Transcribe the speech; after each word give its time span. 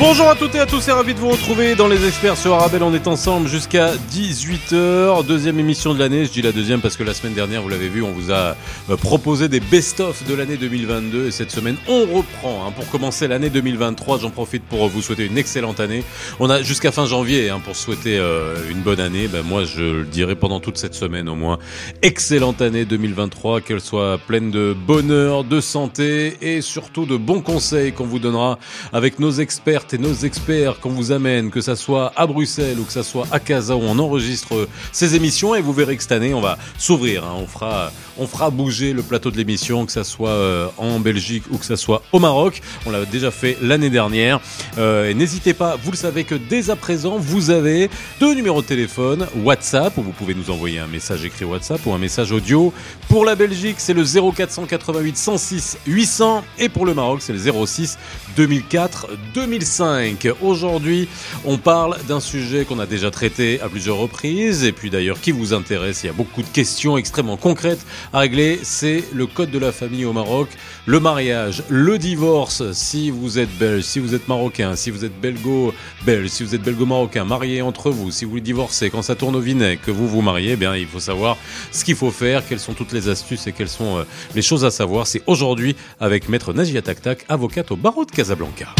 Bonjour 0.00 0.30
à 0.30 0.34
toutes 0.34 0.54
et 0.54 0.58
à 0.58 0.64
tous, 0.64 0.80
c'est 0.80 0.92
ravi 0.92 1.12
de 1.12 1.18
vous 1.18 1.28
retrouver 1.28 1.74
dans 1.74 1.86
les 1.86 2.06
experts 2.06 2.38
sur 2.38 2.54
Arabelle. 2.54 2.82
On 2.82 2.94
est 2.94 3.06
ensemble 3.06 3.48
jusqu'à 3.48 3.92
18h, 4.10 5.26
deuxième 5.26 5.58
émission 5.58 5.92
de 5.92 5.98
l'année. 5.98 6.24
Je 6.24 6.30
dis 6.30 6.40
la 6.40 6.52
deuxième 6.52 6.80
parce 6.80 6.96
que 6.96 7.02
la 7.02 7.12
semaine 7.12 7.34
dernière, 7.34 7.60
vous 7.60 7.68
l'avez 7.68 7.90
vu, 7.90 8.02
on 8.02 8.10
vous 8.10 8.32
a 8.32 8.56
euh, 8.88 8.96
proposé 8.96 9.48
des 9.50 9.60
best-of 9.60 10.26
de 10.26 10.32
l'année 10.34 10.56
2022 10.56 11.26
et 11.26 11.30
cette 11.30 11.50
semaine, 11.50 11.76
on 11.86 12.06
reprend. 12.06 12.66
hein. 12.66 12.72
Pour 12.74 12.88
commencer 12.88 13.28
l'année 13.28 13.50
2023, 13.50 14.20
j'en 14.20 14.30
profite 14.30 14.62
pour 14.64 14.88
vous 14.88 15.02
souhaiter 15.02 15.26
une 15.26 15.36
excellente 15.36 15.80
année. 15.80 16.02
On 16.38 16.48
a 16.48 16.62
jusqu'à 16.62 16.92
fin 16.92 17.04
janvier 17.04 17.50
hein, 17.50 17.60
pour 17.62 17.76
souhaiter 17.76 18.16
euh, 18.18 18.54
une 18.70 18.80
bonne 18.80 19.00
année. 19.00 19.28
Ben, 19.28 19.42
moi, 19.42 19.64
je 19.64 19.82
le 19.82 20.04
dirai 20.04 20.34
pendant 20.34 20.60
toute 20.60 20.78
cette 20.78 20.94
semaine 20.94 21.28
au 21.28 21.34
moins. 21.34 21.58
Excellente 22.00 22.62
année 22.62 22.86
2023, 22.86 23.60
qu'elle 23.60 23.82
soit 23.82 24.16
pleine 24.16 24.50
de 24.50 24.74
bonheur, 24.74 25.44
de 25.44 25.60
santé 25.60 26.38
et 26.40 26.62
surtout 26.62 27.04
de 27.04 27.18
bons 27.18 27.42
conseils 27.42 27.92
qu'on 27.92 28.06
vous 28.06 28.18
donnera 28.18 28.58
avec 28.94 29.18
nos 29.18 29.30
experts 29.32 29.88
et 29.92 29.98
nos 29.98 30.14
experts 30.14 30.80
qu'on 30.80 30.90
vous 30.90 31.12
amène, 31.12 31.50
que 31.50 31.60
ça 31.60 31.76
soit 31.76 32.12
à 32.16 32.26
Bruxelles 32.26 32.78
ou 32.78 32.84
que 32.84 32.92
ça 32.92 33.02
soit 33.02 33.26
à 33.30 33.40
Casa 33.40 33.76
où 33.76 33.82
on 33.82 33.98
enregistre 33.98 34.68
ces 34.92 35.14
émissions 35.14 35.54
et 35.54 35.60
vous 35.60 35.72
verrez 35.72 35.96
que 35.96 36.02
cette 36.02 36.12
année 36.12 36.34
on 36.34 36.40
va 36.40 36.58
s'ouvrir, 36.78 37.24
hein. 37.24 37.34
on 37.36 37.46
fera 37.46 37.92
on 38.20 38.26
fera 38.26 38.50
bouger 38.50 38.92
le 38.92 39.02
plateau 39.02 39.30
de 39.30 39.38
l'émission, 39.38 39.86
que 39.86 39.92
ça 39.92 40.04
soit 40.04 40.30
euh, 40.30 40.68
en 40.76 41.00
Belgique 41.00 41.44
ou 41.50 41.56
que 41.56 41.64
ça 41.64 41.76
soit 41.76 42.02
au 42.12 42.18
Maroc. 42.18 42.60
On 42.84 42.90
l'a 42.90 43.06
déjà 43.06 43.30
fait 43.30 43.56
l'année 43.62 43.88
dernière. 43.88 44.40
Euh, 44.78 45.12
n'hésitez 45.14 45.54
pas, 45.54 45.76
vous 45.82 45.90
le 45.90 45.96
savez 45.96 46.24
que 46.24 46.34
dès 46.34 46.68
à 46.68 46.76
présent 46.76 47.16
vous 47.18 47.50
avez 47.50 47.90
deux 48.20 48.34
numéros 48.34 48.60
de 48.60 48.66
téléphone, 48.66 49.26
WhatsApp 49.42 49.96
où 49.96 50.02
vous 50.02 50.12
pouvez 50.12 50.34
nous 50.34 50.50
envoyer 50.50 50.78
un 50.78 50.86
message 50.86 51.24
écrit 51.24 51.46
WhatsApp 51.46 51.84
ou 51.86 51.92
un 51.92 51.98
message 51.98 52.30
audio. 52.30 52.74
Pour 53.08 53.24
la 53.24 53.34
Belgique 53.34 53.76
c'est 53.78 53.94
le 53.94 54.04
0488 54.04 55.16
106 55.16 55.78
800 55.86 56.44
et 56.58 56.68
pour 56.68 56.84
le 56.84 56.92
Maroc 56.92 57.22
c'est 57.22 57.32
le 57.32 57.66
06 57.66 57.98
2004 58.36 59.08
2005. 59.34 60.28
Aujourd'hui, 60.42 61.08
on 61.46 61.56
parle 61.56 61.96
d'un 62.06 62.20
sujet 62.20 62.66
qu'on 62.66 62.78
a 62.80 62.86
déjà 62.86 63.10
traité 63.10 63.60
à 63.62 63.68
plusieurs 63.70 63.96
reprises 63.96 64.64
et 64.64 64.72
puis 64.72 64.90
d'ailleurs 64.90 65.20
qui 65.20 65.32
vous 65.32 65.54
intéresse. 65.54 66.04
Il 66.04 66.06
y 66.08 66.10
a 66.10 66.12
beaucoup 66.12 66.42
de 66.42 66.48
questions 66.48 66.98
extrêmement 66.98 67.38
concrètes 67.38 67.84
à 68.12 68.20
régler. 68.20 68.60
C'est 68.62 69.04
le 69.12 69.26
code 69.26 69.50
de 69.50 69.58
la 69.58 69.72
famille 69.72 70.04
au 70.04 70.12
Maroc, 70.12 70.48
le 70.86 71.00
mariage, 71.00 71.62
le 71.68 71.98
divorce. 71.98 72.72
Si 72.72 73.10
vous 73.10 73.38
êtes 73.38 73.50
belge, 73.58 73.84
si 73.84 73.98
vous 73.98 74.14
êtes 74.14 74.28
marocain, 74.28 74.76
si 74.76 74.90
vous 74.90 75.04
êtes 75.04 75.18
belgo-belge, 75.20 76.28
si 76.28 76.44
vous 76.44 76.54
êtes 76.54 76.62
belgo-marocain, 76.62 77.24
marié 77.24 77.62
entre 77.62 77.90
vous, 77.90 78.10
si 78.10 78.24
vous 78.24 78.32
voulez 78.32 78.42
divorcer, 78.42 78.90
quand 78.90 79.02
ça 79.02 79.14
tourne 79.14 79.36
au 79.36 79.40
vinaigre, 79.40 79.82
que 79.82 79.90
vous 79.90 80.08
vous 80.08 80.22
mariez, 80.22 80.52
eh 80.52 80.56
bien 80.56 80.76
il 80.76 80.86
faut 80.86 81.00
savoir 81.00 81.36
ce 81.72 81.84
qu'il 81.84 81.96
faut 81.96 82.10
faire, 82.10 82.46
quelles 82.46 82.60
sont 82.60 82.74
toutes 82.74 82.92
les 82.92 83.08
astuces 83.08 83.46
et 83.46 83.52
quelles 83.52 83.68
sont 83.68 83.98
euh, 83.98 84.04
les 84.34 84.42
choses 84.42 84.64
à 84.64 84.70
savoir. 84.70 85.06
C'est 85.06 85.22
aujourd'hui 85.26 85.76
avec 86.00 86.28
maître 86.28 86.52
Najia 86.52 86.82
Taktak, 86.82 87.24
avocate 87.28 87.70
au 87.70 87.76
barreau 87.76 88.04
de 88.04 88.10
Casablanca. 88.10 88.74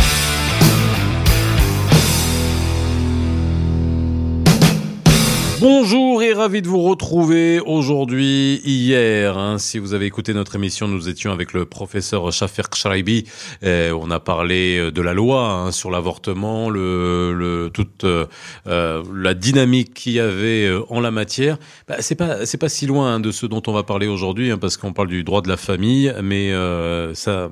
Bonjour 5.60 6.22
et 6.22 6.32
ravi 6.32 6.62
de 6.62 6.68
vous 6.68 6.80
retrouver 6.80 7.60
aujourd'hui. 7.60 8.62
Hier, 8.64 9.36
hein, 9.36 9.58
si 9.58 9.78
vous 9.78 9.92
avez 9.92 10.06
écouté 10.06 10.32
notre 10.32 10.54
émission, 10.54 10.88
nous 10.88 11.10
étions 11.10 11.32
avec 11.32 11.52
le 11.52 11.66
professeur 11.66 12.32
Shafer 12.32 12.70
Ksharibi. 12.70 13.26
Euh, 13.62 13.92
on 13.92 14.10
a 14.10 14.20
parlé 14.20 14.90
de 14.90 15.02
la 15.02 15.12
loi 15.12 15.52
hein, 15.52 15.70
sur 15.70 15.90
l'avortement, 15.90 16.70
le, 16.70 17.34
le, 17.34 17.68
toute 17.68 18.04
euh, 18.04 18.24
euh, 18.68 19.02
la 19.14 19.34
dynamique 19.34 19.92
qu'il 19.92 20.12
y 20.14 20.20
avait 20.20 20.64
euh, 20.64 20.80
en 20.88 21.00
la 21.00 21.10
matière. 21.10 21.58
Bah, 21.86 21.96
c'est 22.00 22.14
pas 22.14 22.46
c'est 22.46 22.56
pas 22.56 22.70
si 22.70 22.86
loin 22.86 23.16
hein, 23.16 23.20
de 23.20 23.30
ce 23.30 23.44
dont 23.44 23.62
on 23.66 23.72
va 23.72 23.82
parler 23.82 24.06
aujourd'hui, 24.06 24.50
hein, 24.50 24.56
parce 24.56 24.78
qu'on 24.78 24.94
parle 24.94 25.08
du 25.08 25.24
droit 25.24 25.42
de 25.42 25.48
la 25.48 25.58
famille, 25.58 26.10
mais 26.22 26.52
euh, 26.52 27.12
ça 27.12 27.50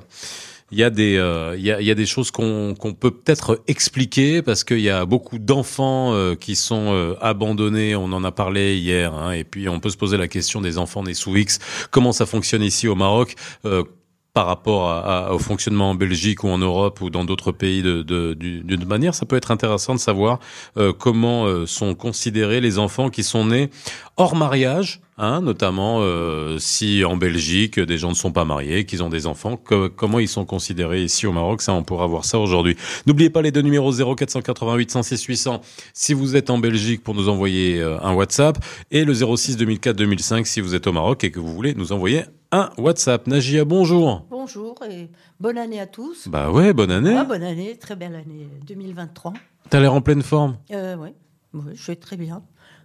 il 0.71 0.77
y 0.79 0.83
a 0.83 0.89
des 0.89 1.17
euh, 1.17 1.55
il 1.57 1.63
y, 1.63 1.71
a, 1.71 1.81
il 1.81 1.87
y 1.87 1.91
a 1.91 1.95
des 1.95 2.05
choses 2.05 2.31
qu'on 2.31 2.75
qu'on 2.77 2.93
peut 2.93 3.11
peut-être 3.11 3.61
expliquer 3.67 4.41
parce 4.41 4.63
qu'il 4.63 4.79
y 4.81 4.89
a 4.89 5.05
beaucoup 5.05 5.39
d'enfants 5.39 6.13
euh, 6.13 6.35
qui 6.35 6.55
sont 6.55 6.93
euh, 6.93 7.15
abandonnés. 7.21 7.95
On 7.95 8.11
en 8.13 8.23
a 8.23 8.31
parlé 8.31 8.77
hier, 8.77 9.13
hein, 9.13 9.31
et 9.31 9.43
puis 9.43 9.67
on 9.69 9.79
peut 9.79 9.89
se 9.89 9.97
poser 9.97 10.17
la 10.17 10.27
question 10.27 10.61
des 10.61 10.77
enfants 10.77 11.03
nés 11.03 11.13
sous 11.13 11.35
X. 11.35 11.59
Comment 11.91 12.11
ça 12.11 12.25
fonctionne 12.25 12.61
ici 12.63 12.87
au 12.87 12.95
Maroc 12.95 13.35
euh, 13.65 13.83
par 14.31 14.45
rapport 14.45 14.89
à, 14.91 15.27
à- 15.27 15.33
au 15.33 15.39
fonctionnement 15.39 15.89
en 15.89 15.95
Belgique 15.95 16.43
ou 16.43 16.49
en 16.49 16.59
Europe 16.59 17.01
ou 17.01 17.09
dans 17.09 17.23
d'autres 17.25 17.51
pays 17.51 17.81
de, 17.81 18.03
de- 18.03 18.35
du- 18.35 18.61
d'une 18.61 18.85
manière, 18.85 19.15
ça 19.15 19.25
peut 19.25 19.35
être 19.35 19.49
intéressant 19.49 19.95
de 19.95 19.99
savoir 19.99 20.39
euh, 20.77 20.93
comment 20.93 21.45
euh, 21.47 21.65
sont 21.65 21.95
considérés 21.95 22.61
les 22.61 22.77
enfants 22.77 23.09
qui 23.09 23.23
sont 23.23 23.45
nés 23.47 23.71
hors 24.17 24.35
mariage, 24.35 25.01
hein, 25.19 25.41
notamment 25.41 25.99
euh, 26.01 26.57
si 26.57 27.03
en 27.05 27.15
Belgique 27.17 27.79
des 27.79 27.97
gens 27.99 28.09
ne 28.09 28.15
sont 28.15 28.31
pas 28.31 28.45
mariés, 28.45 28.85
qu'ils 28.85 29.03
ont 29.03 29.09
des 29.09 29.27
enfants, 29.27 29.57
que- 29.57 29.87
comment 29.87 30.17
ils 30.17 30.27
sont 30.27 30.45
considérés 30.45 31.03
ici 31.03 31.27
au 31.27 31.31
Maroc, 31.31 31.61
ça 31.61 31.73
on 31.73 31.83
pourra 31.83 32.07
voir 32.07 32.25
ça 32.25 32.39
aujourd'hui. 32.39 32.75
N'oubliez 33.05 33.29
pas 33.29 33.41
les 33.43 33.51
deux 33.51 33.61
numéros 33.61 33.91
0488 34.15 34.89
106 34.91 35.23
800 35.25 35.61
si 35.93 36.13
vous 36.13 36.35
êtes 36.35 36.49
en 36.49 36.57
Belgique 36.57 37.03
pour 37.03 37.13
nous 37.13 37.29
envoyer 37.29 37.79
euh, 37.79 37.99
un 38.01 38.13
WhatsApp 38.13 38.57
et 38.89 39.03
le 39.05 39.13
06 39.13 39.57
2004 39.57 39.95
2005 39.95 40.47
si 40.47 40.61
vous 40.61 40.73
êtes 40.73 40.87
au 40.87 40.91
Maroc 40.93 41.23
et 41.23 41.29
que 41.31 41.39
vous 41.39 41.53
voulez 41.53 41.75
nous 41.75 41.91
envoyer 41.91 42.23
un 42.51 42.71
WhatsApp. 42.79 43.27
Nagia, 43.27 43.63
bonjour. 43.65 44.25
Bonjour 44.31 44.75
et 44.89 45.09
bonne 45.39 45.57
année 45.59 45.79
à 45.79 45.85
tous. 45.85 46.27
Bah 46.27 46.49
ouais, 46.49 46.73
bonne 46.73 46.89
année. 46.89 47.13
Ah, 47.15 47.23
bonne 47.23 47.43
année, 47.43 47.77
très 47.77 47.95
belle 47.95 48.15
année 48.15 48.47
2023. 48.67 49.33
T'as 49.69 49.79
l'air 49.79 49.93
en 49.93 50.01
pleine 50.01 50.23
forme. 50.23 50.57
Euh, 50.71 50.95
ouais. 50.95 51.13
ouais, 51.53 51.73
je 51.75 51.85
vais 51.87 51.95
très 51.95 52.17
bien. 52.17 52.41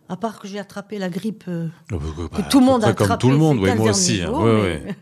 À 0.09 0.17
part 0.17 0.39
que 0.39 0.47
j'ai 0.49 0.59
attrapé 0.59 0.99
la 0.99 1.09
grippe 1.09 1.45
euh, 1.49 1.69
Oh, 1.93 1.97
bah, 1.99 2.43
que 2.43 2.49
tout 2.51 2.61
le 2.61 2.67
monde 2.67 2.85
a 2.85 2.89
attrapé. 2.89 3.09
comme 3.09 3.19
tout 3.19 3.31
le 3.31 3.37
monde, 3.39 3.57
ces 3.59 3.63
ouais, 3.65 3.69
15 3.71 3.79
moi 3.79 3.91
aussi. 3.91 4.23
hein. 4.23 4.31
Ouais, 4.33 4.83
mais. 4.87 4.95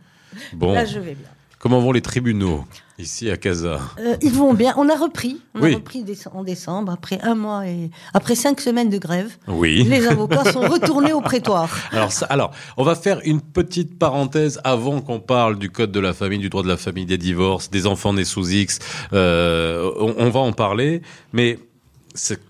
Bon, 0.54 0.72
Là, 0.72 0.84
je 0.86 0.98
vais 0.98 1.14
bien. 1.14 1.26
comment 1.58 1.80
vont 1.80 1.92
les 1.92 2.00
tribunaux 2.00 2.64
ici 2.98 3.30
à 3.30 3.36
Casa? 3.36 3.80
Euh, 3.98 4.16
ils 4.22 4.32
vont 4.32 4.54
bien. 4.54 4.72
On 4.78 4.88
a 4.88 4.94
repris. 4.94 5.42
On 5.54 5.60
Oui. 5.60 5.72
a 5.72 5.76
repris 5.76 6.04
en 6.32 6.42
décembre 6.44 6.90
après 6.92 7.18
un 7.22 7.34
mois 7.34 7.66
et 7.66 7.90
après 8.14 8.34
cinq 8.34 8.60
semaines 8.60 8.88
de 8.88 8.96
grève. 8.98 9.36
Oui. 9.48 9.82
Les 9.88 10.06
avocats 10.06 10.50
sont 10.52 10.60
retournés 10.60 11.12
au 11.12 11.20
prétoire. 11.20 11.68
Alors, 11.90 12.12
ça, 12.12 12.24
alors, 12.26 12.52
on 12.78 12.84
va 12.84 12.94
faire 12.94 13.20
une 13.24 13.40
petite 13.42 13.98
parenthèse 13.98 14.58
avant 14.64 15.00
qu'on 15.02 15.20
parle 15.20 15.58
du 15.58 15.68
code 15.70 15.92
de 15.92 16.00
la 16.00 16.14
famille, 16.14 16.38
du 16.38 16.48
droit 16.48 16.62
de 16.62 16.68
la 16.68 16.76
famille, 16.78 17.04
des 17.06 17.18
divorces, 17.18 17.68
des 17.70 17.86
enfants 17.86 18.12
nés 18.14 18.24
sous 18.24 18.48
X. 18.50 18.78
Euh, 19.12 19.90
on, 19.98 20.14
on 20.16 20.30
va 20.30 20.40
en 20.40 20.52
parler, 20.52 21.02
mais 21.34 21.58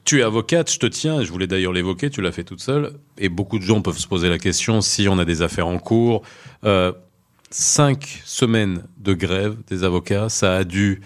tu 0.05 0.21
es 0.21 0.23
avocate, 0.23 0.71
je 0.73 0.79
te 0.79 0.87
tiens, 0.87 1.23
je 1.23 1.31
voulais 1.31 1.47
d'ailleurs 1.47 1.73
l'évoquer, 1.73 2.11
tu 2.11 2.21
l'as 2.23 2.33
fait 2.33 2.45
toute 2.45 2.61
seule, 2.61 2.93
et 3.19 3.29
beaucoup 3.29 3.59
de 3.59 3.65
gens 3.65 3.81
peuvent 3.83 3.99
se 3.99 4.07
poser 4.09 4.29
la 4.29 4.39
question 4.39 4.81
si 4.81 5.09
on 5.09 5.19
a 5.19 5.25
des 5.25 5.43
affaires 5.43 5.67
en 5.69 5.79
cours. 5.79 6.23
Euh, 6.65 6.93
cinq 7.51 8.23
semaines 8.25 8.83
de 8.99 9.13
grève 9.15 9.57
des 9.69 9.85
avocats, 9.85 10.29
ça 10.29 10.57
a 10.57 10.65
dû, 10.65 11.01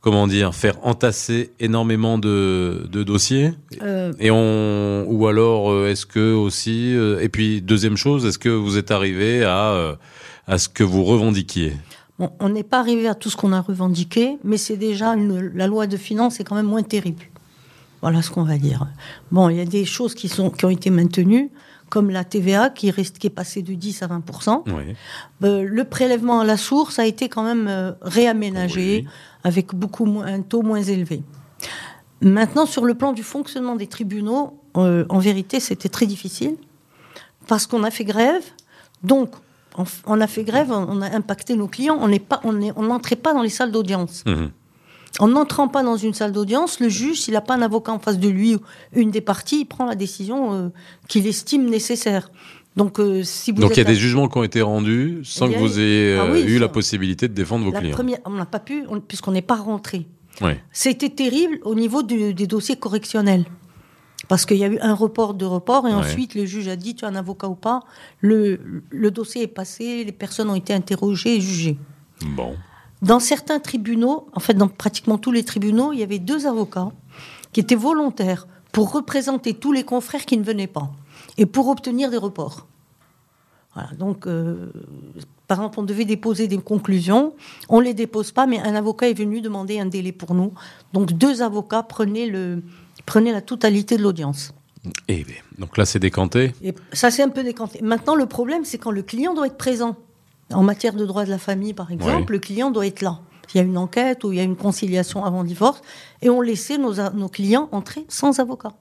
comment 0.00 0.26
dire, 0.26 0.54
faire 0.54 0.76
entasser 0.86 1.50
énormément 1.58 2.18
de, 2.18 2.86
de 2.90 3.02
dossiers. 3.02 3.52
Euh, 3.82 4.12
Et 4.18 4.30
on 4.30 5.06
ou 5.08 5.26
alors 5.26 5.70
euh, 5.70 5.88
est-ce 5.88 6.06
que 6.06 6.32
aussi 6.34 6.94
et 7.20 7.28
puis 7.28 7.62
deuxième 7.62 7.96
chose 7.96 8.26
est-ce 8.26 8.38
que 8.38 8.48
vous 8.50 8.76
êtes 8.78 8.90
arrivé 8.90 9.42
à 9.44 9.96
à 10.46 10.58
ce 10.58 10.68
que 10.68 10.82
vous 10.84 11.04
revendiquiez? 11.04 11.72
Bon, 12.18 12.30
on 12.40 12.50
n'est 12.50 12.64
pas 12.64 12.80
arrivé 12.80 13.08
à 13.08 13.14
tout 13.14 13.30
ce 13.30 13.36
qu'on 13.36 13.52
a 13.52 13.60
revendiqué, 13.62 14.36
mais 14.44 14.58
c'est 14.58 14.76
déjà 14.76 15.14
une- 15.14 15.52
la 15.54 15.66
loi 15.66 15.86
de 15.86 15.96
finances 15.96 16.38
est 16.40 16.44
quand 16.44 16.56
même 16.56 16.66
moins 16.66 16.82
terrible. 16.82 17.22
Voilà 18.02 18.22
ce 18.22 18.30
qu'on 18.30 18.44
va 18.44 18.56
dire. 18.56 18.86
Bon, 19.30 19.48
il 19.48 19.56
y 19.56 19.60
a 19.60 19.64
des 19.64 19.84
choses 19.84 20.14
qui 20.14 20.28
sont 20.28 20.50
qui 20.50 20.64
ont 20.64 20.70
été 20.70 20.90
maintenues, 20.90 21.50
comme 21.90 22.10
la 22.10 22.24
TVA 22.24 22.70
qui 22.70 22.90
reste 22.90 23.18
qui 23.18 23.26
est 23.26 23.30
passée 23.30 23.62
de 23.62 23.74
10 23.74 24.02
à 24.02 24.06
20 24.06 24.22
Oui. 24.66 24.94
Euh, 25.44 25.64
le 25.68 25.84
prélèvement 25.84 26.40
à 26.40 26.44
la 26.44 26.56
source 26.56 26.98
a 26.98 27.06
été 27.06 27.28
quand 27.28 27.42
même 27.42 27.66
euh, 27.68 27.92
réaménagé 28.00 29.04
Oui. 29.04 29.08
avec 29.44 29.74
beaucoup 29.74 30.06
moins, 30.06 30.26
un 30.26 30.40
taux 30.40 30.62
moins 30.62 30.82
élevé. 30.82 31.22
Maintenant, 32.22 32.66
sur 32.66 32.84
le 32.84 32.94
plan 32.94 33.12
du 33.12 33.22
fonctionnement 33.22 33.76
des 33.76 33.86
tribunaux, 33.86 34.58
euh, 34.76 35.04
en 35.08 35.18
vérité, 35.18 35.58
c'était 35.58 35.88
très 35.88 36.06
difficile 36.06 36.56
parce 37.46 37.66
qu'on 37.66 37.82
a 37.82 37.90
fait 37.90 38.04
grève. 38.04 38.44
Donc, 39.02 39.30
on, 40.06 40.20
a 40.20 40.26
fait 40.26 40.44
grève, 40.44 40.70
on, 40.70 41.00
a 41.00 41.14
impacté 41.14 41.56
nos 41.56 41.66
clients. 41.66 41.98
On 42.00 42.08
n'est 42.08 42.18
pas, 42.18 42.40
on 42.44 42.60
on 42.76 42.82
n'entrait 42.82 43.16
pas 43.16 43.32
dans 43.32 43.42
les 43.42 43.48
salles 43.48 43.72
d'audience. 43.72 44.22
Mhm. 44.26 44.50
En 45.18 45.28
n'entrant 45.28 45.68
pas 45.68 45.82
dans 45.82 45.96
une 45.96 46.14
salle 46.14 46.32
d'audience, 46.32 46.78
le 46.80 46.88
juge, 46.88 47.22
s'il 47.22 47.34
n'a 47.34 47.40
pas 47.40 47.54
un 47.54 47.62
avocat 47.62 47.92
en 47.92 47.98
face 47.98 48.18
de 48.18 48.28
lui 48.28 48.54
ou 48.54 48.60
une 48.94 49.10
des 49.10 49.20
parties, 49.20 49.60
il 49.62 49.64
prend 49.66 49.84
la 49.86 49.96
décision 49.96 50.54
euh, 50.54 50.68
qu'il 51.08 51.26
estime 51.26 51.68
nécessaire. 51.68 52.30
Donc, 52.76 53.00
euh, 53.00 53.22
si 53.24 53.50
vous 53.50 53.60
Donc 53.60 53.72
il 53.72 53.78
y 53.78 53.80
a 53.80 53.84
des 53.84 53.96
jugements 53.96 54.28
qui 54.28 54.38
ont 54.38 54.44
été 54.44 54.62
rendus 54.62 55.20
sans 55.24 55.48
que 55.50 55.58
vous 55.58 55.80
ayez 55.80 56.16
Ah 56.18 56.24
euh, 56.24 56.32
oui, 56.32 56.42
eu 56.42 56.54
ça- 56.54 56.60
la 56.60 56.68
possibilité 56.68 57.26
de 57.26 57.34
défendre 57.34 57.64
vos 57.64 57.72
La 57.72 57.80
clients. 57.80 57.94
première, 57.94 58.18
on 58.24 58.30
n'a 58.30 58.46
pas 58.46 58.60
pu, 58.60 58.84
on- 58.88 59.00
puisqu'on 59.00 59.32
n'est 59.32 59.42
pas 59.42 59.56
rentré. 59.56 60.06
Ouais. 60.40 60.62
C'était 60.72 61.10
terrible 61.10 61.58
au 61.64 61.74
niveau 61.74 62.02
du- 62.04 62.32
des 62.32 62.46
dossiers 62.46 62.76
correctionnels. 62.76 63.44
Parce 64.28 64.46
qu'il 64.46 64.58
y 64.58 64.64
a 64.64 64.68
eu 64.68 64.78
un 64.80 64.94
report 64.94 65.34
de 65.34 65.44
report 65.44 65.88
et 65.88 65.90
Ouais. 65.90 65.96
ensuite 65.96 66.36
le 66.36 66.44
juge 66.46 66.68
a 66.68 66.76
dit 66.76 66.94
tu 66.94 67.04
as 67.04 67.08
un 67.08 67.16
avocat 67.16 67.48
ou 67.48 67.56
pas. 67.56 67.80
Le, 68.20 68.60
le 68.90 69.10
dossier 69.10 69.42
est 69.42 69.46
passé, 69.48 70.04
les 70.04 70.12
personnes 70.12 70.48
ont 70.48 70.54
été 70.54 70.72
interrogées 70.72 71.36
et 71.36 71.40
jugées. 71.40 71.76
Bon. 72.24 72.54
Dans 73.02 73.20
certains 73.20 73.60
tribunaux, 73.60 74.26
en 74.34 74.40
fait 74.40 74.54
dans 74.54 74.68
pratiquement 74.68 75.18
tous 75.18 75.32
les 75.32 75.44
tribunaux, 75.44 75.92
il 75.92 76.00
y 76.00 76.02
avait 76.02 76.18
deux 76.18 76.46
avocats 76.46 76.92
qui 77.52 77.60
étaient 77.60 77.74
volontaires 77.74 78.46
pour 78.72 78.92
représenter 78.92 79.54
tous 79.54 79.72
les 79.72 79.84
confrères 79.84 80.26
qui 80.26 80.36
ne 80.36 80.44
venaient 80.44 80.66
pas 80.66 80.90
et 81.38 81.46
pour 81.46 81.68
obtenir 81.68 82.10
des 82.10 82.16
reports. 82.16 82.66
Voilà, 83.74 83.90
donc, 83.98 84.26
euh, 84.26 84.72
par 85.46 85.58
exemple, 85.58 85.80
on 85.80 85.82
devait 85.84 86.04
déposer 86.04 86.48
des 86.48 86.58
conclusions. 86.58 87.34
On 87.68 87.78
ne 87.78 87.84
les 87.84 87.94
dépose 87.94 88.32
pas, 88.32 88.46
mais 88.46 88.58
un 88.58 88.74
avocat 88.74 89.08
est 89.08 89.14
venu 89.14 89.40
demander 89.40 89.78
un 89.78 89.86
délai 89.86 90.12
pour 90.12 90.34
nous. 90.34 90.52
Donc, 90.92 91.12
deux 91.12 91.40
avocats 91.40 91.84
prenaient, 91.84 92.26
le, 92.26 92.62
prenaient 93.06 93.32
la 93.32 93.42
totalité 93.42 93.96
de 93.96 94.02
l'audience. 94.02 94.52
Et 95.08 95.26
donc 95.58 95.76
là, 95.76 95.84
c'est 95.84 95.98
décanté? 95.98 96.52
Et 96.62 96.74
ça, 96.92 97.10
c'est 97.10 97.22
un 97.22 97.28
peu 97.28 97.44
décanté. 97.44 97.80
Maintenant, 97.82 98.14
le 98.14 98.26
problème, 98.26 98.64
c'est 98.64 98.78
quand 98.78 98.90
le 98.90 99.02
client 99.02 99.34
doit 99.34 99.46
être 99.46 99.58
présent. 99.58 99.96
En 100.52 100.62
matière 100.62 100.94
de 100.94 101.06
droit 101.06 101.24
de 101.24 101.30
la 101.30 101.38
famille, 101.38 101.74
par 101.74 101.92
exemple, 101.92 102.32
le 102.32 102.38
client 102.38 102.70
doit 102.70 102.86
être 102.86 103.02
là. 103.02 103.20
Il 103.54 103.58
y 103.58 103.60
a 103.60 103.64
une 103.64 103.78
enquête 103.78 104.24
ou 104.24 104.32
il 104.32 104.36
y 104.36 104.40
a 104.40 104.44
une 104.44 104.56
conciliation 104.56 105.24
avant 105.24 105.44
divorce, 105.44 105.82
et 106.22 106.30
on 106.30 106.40
laissait 106.40 106.78
nos, 106.78 107.28
clients 107.28 107.68
entrer 107.72 108.04
sans 108.08 108.38
avocat. 108.40 108.72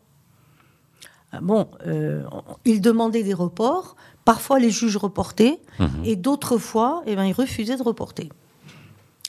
Ah 1.31 1.39
Bon, 1.42 1.68
euh, 1.88 2.24
ils 2.66 2.81
demandaient 2.81 3.24
des 3.24 3.33
reports. 3.33 3.95
Parfois, 4.25 4.60
les 4.60 4.69
juges 4.69 4.98
reportaient, 4.98 5.60
et 6.04 6.16
d'autres 6.16 6.57
fois, 6.57 7.04
eh 7.06 7.16
ben, 7.16 7.25
ils 7.25 7.33
refusaient 7.33 7.77
de 7.77 7.83
reporter. 7.83 8.30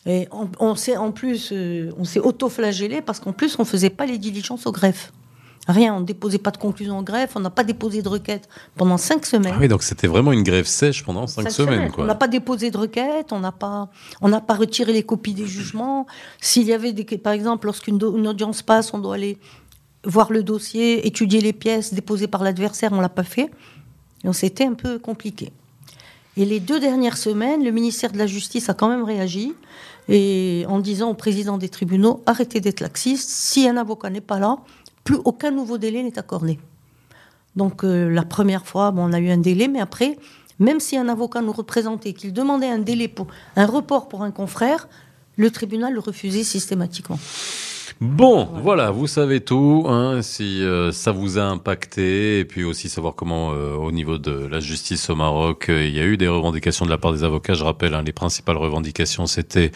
Et 0.06 0.28
on, 0.30 0.48
on 0.60 0.74
s'est 0.74 0.96
en 0.96 1.12
plus, 1.12 1.50
euh, 1.52 1.90
on 1.98 2.04
s'est 2.04 2.20
auto-flagellé 2.20 3.02
parce 3.02 3.20
qu'en 3.20 3.32
plus, 3.32 3.58
on 3.58 3.66
faisait 3.66 3.90
pas 3.90 4.06
les 4.06 4.16
diligences 4.16 4.66
au 4.66 4.72
greffe. 4.72 5.12
Rien, 5.68 5.94
on 5.94 6.00
ne 6.00 6.04
déposait 6.04 6.38
pas 6.38 6.50
de 6.50 6.56
conclusion 6.56 6.98
au 6.98 7.02
greffe, 7.02 7.32
on 7.36 7.40
n'a 7.40 7.50
pas 7.50 7.64
déposé 7.64 8.00
de 8.00 8.08
requête 8.08 8.48
pendant 8.76 8.96
cinq 8.96 9.26
semaines. 9.26 9.52
Ah 9.54 9.58
oui, 9.60 9.68
donc 9.68 9.82
c'était 9.82 10.06
vraiment 10.06 10.32
une 10.32 10.42
grève 10.42 10.66
sèche 10.66 11.04
pendant 11.04 11.26
cinq, 11.26 11.42
Cinq 11.42 11.50
semaines, 11.50 11.88
On 11.88 11.92
quoi. 11.92 12.06
n'a 12.06 12.14
pas 12.14 12.28
déposé 12.28 12.70
de 12.70 12.78
requête, 12.78 13.30
on 13.30 13.40
n'a 13.40 13.52
pas, 13.52 13.90
on 14.22 14.30
pas 14.40 14.54
retiré 14.54 14.92
les 14.92 15.02
copies 15.02 15.34
des 15.34 15.46
jugements. 15.46 16.06
S'il 16.40 16.66
y 16.66 16.72
avait 16.72 16.92
des, 16.92 17.04
par 17.18 17.34
exemple, 17.34 17.66
lorsqu'une 17.66 18.02
audience 18.02 18.62
passe, 18.62 18.94
on 18.94 18.98
doit 18.98 19.16
aller 19.16 19.38
voir 20.04 20.32
le 20.32 20.42
dossier, 20.42 21.06
étudier 21.06 21.42
les 21.42 21.52
pièces 21.52 21.92
déposées 21.92 22.26
par 22.26 22.42
l'adversaire, 22.42 22.92
on 22.92 23.00
l'a 23.00 23.10
pas 23.10 23.22
fait. 23.22 23.50
Donc 24.24 24.34
c'était 24.34 24.64
un 24.64 24.74
peu 24.74 24.98
compliqué. 24.98 25.52
Et 26.36 26.44
les 26.44 26.60
deux 26.60 26.80
dernières 26.80 27.18
semaines, 27.18 27.64
le 27.64 27.70
ministère 27.70 28.12
de 28.12 28.18
la 28.18 28.26
Justice 28.26 28.68
a 28.70 28.74
quand 28.74 28.88
même 28.88 29.04
réagi 29.04 29.52
et 30.08 30.64
en 30.68 30.78
disant 30.78 31.10
au 31.10 31.14
président 31.14 31.58
des 31.58 31.68
tribunaux 31.68 32.22
arrêtez 32.24 32.60
d'être 32.60 32.80
laxiste. 32.80 33.28
Si 33.28 33.68
un 33.68 33.76
avocat 33.76 34.10
n'est 34.10 34.20
pas 34.20 34.38
là, 34.38 34.58
aucun 35.24 35.50
nouveau 35.50 35.78
délai 35.78 36.02
n'est 36.02 36.18
accordé. 36.18 36.58
Donc 37.56 37.84
euh, 37.84 38.08
la 38.08 38.24
première 38.24 38.66
fois, 38.66 38.92
on 38.96 39.12
a 39.12 39.20
eu 39.20 39.30
un 39.30 39.38
délai, 39.38 39.68
mais 39.68 39.80
après, 39.80 40.18
même 40.58 40.80
si 40.80 40.96
un 40.96 41.08
avocat 41.08 41.40
nous 41.40 41.52
représentait, 41.52 42.12
qu'il 42.12 42.32
demandait 42.32 42.68
un 42.68 42.78
délai 42.78 43.08
pour 43.08 43.26
un 43.56 43.66
report 43.66 44.08
pour 44.08 44.22
un 44.22 44.30
confrère, 44.30 44.88
le 45.36 45.50
tribunal 45.50 45.94
le 45.94 46.00
refusait 46.00 46.44
systématiquement. 46.44 47.18
Bon, 48.00 48.48
voilà, 48.62 48.90
vous 48.90 49.06
savez 49.06 49.42
tout. 49.42 49.84
Hein, 49.86 50.22
si 50.22 50.64
euh, 50.64 50.90
ça 50.90 51.12
vous 51.12 51.38
a 51.38 51.42
impacté, 51.42 52.38
et 52.38 52.46
puis 52.46 52.64
aussi 52.64 52.88
savoir 52.88 53.14
comment, 53.14 53.52
euh, 53.52 53.74
au 53.74 53.92
niveau 53.92 54.16
de 54.16 54.46
la 54.46 54.58
justice 54.58 55.10
au 55.10 55.14
Maroc, 55.14 55.68
euh, 55.68 55.84
il 55.84 55.94
y 55.94 56.00
a 56.00 56.04
eu 56.04 56.16
des 56.16 56.26
revendications 56.26 56.86
de 56.86 56.90
la 56.90 56.96
part 56.96 57.12
des 57.12 57.24
avocats. 57.24 57.52
Je 57.52 57.62
rappelle, 57.62 57.92
hein, 57.92 58.02
les 58.02 58.14
principales 58.14 58.56
revendications, 58.56 59.26
c'était 59.26 59.70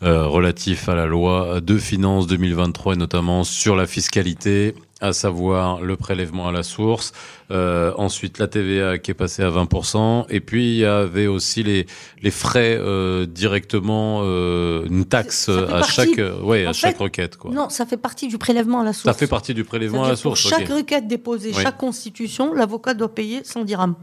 relatif 0.00 0.88
à 0.88 0.96
la 0.96 1.06
loi 1.06 1.60
de 1.60 1.78
finances 1.78 2.26
2023 2.26 2.94
et 2.94 2.96
notamment 2.96 3.44
sur 3.44 3.76
la 3.76 3.86
fiscalité 3.86 4.74
à 5.00 5.12
savoir 5.12 5.80
le 5.80 5.96
prélèvement 5.96 6.48
à 6.48 6.52
la 6.52 6.62
source, 6.64 7.12
euh, 7.52 7.92
ensuite 7.96 8.38
la 8.38 8.48
TVA 8.48 8.98
qui 8.98 9.12
est 9.12 9.14
passée 9.14 9.42
à 9.42 9.50
20%, 9.50 10.26
et 10.28 10.40
puis 10.40 10.72
il 10.72 10.78
y 10.78 10.84
avait 10.84 11.28
aussi 11.28 11.62
les 11.62 11.86
les 12.20 12.30
frais 12.32 12.76
euh, 12.80 13.24
directement, 13.24 14.20
euh, 14.24 14.84
une 14.90 15.04
taxe 15.04 15.48
à 15.48 15.62
partie- 15.66 15.92
chaque, 15.92 16.20
ouais, 16.42 16.66
à 16.66 16.72
chaque 16.72 16.98
requête, 16.98 17.36
quoi. 17.36 17.52
Non, 17.52 17.68
ça 17.68 17.86
fait 17.86 17.96
partie 17.96 18.26
du 18.26 18.38
prélèvement 18.38 18.80
à 18.80 18.84
la 18.84 18.92
source. 18.92 19.04
Ça 19.04 19.14
fait 19.14 19.28
partie 19.28 19.54
du 19.54 19.62
prélèvement 19.64 20.04
à 20.04 20.08
la 20.08 20.16
source. 20.16 20.42
Pour 20.42 20.50
chaque 20.50 20.68
requête 20.68 21.06
déposée, 21.06 21.52
Oui. 21.54 21.62
chaque 21.62 21.78
constitution, 21.78 22.52
l'avocat 22.52 22.94
doit 22.94 23.14
payer 23.14 23.42
100 23.44 23.64
dirhams. 23.64 23.94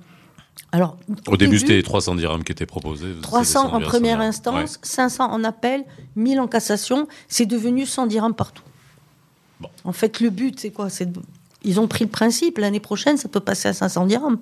Alors, 0.71 0.97
Au 1.27 1.36
début, 1.38 1.59
c'était 1.59 1.81
300 1.83 2.15
dirhams 2.15 2.44
qui 2.44 2.51
étaient 2.53 2.65
proposés. 2.65 3.07
c'est 3.15 3.21
300 3.21 3.39
descendu 3.63 3.75
en 3.75 3.77
à 3.80 3.83
100 3.83 3.89
première 3.89 4.21
instance, 4.21 4.80
500 4.81 5.25
en 5.31 5.44
appel, 5.44 5.83
1000 6.15 6.39
en 6.39 6.47
cassation. 6.47 7.07
C'est 7.27 7.45
devenu 7.45 7.86
100 7.86 8.07
dirhams 8.07 8.33
partout. 8.33 8.63
Bon. 9.60 9.69
En 9.84 9.94
fait, 9.94 10.19
le 10.19 10.30
but, 10.30 10.60
c'est 10.60 10.72
quoi? 10.72 10.90
C'est 10.90 11.12
de- 11.12 11.22
Ils 11.63 11.80
ont 11.80 11.88
pris 11.88 12.04
le 12.06 12.10
principe. 12.12 12.57
L'année 12.57 12.80
prochaine, 12.80 13.18
ça 13.18 13.28
peut 13.30 13.40
passer 13.40 13.68
à 13.69 13.74
500 13.74 14.06
dirhams, 14.07 14.38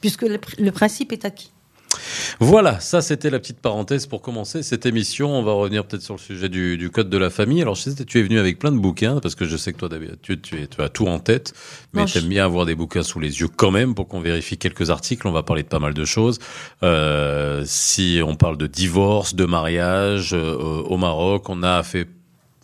puisque 0.00 0.22
le, 0.22 0.36
pr- 0.36 0.60
le 0.62 0.70
principe 0.72 1.12
est 1.12 1.24
acquis. 1.24 1.50
Voilà, 2.38 2.78
ça 2.80 3.00
c'était 3.00 3.30
la 3.30 3.38
petite 3.38 3.60
parenthèse 3.60 4.06
pour 4.06 4.20
commencer 4.20 4.62
cette 4.62 4.84
émission. 4.84 5.30
On 5.30 5.42
va 5.42 5.52
revenir 5.52 5.86
peut-être 5.86 6.02
sur 6.02 6.14
le 6.14 6.20
sujet 6.20 6.50
du, 6.50 6.76
du 6.76 6.90
code 6.90 7.08
de 7.08 7.16
la 7.16 7.30
famille. 7.30 7.62
Alors 7.62 7.74
je 7.76 7.82
sais 7.82 7.94
que 7.94 8.02
tu 8.02 8.18
es 8.18 8.22
venu 8.22 8.38
avec 8.38 8.58
plein 8.58 8.70
de 8.72 8.76
bouquins 8.78 9.20
parce 9.20 9.34
que 9.34 9.46
je 9.46 9.56
sais 9.56 9.72
que 9.72 9.78
toi 9.78 9.88
d'habitude 9.88 10.42
tu, 10.42 10.68
tu 10.68 10.82
as 10.82 10.90
tout 10.90 11.06
en 11.06 11.18
tête, 11.18 11.54
mais 11.94 12.04
tu 12.04 12.18
aimes 12.18 12.24
je- 12.24 12.28
bien 12.28 12.44
avoir 12.44 12.66
des 12.66 12.74
bouquins 12.74 13.02
sous 13.02 13.20
les 13.20 13.40
yeux 13.40 13.48
quand 13.48 13.70
même 13.70 13.94
pour 13.94 14.06
qu'on 14.06 14.20
vérifie 14.20 14.58
quelques 14.58 14.90
articles. 14.90 15.26
On 15.26 15.32
va 15.32 15.42
parler 15.42 15.62
de 15.62 15.68
pas 15.68 15.78
mal 15.78 15.94
de 15.94 16.04
choses. 16.04 16.38
Euh, 16.82 17.62
si 17.64 18.20
on 18.24 18.36
parle 18.36 18.58
de 18.58 18.66
divorce, 18.66 19.34
de 19.34 19.46
mariage 19.46 20.34
euh, 20.34 20.54
au 20.56 20.98
Maroc, 20.98 21.48
on 21.48 21.62
a 21.62 21.82
fait 21.82 22.06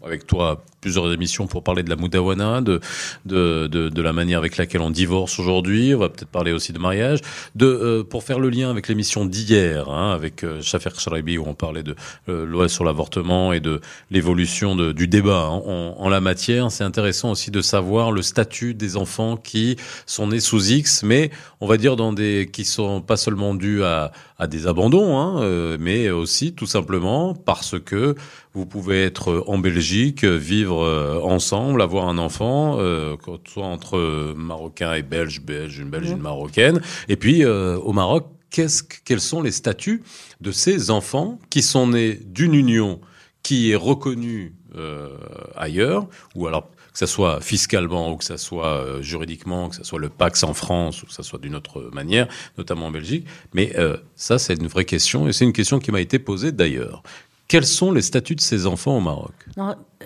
avec 0.05 0.26
toi 0.26 0.62
plusieurs 0.84 1.10
émissions 1.10 1.46
pour 1.46 1.62
parler 1.62 1.82
de 1.82 1.88
la 1.88 1.96
moudawana, 1.96 2.60
de, 2.60 2.78
de, 3.25 3.69
de, 3.69 3.88
de 3.88 4.02
la 4.02 4.12
manière 4.12 4.38
avec 4.38 4.58
laquelle 4.58 4.82
on 4.82 4.90
divorce 4.90 5.38
aujourd'hui. 5.38 5.94
On 5.94 5.98
va 5.98 6.10
peut-être 6.10 6.28
parler 6.28 6.52
aussi 6.52 6.75
de 6.75 6.78
mariage. 6.78 7.20
De, 7.54 7.64
euh, 7.64 8.04
pour 8.04 8.22
faire 8.22 8.38
le 8.38 8.50
lien 8.50 8.69
avec 8.69 8.86
l'émission 8.88 9.25
d'hier, 9.25 9.88
hein, 9.88 10.12
avec 10.12 10.44
euh, 10.44 10.60
Shafer 10.60 10.90
où 10.90 11.44
on 11.46 11.54
parlait 11.54 11.82
de 11.82 11.96
euh, 12.28 12.44
loi 12.44 12.69
sur 12.69 12.84
l'avortement 12.84 13.54
et 13.54 13.60
de 13.60 13.81
l'évolution 14.10 14.76
du 14.76 15.08
débat 15.08 15.48
hein, 15.50 15.62
en, 15.96 16.08
la 16.10 16.20
matière. 16.20 16.70
C'est 16.70 16.84
intéressant 16.84 17.31
aussi 17.31 17.50
de 17.50 17.62
savoir 17.62 18.12
le 18.12 18.20
statut 18.20 18.75
des 18.75 18.98
enfants 18.98 19.38
qui 19.38 19.76
sont 20.04 20.26
nés 20.26 20.40
sous 20.40 20.70
X, 20.70 21.02
mais 21.02 21.31
on 21.62 21.66
va 21.66 21.78
dire 21.78 21.96
dans 21.96 22.12
des 22.12 22.50
qui 22.52 22.66
sont 22.66 23.00
pas 23.00 23.16
seulement 23.16 23.54
dus 23.54 23.82
à, 23.84 24.12
à 24.38 24.46
des 24.46 24.66
abandons, 24.66 25.16
hein, 25.16 25.40
euh, 25.42 25.76
mais 25.81 26.10
aussi 26.10 26.52
tout 26.52 26.66
simplement 26.66 27.34
parce 27.34 27.78
que 27.78 28.16
vous 28.52 28.66
pouvez 28.66 29.04
être 29.04 29.44
en 29.46 29.58
Belgique, 29.58 30.25
euh, 30.25 30.36
vivre 30.74 30.84
euh, 30.84 31.20
ensemble, 31.22 31.82
avoir 31.82 32.08
un 32.08 32.18
enfant, 32.18 32.76
euh, 32.78 33.16
soit 33.46 33.66
entre 33.66 33.96
euh, 33.96 34.34
Marocains 34.36 34.94
et 34.94 35.02
Belges, 35.02 35.40
Belges, 35.40 35.78
une 35.78 35.90
Belge, 35.90 36.10
une 36.10 36.18
Marocaine. 36.18 36.80
Et 37.08 37.16
puis 37.16 37.44
euh, 37.44 37.76
au 37.78 37.92
Maroc, 37.92 38.26
qu'est-ce 38.50 38.82
quels 39.04 39.20
sont 39.20 39.42
les 39.42 39.52
statuts 39.52 40.02
de 40.40 40.52
ces 40.52 40.90
enfants 40.90 41.38
qui 41.50 41.62
sont 41.62 41.88
nés 41.88 42.20
d'une 42.24 42.54
union 42.54 43.00
qui 43.42 43.72
est 43.72 43.76
reconnue 43.76 44.54
euh, 44.76 45.16
ailleurs, 45.54 46.08
ou 46.34 46.46
alors 46.48 46.70
que 46.70 46.98
ça 46.98 47.06
soit 47.06 47.40
fiscalement 47.40 48.12
ou 48.12 48.16
que 48.16 48.24
ça 48.24 48.38
soit 48.38 48.78
euh, 48.78 49.02
juridiquement, 49.02 49.68
que 49.68 49.76
ça 49.76 49.84
soit 49.84 49.98
le 49.98 50.08
Pax 50.08 50.42
en 50.44 50.54
France 50.54 51.02
ou 51.02 51.06
que 51.06 51.12
ça 51.12 51.22
soit 51.22 51.38
d'une 51.38 51.54
autre 51.54 51.90
manière, 51.92 52.26
notamment 52.56 52.86
en 52.86 52.90
Belgique. 52.90 53.26
Mais 53.52 53.72
euh, 53.76 53.96
ça, 54.16 54.38
c'est 54.38 54.54
une 54.54 54.68
vraie 54.68 54.84
question 54.84 55.28
et 55.28 55.32
c'est 55.32 55.44
une 55.44 55.52
question 55.52 55.78
qui 55.78 55.93
m'a 55.93 56.00
été 56.00 56.19
posée 56.19 56.52
d'ailleurs. 56.52 57.02
Quels 57.46 57.67
sont 57.67 57.93
les 57.93 58.01
statuts 58.03 58.34
de 58.36 58.41
ces 58.41 58.67
enfants 58.67 58.96
au 58.96 59.01
Maroc 59.01 59.32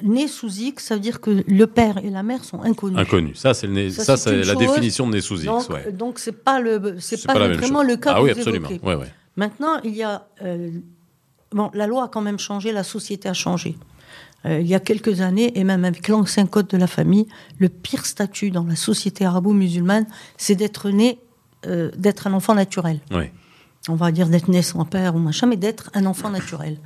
né 0.03 0.29
sous 0.29 0.49
X, 0.61 0.85
ça 0.85 0.95
veut 0.95 1.01
dire 1.01 1.21
que 1.21 1.43
le 1.47 1.67
père 1.67 1.99
et 2.05 2.11
la 2.11 2.23
mère 2.23 2.45
sont 2.45 2.63
inconnus. 2.63 2.99
Inconnus. 2.99 3.39
Ça, 3.39 3.53
c'est 3.53 3.67
le 3.67 3.73
né- 3.73 3.91
Ça, 3.91 4.05
ça, 4.05 4.17
c'est 4.17 4.31
c'est 4.31 4.37
une 4.37 4.47
la 4.47 4.53
chose. 4.55 4.59
définition 4.69 5.07
de 5.09 5.13
né 5.15 5.21
sous 5.21 5.37
X. 5.37 5.45
Donc, 5.47 5.71
ouais. 5.71 5.91
donc 5.93 6.19
c'est 6.21 6.31
pas 6.45 6.61
le, 6.61 6.97
c'est 7.01 7.17
C'est 7.17 7.27
pas, 7.27 7.33
pas 7.33 7.39
la 7.41 7.49
même 7.49 7.59
vraiment 7.59 7.83
le 7.83 7.97
cas 7.97 8.13
Ah 8.15 8.19
que 8.19 8.25
oui, 8.25 8.33
vous 8.33 8.39
absolument. 8.39 8.69
évoquez. 8.69 8.87
Ouais, 8.87 8.95
ouais. 8.95 9.13
Maintenant, 9.37 9.81
il 9.83 9.97
y 9.97 10.05
a 10.05 10.29
euh, 10.43 10.71
bon, 11.51 11.71
la 11.75 11.87
loi 11.89 12.05
a 12.05 12.09
quand 12.09 12.21
même 12.21 12.39
changé, 12.39 12.71
la 12.71 12.85
société 12.85 13.29
a 13.29 13.35
changé. 13.35 13.77
Euh, 14.47 14.61
il 14.61 14.69
y 14.69 14.75
a 14.77 14.81
quelques 14.81 15.21
années, 15.21 15.59
et 15.59 15.65
même 15.65 15.85
avec 15.85 16.07
l'ancien 16.07 16.47
code 16.47 16.69
de 16.69 16.77
la 16.77 16.87
famille, 16.87 17.27
le 17.59 17.69
pire 17.69 18.07
statut 18.07 18.51
dans 18.53 18.65
la 18.65 18.77
société 18.77 19.25
arabo-musulmane, 19.25 20.07
c'est 20.37 20.55
d'être 20.55 20.91
né, 20.91 21.19
euh, 21.67 21.91
d'être 21.97 22.29
un 22.29 22.33
enfant 22.35 22.55
naturel. 22.55 23.01
On 23.89 23.95
va 23.97 24.13
dire 24.13 24.29
d'être 24.29 24.49
né 24.49 24.63
sans 24.63 24.85
père 24.85 25.17
ou 25.17 25.19
machin, 25.19 25.47
mais 25.49 25.57
d'être 25.57 25.91
un 25.95 26.05
enfant 26.07 26.31
naturel. 26.31 26.79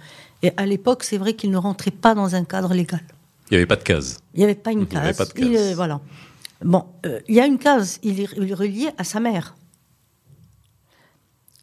Et 0.42 0.52
à 0.56 0.66
l'époque, 0.66 1.04
c'est 1.04 1.18
vrai 1.18 1.34
qu'il 1.34 1.50
ne 1.50 1.56
rentrait 1.56 1.90
pas 1.92 2.14
dans 2.14 2.34
un 2.34 2.44
cadre 2.44 2.74
légal. 2.74 3.00
Il 3.50 3.54
n'y 3.54 3.56
avait 3.58 3.66
pas 3.66 3.76
de 3.76 3.82
case. 3.82 4.20
Il 4.34 4.38
n'y 4.38 4.44
avait 4.44 4.54
pas 4.54 4.72
une 4.72 4.86
Il 4.90 4.92
y 4.92 4.96
avait 4.96 5.08
case. 5.08 5.18
pas 5.18 5.24
de 5.26 5.32
Il, 5.46 5.52
case. 5.52 5.60
euh, 5.70 5.74
voilà. 5.74 6.00
Bon, 6.64 6.84
euh, 7.06 7.20
il 7.28 7.34
y 7.34 7.40
a 7.40 7.46
une 7.46 7.58
case. 7.58 7.98
Il 8.02 8.18
est, 8.20 8.28
il 8.36 8.50
est 8.50 8.54
relié 8.54 8.88
à 8.98 9.04
sa 9.04 9.20
mère. 9.20 9.54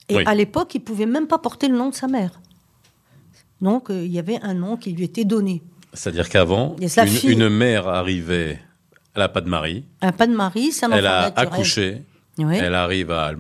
Et 0.08 0.16
Oui. 0.18 0.24
à 0.26 0.34
l'époque, 0.34 0.74
il 0.76 0.80
pouvait 0.82 1.06
même 1.06 1.28
pas 1.28 1.38
porter 1.38 1.68
le 1.68 1.78
nom 1.78 1.90
de 1.90 1.96
sa 1.96 2.08
mère. 2.08 2.40
Donc, 3.62 3.90
euh, 3.90 4.06
il 4.06 4.12
y 4.12 4.20
avait 4.20 4.40
un 4.42 4.54
nom 4.54 4.78
qui 4.78 4.92
lui 4.94 5.04
était 5.04 5.26
donné. 5.26 5.62
C'est-à-dire 5.94 6.30
qu'avant, 6.30 6.76
une, 6.80 7.30
une 7.32 7.50
mère 7.50 7.88
arrivait, 7.88 8.60
elle 9.14 9.22
n'a 9.22 9.30
pas 9.30 9.42
de 9.42 9.50
mari, 9.50 9.86
Un 10.02 10.12
pas 10.12 10.28
de 10.28 10.34
mari, 10.34 10.72
elle 10.82 10.94
a 11.06 11.22
naturel. 11.24 11.34
accouché, 11.36 12.02
Oui. 12.38 12.58
elle 12.58 12.76
arrive 12.76 13.12
à 13.12 13.30
euh, 13.30 13.36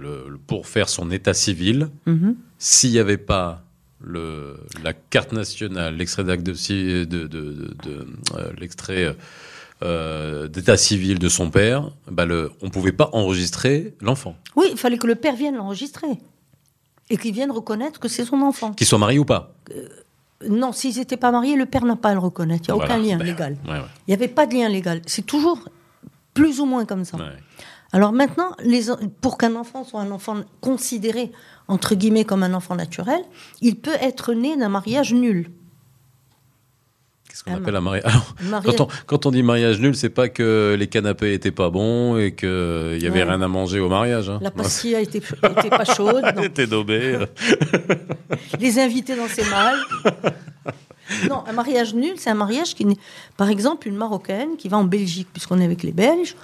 le- 0.00 0.30
le- 0.30 0.38
pour 0.38 0.66
faire 0.66 0.88
son 0.88 1.10
état 1.10 1.34
civil. 1.34 1.88
Mhm. 2.06 2.36
S'il 2.58 2.90
n'y 2.90 2.98
avait 2.98 3.18
pas 3.18 3.62
le, 4.02 4.56
la 4.82 4.92
carte 4.92 5.32
nationale, 5.32 5.96
l'extrait 5.96 6.24
d'acte 6.24 6.42
de, 6.44 6.54
ci- 6.54 6.84
de, 6.84 7.04
de- 7.04 7.26
de- 7.26 7.74
de- 7.84 8.06
euh, 8.36 8.52
l'extrait 8.58 9.16
euh, 9.82 10.48
d'état 10.48 10.76
civil 10.76 11.18
de 11.18 11.28
son 11.28 11.50
père, 11.50 11.90
bah 12.10 12.24
le, 12.24 12.52
on 12.62 12.70
pouvait 12.70 12.92
pas 12.92 13.10
enregistrer 13.12 13.94
l'enfant, 14.00 14.36
Oui, 14.56 14.66
il 14.70 14.76
fallait 14.78 14.98
que 14.98 15.06
le 15.06 15.14
père 15.16 15.34
vienne 15.36 15.56
l'enregistrer. 15.56 16.18
Et 17.10 17.16
qu'il 17.16 17.34
vienne 17.34 17.50
reconnaître 17.50 17.98
que 18.00 18.08
c'est 18.08 18.24
son 18.24 18.40
enfant. 18.42 18.72
qu'il 18.72 18.86
soit 18.86 18.98
marié 18.98 19.18
ou 19.18 19.24
pas. 19.24 19.54
Non, 20.48 20.72
s'ils 20.72 20.96
n'étaient 20.98 21.16
pas 21.16 21.30
mariés, 21.30 21.56
le 21.56 21.66
père 21.66 21.84
n'a 21.84 21.96
pas 21.96 22.10
à 22.10 22.14
le 22.14 22.20
reconnaître. 22.20 22.64
Il 22.68 22.72
n'y 22.72 22.80
a 22.80 22.84
Voilà. 22.86 22.94
aucun 22.96 23.02
lien 23.06 23.16
Ben, 23.18 23.24
légal. 23.26 23.56
Ouais, 23.66 23.72
ouais, 23.72 23.80
Il 24.06 24.10
n'y 24.10 24.14
avait 24.14 24.28
pas 24.28 24.46
de 24.46 24.54
lien 24.54 24.68
légal. 24.68 25.02
C'est 25.06 25.26
toujours 25.26 25.58
plus 26.34 26.60
ou 26.60 26.64
moins 26.64 26.84
comme 26.84 27.04
ça. 27.04 27.16
ouais. 27.18 27.24
Alors 27.94 28.12
maintenant, 28.12 28.52
les, 28.64 28.84
pour 29.20 29.36
qu'un 29.36 29.54
enfant 29.54 29.84
soit 29.84 30.00
un 30.00 30.10
enfant 30.12 30.40
considéré, 30.62 31.30
entre 31.68 31.94
guillemets, 31.94 32.24
comme 32.24 32.42
un 32.42 32.54
enfant 32.54 32.74
naturel, 32.74 33.20
il 33.60 33.76
peut 33.76 33.96
être 34.00 34.34
né 34.34 34.56
d'un 34.56 34.68
mariage 34.68 35.12
nul. 35.14 35.50
Qu'est-ce 37.28 37.44
qu'on 37.44 37.54
appelle 37.54 37.76
un 37.76 37.80
mariage? 37.80 38.04
Alors, 38.04 38.34
mariage- 38.42 38.76
quand, 38.76 38.84
on, 38.84 38.88
quand 39.06 39.26
on 39.26 39.30
dit 39.30 39.42
mariage 39.42 39.80
nul, 39.80 39.94
c'est 39.96 40.10
pas 40.10 40.28
que 40.28 40.76
les 40.78 40.86
canapés 40.86 41.32
étaient 41.32 41.50
pas 41.50 41.70
bons 41.70 42.18
et 42.18 42.34
qu'il 42.34 42.48
y 43.00 43.06
avait 43.06 43.22
Ouais. 43.22 43.22
rien 43.22 43.40
à 43.40 43.48
manger 43.48 43.80
au 43.80 43.88
mariage. 43.88 44.28
Hein. 44.28 44.38
La 44.42 44.50
pastille 44.50 44.94
était, 44.96 45.18
était 45.18 45.70
pas 45.70 45.84
chaude. 45.86 46.22
non. 46.36 46.42
était 46.42 46.66
daubé. 46.66 47.18
Les 48.60 48.78
invités 48.78 49.16
dansaient 49.16 49.48
mal. 49.48 49.76
Non, 51.28 51.42
un 51.46 51.52
mariage 51.52 51.94
nul, 51.94 52.14
c'est 52.16 52.30
un 52.30 52.34
mariage 52.34 52.74
qui 52.74 52.84
n'est. 52.84 52.96
Par 53.38 53.48
exemple, 53.48 53.88
une 53.88 53.96
Marocaine 53.96 54.56
qui 54.58 54.68
va 54.68 54.76
en 54.78 54.84
Belgique, 54.84 55.28
puisqu'on 55.32 55.58
est 55.58 55.64
avec 55.64 55.82
les 55.82 55.92
Belges, 55.92 56.36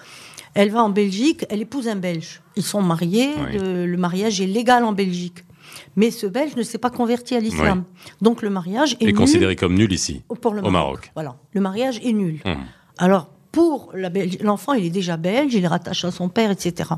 elle 0.54 0.70
va 0.70 0.82
en 0.82 0.90
Belgique, 0.90 1.44
elle 1.50 1.60
épouse 1.60 1.86
un 1.88 1.96
Belge. 1.96 2.40
Ils 2.58 2.62
sont 2.64 2.82
mariés, 2.82 3.30
Oui. 3.38 3.58
le, 3.58 3.86
le 3.86 3.96
mariage 3.96 4.40
est 4.40 4.46
légal 4.58 4.82
en 4.84 4.92
Belgique. 4.92 5.44
Mais 5.96 6.10
ce 6.10 6.26
Belge 6.26 6.54
ne 6.56 6.62
s'est 6.62 6.78
pas 6.86 6.90
converti 6.90 7.34
à 7.34 7.40
l'islam. 7.40 7.84
Donc 8.20 8.42
le 8.42 8.50
mariage 8.50 8.92
est 8.94 9.02
est 9.02 9.06
nul 9.06 9.14
considéré 9.14 9.54
comme 9.56 9.74
nul 9.74 9.92
ici. 9.92 10.22
pour 10.42 10.52
le 10.54 10.62
au 10.64 10.70
Maroc. 10.70 11.10
Voilà, 11.14 11.36
le 11.52 11.60
mariage 11.60 12.00
est 12.02 12.12
nul. 12.12 12.40
Hum. 12.44 12.56
Alors, 12.98 13.28
pour 13.52 13.92
l'enfant, 14.42 14.72
il 14.74 14.84
est 14.84 14.90
déjà 15.00 15.16
belge, 15.16 15.54
il 15.54 15.64
est 15.64 15.68
rattaché 15.68 16.06
à 16.06 16.10
son 16.10 16.28
père, 16.28 16.50
etc. 16.50 16.90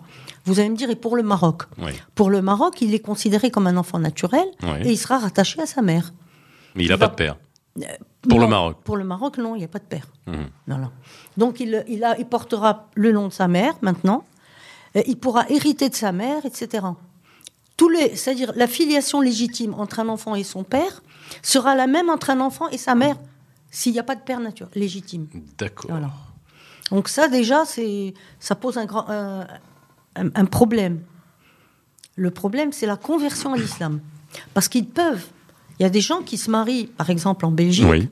Vous 0.47 0.59
allez 0.61 0.69
me 0.71 0.77
dire, 0.77 0.91
et 0.91 0.97
pour 0.97 1.15
le 1.17 1.23
Maroc 1.23 1.63
Oui. 1.79 1.93
Pour 2.15 2.29
le 2.31 2.41
Maroc, 2.43 2.81
il 2.81 2.93
est 2.95 2.99
considéré 3.01 3.51
comme 3.51 3.67
un 3.67 3.77
enfant 3.77 3.99
naturel 3.99 4.47
Oui. 4.63 4.79
et 4.85 4.91
il 4.91 4.97
sera 4.99 5.19
rattaché 5.19 5.61
à 5.63 5.67
sa 5.67 5.83
mère. 5.83 6.13
Mais 6.75 6.85
il 6.85 6.89
n'a 6.91 6.99
pas 6.99 7.07
va- 7.07 7.11
de 7.13 7.17
père. 7.17 7.37
Pour 8.29 8.39
le 8.41 8.47
Maroc. 8.49 8.77
Pour 8.85 8.97
le 8.97 9.05
Maroc, 9.05 9.39
non, 9.39 9.55
il 9.55 9.59
n'y 9.59 9.65
a 9.65 9.69
pas 9.69 9.79
de 9.79 9.85
père. 9.85 10.07
Mhm. 10.27 10.49
Voilà. 10.67 10.91
Donc, 11.37 11.61
il, 11.61 11.85
il, 11.89 12.03
a, 12.05 12.19
il 12.19 12.27
portera 12.27 12.89
le 12.95 13.13
nom 13.13 13.29
de 13.29 13.33
sa 13.33 13.49
mère 13.49 13.75
maintenant. 13.83 14.25
Et 14.95 15.05
il 15.09 15.17
pourra 15.17 15.49
hériter 15.51 15.89
de 15.89 15.95
sa 15.95 16.13
mère, 16.13 16.45
etc. 16.45 16.87
Tous 17.77 17.89
les, 17.89 18.17
c'est-à-dire 18.17 18.53
la 18.57 18.67
filiation 18.67 19.21
légitime 19.21 19.75
entre 19.75 20.01
un 20.01 20.09
enfant 20.09 20.35
et 20.35 20.45
son 20.45 20.65
père 20.65 21.03
sera 21.43 21.75
la 21.75 21.87
même 21.87 22.11
entre 22.11 22.31
un 22.31 22.41
enfant 22.41 22.69
et 22.69 22.79
sa 22.79 22.95
mère 22.95 23.17
s'il 23.71 23.93
n'y 23.93 23.99
a 24.01 24.03
pas 24.03 24.17
de 24.17 24.21
père 24.23 24.41
nature 24.41 24.69
légitime. 24.75 25.29
D'accord. 25.59 25.91
Voilà. 25.91 26.11
Donc 26.91 27.09
ça 27.09 27.29
déjà, 27.29 27.65
c'est, 27.65 28.15
ça 28.41 28.55
pose 28.57 28.77
un, 28.79 28.85
grand, 28.85 29.09
un, 29.09 29.47
un- 30.17 30.31
un 30.35 30.45
problème. 30.45 31.01
Le 32.17 32.31
problème, 32.31 32.73
c'est 32.73 32.87
la 32.87 32.97
conversion 32.97 33.53
à 33.55 33.57
l'islam. 33.57 34.01
Parce 34.55 34.69
qu'ils 34.69 34.87
peuvent. 34.89 35.25
Il 35.79 35.85
y 35.85 35.87
a 35.87 35.91
des 35.91 36.01
gens 36.03 36.23
qui 36.23 36.37
se 36.37 36.51
marient, 36.51 36.87
par 36.89 37.09
exemple 37.09 37.47
en 37.47 37.51
Belgique, 37.53 37.87
Oui. 37.89 38.09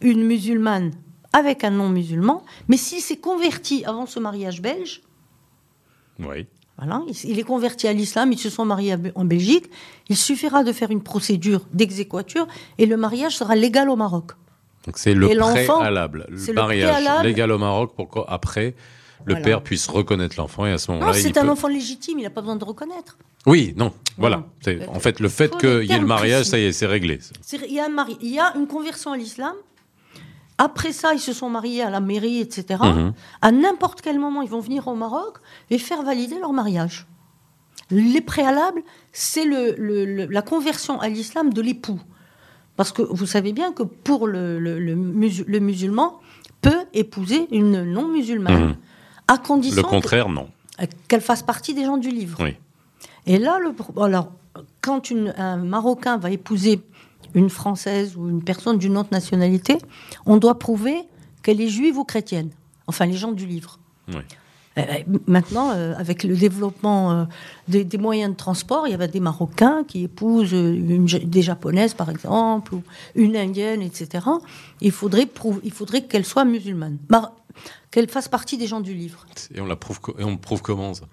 une 0.00 0.24
musulmane 0.24 0.92
avec 1.32 1.64
un 1.64 1.70
non-musulman, 1.70 2.44
mais 2.68 2.76
s'il 2.76 3.00
s'est 3.00 3.16
converti 3.16 3.84
avant 3.84 4.06
ce 4.06 4.20
mariage 4.20 4.62
belge, 4.62 5.02
Oui. 6.20 6.46
voilà, 6.76 7.02
il, 7.24 7.38
est 7.38 7.42
converti 7.44 7.86
à 7.88 7.92
l'islam, 7.92 8.32
ils 8.32 8.38
se 8.38 8.50
sont 8.50 8.64
mariés 8.64 8.96
en 9.14 9.24
Belgique, 9.24 9.66
il 10.08 10.16
suffira 10.16 10.64
de 10.64 10.72
faire 10.72 10.90
une 10.90 11.02
procédure 11.02 11.62
d'exéquature 11.72 12.46
et 12.78 12.86
le 12.86 12.96
mariage 12.96 13.36
sera 13.36 13.54
légal 13.56 13.88
au 13.90 13.96
Maroc. 13.96 14.32
Donc 14.86 14.96
c'est 14.98 15.14
le 15.14 15.30
Et 15.30 15.36
préalable. 15.36 16.26
Le 16.30 16.36
le 16.46 16.52
mariage 16.54 16.90
préalable. 16.90 17.24
légal 17.26 17.52
au 17.52 17.58
Maroc 17.58 17.94
pour 17.94 18.08
qu'après, 18.10 18.74
le 19.24 19.34
Voilà. 19.34 19.44
père 19.44 19.62
puisse 19.62 19.86
reconnaître 19.88 20.36
l'enfant 20.38 20.64
et 20.66 20.72
à 20.72 20.78
ce 20.78 20.90
Non, 20.90 20.98
moment-là, 20.98 21.18
il 21.18 21.22
c'est 21.22 21.36
un 21.36 21.42
peut- 21.42 21.50
enfant 21.50 21.68
légitime, 21.68 22.18
il 22.20 22.22
n'a 22.22 22.30
pas 22.30 22.40
besoin 22.40 22.56
de 22.56 22.64
reconnaître. 22.64 23.18
Oui, 23.46 23.74
non, 23.76 23.92
voilà. 24.16 24.44
C'est- 24.62 24.86
En 24.88 25.00
fait, 25.00 25.20
le 25.20 25.28
fait 25.28 25.56
qu'il 25.58 25.84
y 25.84 25.92
ait 25.92 25.98
le 25.98 26.06
mariage, 26.06 26.40
précis. 26.40 26.50
ça 26.50 26.58
y 26.58 26.64
est, 26.64 26.72
c'est 26.72 26.86
réglé. 26.86 27.18
Il 27.52 27.72
y, 27.72 27.80
a 27.80 27.86
un 27.86 27.88
mari, 27.88 28.16
il 28.22 28.28
y 28.30 28.38
a 28.38 28.54
une 28.56 28.66
conversion 28.66 29.12
à 29.12 29.16
l'islam. 29.16 29.54
Après 30.58 30.92
ça, 30.92 31.14
ils 31.14 31.20
se 31.20 31.32
sont 31.32 31.48
mariés 31.48 31.82
à 31.82 31.90
la 31.90 32.00
mairie, 32.00 32.40
etc. 32.40 32.80
Mhm. 32.82 33.12
À 33.42 33.52
n'importe 33.52 34.00
quel 34.00 34.18
moment, 34.18 34.42
ils 34.42 34.50
vont 34.50 34.60
venir 34.60 34.88
au 34.88 34.94
Maroc 34.96 35.38
et 35.70 35.78
faire 35.78 36.02
valider 36.02 36.38
leur 36.40 36.52
mariage. 36.52 37.06
Les 37.90 38.20
préalables, 38.20 38.82
c'est 39.12 39.44
le- 39.44 39.74
le- 39.78 40.04
le- 40.04 40.26
la 40.26 40.42
conversion 40.42 41.00
à 41.00 41.08
l'islam 41.08 41.52
de 41.52 41.62
l'époux. 41.62 42.00
Parce 42.76 42.92
que 42.92 43.02
vous 43.02 43.26
savez 43.26 43.52
bien 43.52 43.72
que 43.72 43.82
pour 43.82 44.26
le, 44.26 44.58
le- 44.58 44.78
le 44.78 44.94
musu- 44.94 45.44
le 45.46 45.58
musulman, 45.60 46.20
peut 46.60 46.84
épouser 46.92 47.46
une 47.52 47.84
non-musulmane, 47.84 48.64
Mhm. 48.70 48.76
à 49.28 49.38
condition 49.38 49.76
Le 49.82 49.88
contraire, 49.88 50.28
non. 50.28 50.48
que- 50.78 50.84
qu'elle 51.06 51.20
fasse 51.20 51.42
partie 51.42 51.72
des 51.74 51.84
gens 51.84 51.96
du 51.98 52.10
livre. 52.10 52.38
Oui. 52.42 52.56
Et 53.26 53.38
là, 53.38 53.58
le, 53.60 53.72
alors, 54.02 54.32
quand 54.80 55.10
une- 55.10 55.32
un 55.38 55.56
Marocain 55.56 56.18
va 56.18 56.30
épouser 56.30 56.80
une 57.34 57.50
Française 57.50 58.16
ou 58.16 58.28
une 58.28 58.42
personne 58.42 58.78
d'une 58.78 58.96
autre 58.96 59.10
nationalité, 59.12 59.78
on 60.26 60.36
doit 60.36 60.58
prouver 60.58 60.96
qu'elle 61.42 61.60
est 61.60 61.68
juive 61.68 61.98
ou 61.98 62.04
chrétienne. 62.04 62.50
Enfin, 62.86 63.06
les 63.06 63.16
gens 63.16 63.32
du 63.32 63.46
livre. 63.46 63.78
Oui. 64.08 64.16
Euh, 64.78 64.82
euh, 64.82 65.18
maintenant, 65.26 65.70
euh, 65.72 65.94
avec 65.96 66.22
le 66.22 66.36
développement 66.36 67.10
euh, 67.12 67.24
des, 67.66 67.84
des 67.84 67.98
moyens 67.98 68.30
de 68.32 68.36
transport, 68.36 68.86
il 68.86 68.92
y 68.92 68.94
avait 68.94 69.08
des 69.08 69.18
Marocains 69.20 69.82
qui 69.86 70.04
épousent 70.04 70.52
une 70.52 71.04
des 71.06 71.42
Japonaises, 71.42 71.94
par 71.94 72.10
exemple, 72.10 72.74
ou 72.76 72.82
une 73.16 73.36
Indienne, 73.36 73.82
etc. 73.82 74.24
Il 74.80 74.92
faudrait, 74.92 75.26
prouver- 75.26 75.60
il 75.64 75.72
faudrait 75.72 76.02
qu'elle 76.04 76.24
soit 76.24 76.44
musulmane, 76.44 76.98
qu'elle 77.90 78.08
fasse 78.08 78.28
partie 78.28 78.56
des 78.56 78.66
gens 78.68 78.80
du 78.80 78.94
livre. 78.94 79.26
Et 79.54 79.60
on 79.60 79.66
la 79.66 79.74
prouve, 79.76 79.98
et 80.18 80.22
on 80.24 80.36
prouve 80.36 80.62
comment 80.62 80.94
ça? 80.94 81.06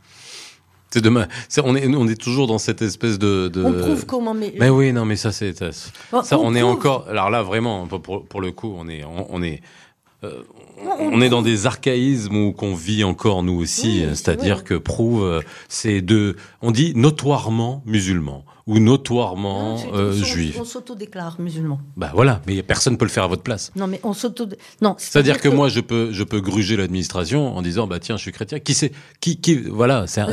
C'est 0.91 1.01
demain. 1.01 1.27
On 1.63 1.75
est, 1.75 1.87
on 1.93 2.07
est 2.07 2.19
toujours 2.19 2.47
dans 2.47 2.57
cette 2.57 2.81
espèce 2.81 3.19
de. 3.19 3.49
de- 3.49 3.63
On 3.63 3.73
prouve 3.73 4.05
comment, 4.05 4.33
mais, 4.33 4.53
Mais 4.59 4.69
oui, 4.69 4.93
non, 4.93 5.03
mais 5.05 5.17
ça 5.17 5.31
c'est 5.33 5.53
ça, 5.57 5.69
Bon, 6.11 6.23
ça, 6.23 6.39
on, 6.39 6.47
on 6.47 6.55
est 6.55 6.61
encore. 6.61 7.07
Alors 7.09 7.29
là, 7.29 7.43
vraiment, 7.43 7.85
pour, 7.87 8.25
pour- 8.25 8.41
le 8.41 8.51
coup, 8.51 8.73
on 8.77 8.87
est, 8.87 9.03
on, 9.03 9.27
on 9.29 9.43
est. 9.43 9.61
euh, 10.23 10.31
on 11.01 11.15
on 11.17 11.21
est 11.21 11.29
dans 11.29 11.41
des 11.41 11.65
archaïsmes 11.65 12.35
où 12.35 12.51
qu'on 12.53 12.75
vit 12.75 13.03
encore 13.03 13.43
nous 13.43 13.59
aussi, 13.59 13.87
Oui, 14.01 14.05
c'est 14.09 14.15
c'est-à-dire 14.15 14.63
que 14.63 14.73
prouve, 14.75 15.23
euh, 15.23 15.41
c'est 15.67 16.01
de, 16.01 16.35
on 16.61 16.71
dit 16.71 16.93
notoirement 16.95 17.81
musulman 17.85 18.45
ou 18.67 18.79
notoirement 18.79 19.75
Non, 19.75 19.93
euh, 19.93 20.11
on- 20.19 20.23
juif. 20.23 20.57
On 20.59 20.63
s'autodéclare 20.65 21.39
musulman. 21.39 21.79
Bah 21.97 22.11
voilà, 22.15 22.41
mais 22.47 22.63
personne 22.63 22.97
peut 22.97 23.05
le 23.05 23.11
faire 23.11 23.23
à 23.25 23.27
votre 23.27 23.43
place. 23.43 23.71
Non, 23.75 23.85
mais 23.85 23.99
on 24.03 24.13
s'auto. 24.13 24.47
Non, 24.81 24.95
C'est-à-dire 24.97 25.39
que 25.39 25.49
moi, 25.49 25.69
je 25.69 25.81
peux, 25.81 26.11
je 26.11 26.23
peux 26.23 26.41
gruger 26.41 26.75
l'administration 26.75 27.55
en 27.55 27.61
disant, 27.61 27.85
bah 27.85 27.99
tiens, 27.99 28.17
je 28.17 28.21
suis 28.23 28.31
chrétien. 28.31 28.59
Qui 28.59 28.73
c'est, 28.73 28.91
qui, 29.19 29.37
qui, 29.37 29.55
voilà, 29.55 30.07
c'est, 30.07 30.23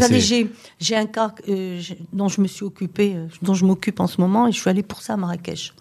j'ai 0.81 0.97
un 0.97 1.07
cas 1.07 1.35
euh, 1.49 1.81
dont 2.13 2.29
je 2.29 2.41
me 2.41 2.47
suis 2.47 2.65
occupée, 2.65 3.13
euh, 3.17 3.27
dont 3.43 3.53
je 3.55 3.67
m'occupe 3.67 4.01
en 4.01 4.07
ce 4.07 4.21
moment, 4.21 4.49
et 4.49 4.53
je 4.53 4.59
suis 4.59 4.71
allée 4.71 4.83
pour 4.83 5.03
ça 5.03 5.15
à 5.15 5.17
Marrakech. 5.19 5.75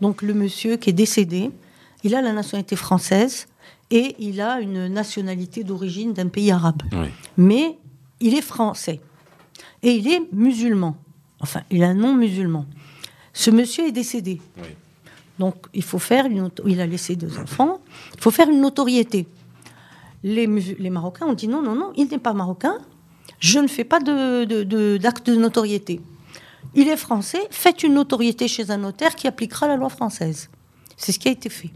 Donc 0.00 0.22
le 0.22 0.34
monsieur 0.34 0.76
qui 0.76 0.90
est 0.90 0.94
décédé, 0.94 1.50
il 2.04 2.14
a 2.14 2.22
la 2.22 2.32
nationalité 2.32 2.76
française 2.76 3.46
et 3.90 4.14
il 4.18 4.40
a 4.40 4.60
une 4.60 4.86
nationalité 4.88 5.64
d'origine 5.64 6.12
d'un 6.12 6.28
pays 6.28 6.50
arabe. 6.52 6.82
Oui. 6.92 7.06
Mais 7.36 7.78
il 8.20 8.34
est 8.34 8.42
français 8.42 9.00
et 9.82 9.92
il 9.92 10.06
est 10.08 10.20
musulman. 10.32 10.96
Enfin, 11.40 11.62
il 11.70 11.82
est 11.82 11.86
un 11.86 11.94
non 11.94 12.14
musulman. 12.14 12.66
Ce 13.32 13.50
monsieur 13.50 13.86
est 13.86 13.92
décédé. 13.92 14.40
Oui. 14.58 14.68
Donc, 15.38 15.56
il 15.74 15.82
faut 15.82 15.98
faire 15.98 16.26
une 16.26 16.48
il 16.66 16.80
a 16.80 16.86
laissé 16.86 17.16
deux 17.16 17.38
enfants. 17.38 17.80
Il 18.14 18.20
faut 18.20 18.30
faire 18.30 18.48
une 18.48 18.60
notoriété. 18.60 19.26
Les, 20.22 20.46
les 20.46 20.90
Marocains 20.90 21.26
ont 21.26 21.32
dit 21.34 21.48
non, 21.48 21.60
non, 21.60 21.74
non, 21.74 21.92
il 21.96 22.06
n'est 22.08 22.18
pas 22.18 22.32
marocain. 22.32 22.78
Je 23.40 23.58
ne 23.58 23.66
fais 23.66 23.84
pas 23.84 24.00
de, 24.00 24.44
de- 24.44 24.62
de- 24.62 24.96
d'acte 24.96 25.28
de 25.28 25.34
notoriété. 25.36 26.00
Il 26.74 26.88
est 26.88 26.96
français. 26.96 27.40
Faites 27.50 27.82
une 27.82 27.94
notoriété 27.94 28.48
chez 28.48 28.70
un 28.70 28.78
notaire 28.78 29.14
qui 29.16 29.26
appliquera 29.26 29.66
la 29.68 29.76
loi 29.76 29.88
française. 29.90 30.48
C'est 30.96 31.12
ce 31.12 31.18
qui 31.18 31.28
a 31.28 31.32
été 31.32 31.48
fait. 31.48 31.70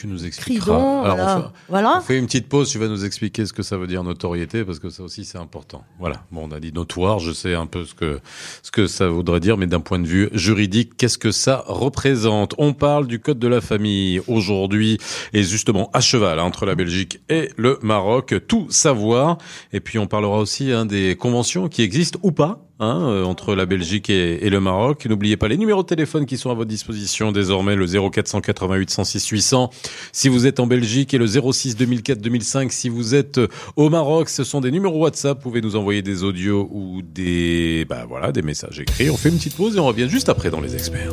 Tu 0.00 0.06
nous 0.06 0.24
expliqueras. 0.24 0.64
Cridon, 0.72 1.02
Alors, 1.02 1.16
voilà. 1.16 1.36
on, 1.36 1.42
fait, 1.42 1.48
Voilà. 1.68 1.94
on 1.98 2.00
fait 2.00 2.18
une 2.18 2.24
petite 2.26 2.48
pause. 2.48 2.70
Tu 2.70 2.78
vas 2.78 2.88
nous 2.88 3.04
expliquer 3.04 3.44
ce 3.44 3.52
que 3.52 3.62
ça 3.62 3.76
veut 3.76 3.86
dire 3.86 4.02
notoriété, 4.02 4.64
parce 4.64 4.78
que 4.78 4.88
ça 4.88 5.02
aussi 5.02 5.26
c'est 5.26 5.36
important. 5.36 5.84
Voilà. 5.98 6.22
Bon, 6.32 6.48
on 6.48 6.52
a 6.52 6.58
dit 6.60 6.72
notoire. 6.72 7.18
Je 7.18 7.32
sais 7.32 7.54
un 7.54 7.66
peu 7.66 7.84
ce 7.84 7.92
que 7.94 8.20
ce 8.62 8.70
que 8.70 8.86
ça 8.86 9.08
voudrait 9.08 9.40
dire, 9.40 9.58
mais 9.58 9.66
d'un 9.66 9.80
point 9.80 9.98
de 9.98 10.06
vue 10.06 10.30
juridique, 10.32 10.96
qu'est-ce 10.96 11.18
que 11.18 11.32
ça 11.32 11.64
représente? 11.66 12.54
On 12.56 12.72
parle 12.72 13.06
du 13.06 13.20
code 13.20 13.38
de 13.38 13.48
la 13.48 13.60
famille 13.60 14.20
aujourd'hui, 14.26 14.96
et 15.34 15.42
justement 15.42 15.90
à 15.92 16.00
cheval 16.00 16.38
hein, 16.38 16.44
entre 16.44 16.64
la 16.64 16.74
Belgique 16.74 17.20
et 17.28 17.50
le 17.56 17.78
Maroc. 17.82 18.34
Tout 18.48 18.66
savoir. 18.70 19.36
Et 19.74 19.80
puis 19.80 19.98
on 19.98 20.06
parlera 20.06 20.38
aussi 20.38 20.72
hein, 20.72 20.86
des 20.86 21.14
conventions 21.16 21.68
qui 21.68 21.82
existent 21.82 22.18
ou 22.22 22.32
pas. 22.32 22.66
Hein, 22.80 23.02
euh, 23.08 23.24
entre 23.24 23.54
la 23.54 23.66
Belgique 23.66 24.10
et, 24.10 24.44
et 24.44 24.50
le 24.50 24.60
Maroc. 24.60 25.06
N'oubliez 25.06 25.36
pas 25.36 25.48
les 25.48 25.56
numéros 25.56 25.82
de 25.82 25.86
téléphone 25.86 26.26
qui 26.26 26.36
sont 26.36 26.50
à 26.50 26.54
votre 26.54 26.68
disposition 26.68 27.30
désormais, 27.30 27.76
le 27.76 27.86
0488 27.86 28.90
106 28.90 29.28
800 29.28 29.70
si 30.12 30.28
vous 30.28 30.46
êtes 30.46 30.58
en 30.58 30.66
Belgique 30.66 31.14
et 31.14 31.18
le 31.18 31.26
06 31.26 31.76
2004 31.76 32.20
2005 32.20 32.72
si 32.72 32.88
vous 32.88 33.14
êtes 33.14 33.38
euh, 33.38 33.48
au 33.76 33.90
Maroc. 33.90 34.28
Ce 34.28 34.44
sont 34.44 34.60
des 34.60 34.70
numéros 34.70 34.98
WhatsApp. 34.98 35.38
Vous 35.38 35.50
pouvez 35.50 35.60
nous 35.60 35.76
envoyer 35.76 36.02
des 36.02 36.24
audios 36.24 36.68
ou 36.72 37.02
des, 37.02 37.86
bah 37.88 38.04
voilà, 38.08 38.32
des 38.32 38.42
messages 38.42 38.80
écrits. 38.80 39.10
On 39.10 39.16
fait 39.16 39.28
une 39.28 39.36
petite 39.36 39.56
pause 39.56 39.76
et 39.76 39.80
on 39.80 39.86
revient 39.86 40.08
juste 40.08 40.28
après 40.28 40.50
dans 40.50 40.60
les 40.60 40.74
experts. 40.74 41.12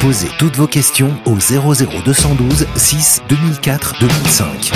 Posez 0.00 0.28
toutes 0.38 0.56
vos 0.56 0.66
questions 0.66 1.14
au 1.26 1.34
00212 1.34 2.66
6 2.76 3.22
2004 3.28 3.96
2005. 4.00 4.72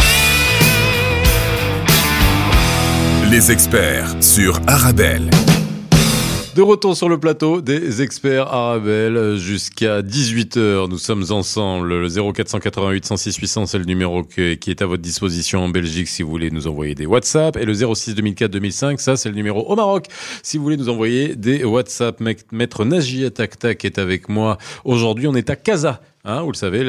Les 3.31 3.50
experts 3.50 4.14
sur 4.21 4.61
Arabelle. 4.66 5.31
De 6.55 6.63
retour 6.63 6.97
sur 6.97 7.09
le 7.09 7.19
plateau 7.19 7.61
des 7.61 8.01
experts 8.01 8.47
Arabelle 8.47 9.39
jusqu'à 9.39 10.03
18h. 10.03 10.89
Nous 10.89 10.99
sommes 10.99 11.25
ensemble. 11.31 11.89
Le 11.89 12.33
0488 12.33 13.05
106 13.07 13.37
800, 13.39 13.67
c'est 13.67 13.79
le 13.79 13.85
numéro 13.85 14.23
qui 14.23 14.41
est 14.43 14.81
à 14.81 14.87
votre 14.87 15.03
disposition 15.03 15.65
en 15.65 15.69
Belgique 15.69 16.07
si 16.07 16.23
vous 16.23 16.31
voulez 16.31 16.53
nous 16.53 16.69
envoyer 16.69 16.95
des 16.95 17.07
WhatsApp. 17.07 17.57
Et 17.57 17.65
le 17.65 17.75
06 17.75 18.15
2004 18.15 18.53
2005, 18.53 19.01
ça 19.01 19.17
c'est 19.17 19.31
le 19.31 19.35
numéro 19.35 19.65
au 19.69 19.75
Maroc 19.75 20.07
si 20.45 20.57
vous 20.57 20.63
voulez 20.63 20.77
nous 20.77 20.89
envoyer 20.89 21.35
des 21.35 21.65
WhatsApp. 21.65 22.21
Maître 22.53 22.85
Najia 22.85 23.31
Taktak 23.31 23.85
est 23.85 23.99
avec 23.99 24.29
moi. 24.29 24.57
Aujourd'hui, 24.85 25.27
on 25.27 25.35
est 25.35 25.51
à 25.51 25.57
Casa. 25.57 26.01
Hein, 26.26 26.40
vous 26.40 26.52
le 26.52 26.57
savez, 26.57 26.83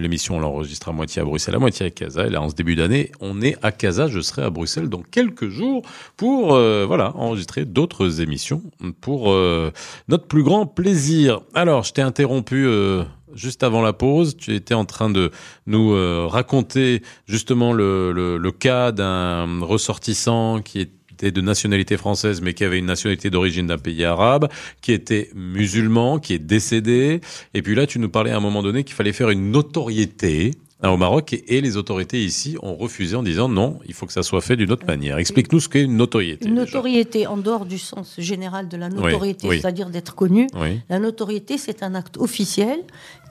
l'émission 0.00 0.38
on 0.38 0.40
l'enregistre 0.40 0.88
à 0.88 0.92
moitié 0.92 1.20
à 1.20 1.24
Bruxelles, 1.26 1.54
à 1.54 1.58
moitié 1.58 1.84
à 1.84 1.90
Casa. 1.90 2.26
Et 2.26 2.30
là, 2.30 2.40
en 2.40 2.48
ce 2.48 2.54
début 2.54 2.74
d'année, 2.74 3.12
on 3.20 3.42
est 3.42 3.56
à 3.62 3.70
Casa. 3.70 4.06
Je 4.06 4.20
serai 4.20 4.42
à 4.42 4.48
Bruxelles 4.48 4.88
dans 4.88 5.02
quelques 5.02 5.50
jours 5.50 5.82
pour 6.16 6.54
euh, 6.54 6.86
voilà 6.86 7.14
enregistrer 7.14 7.66
d'autres 7.66 8.22
émissions 8.22 8.62
pour 9.02 9.30
euh, 9.30 9.72
notre 10.08 10.26
plus 10.26 10.42
grand 10.42 10.64
plaisir. 10.64 11.42
Alors, 11.52 11.82
je 11.82 11.92
t'ai 11.92 12.00
interrompu 12.00 12.64
euh, 12.64 13.04
juste 13.34 13.62
avant 13.62 13.82
la 13.82 13.92
pause. 13.92 14.38
Tu 14.38 14.54
étais 14.54 14.72
en 14.72 14.86
train 14.86 15.10
de 15.10 15.32
nous 15.66 15.92
euh, 15.92 16.26
raconter 16.26 17.02
justement 17.26 17.74
le, 17.74 18.12
le, 18.12 18.38
le 18.38 18.52
cas 18.52 18.90
d'un 18.92 19.60
ressortissant 19.60 20.62
qui 20.62 20.80
était 21.18 21.32
de 21.32 21.40
nationalité 21.40 21.96
française, 21.96 22.40
mais 22.40 22.54
qui 22.54 22.64
avait 22.64 22.78
une 22.78 22.86
nationalité 22.86 23.28
d'origine 23.28 23.66
d'un 23.66 23.78
pays 23.78 24.04
arabe, 24.04 24.48
qui 24.80 24.92
était 24.92 25.30
musulman, 25.34 26.18
qui 26.18 26.34
est 26.34 26.38
décédé. 26.38 27.20
Et 27.54 27.62
puis 27.62 27.74
là, 27.74 27.86
tu 27.86 27.98
nous 27.98 28.08
parlais 28.08 28.30
à 28.30 28.36
un 28.36 28.40
moment 28.40 28.62
donné 28.62 28.84
qu'il 28.84 28.94
fallait 28.94 29.12
faire 29.12 29.30
une 29.30 29.50
notoriété 29.50 30.52
hein, 30.80 30.90
au 30.90 30.96
Maroc 30.96 31.32
et, 31.32 31.60
les 31.60 31.76
autorités 31.76 32.24
ici 32.24 32.56
ont 32.62 32.76
refusé 32.76 33.16
en 33.16 33.24
disant 33.24 33.48
non, 33.48 33.80
il 33.86 33.94
faut 33.94 34.06
que 34.06 34.12
ça 34.12 34.22
soit 34.22 34.40
fait 34.40 34.54
d'une 34.54 34.70
autre 34.70 34.86
manière. 34.86 35.18
Explique-nous 35.18 35.58
ce 35.58 35.68
qu'est 35.68 35.82
une 35.82 35.96
notoriété. 35.96 36.46
Une 36.46 36.54
déjà. 36.54 36.66
notoriété, 36.66 37.26
en 37.26 37.36
dehors 37.36 37.66
du 37.66 37.78
sens 37.78 38.14
général 38.18 38.68
de 38.68 38.76
la 38.76 38.88
notoriété, 38.88 39.48
oui. 39.48 39.60
c'est-à-dire 39.60 39.90
d'être 39.90 40.14
connu, 40.14 40.46
Oui. 40.54 40.80
la 40.88 41.00
notoriété, 41.00 41.58
c'est 41.58 41.82
un 41.82 41.96
acte 41.96 42.16
officiel 42.16 42.78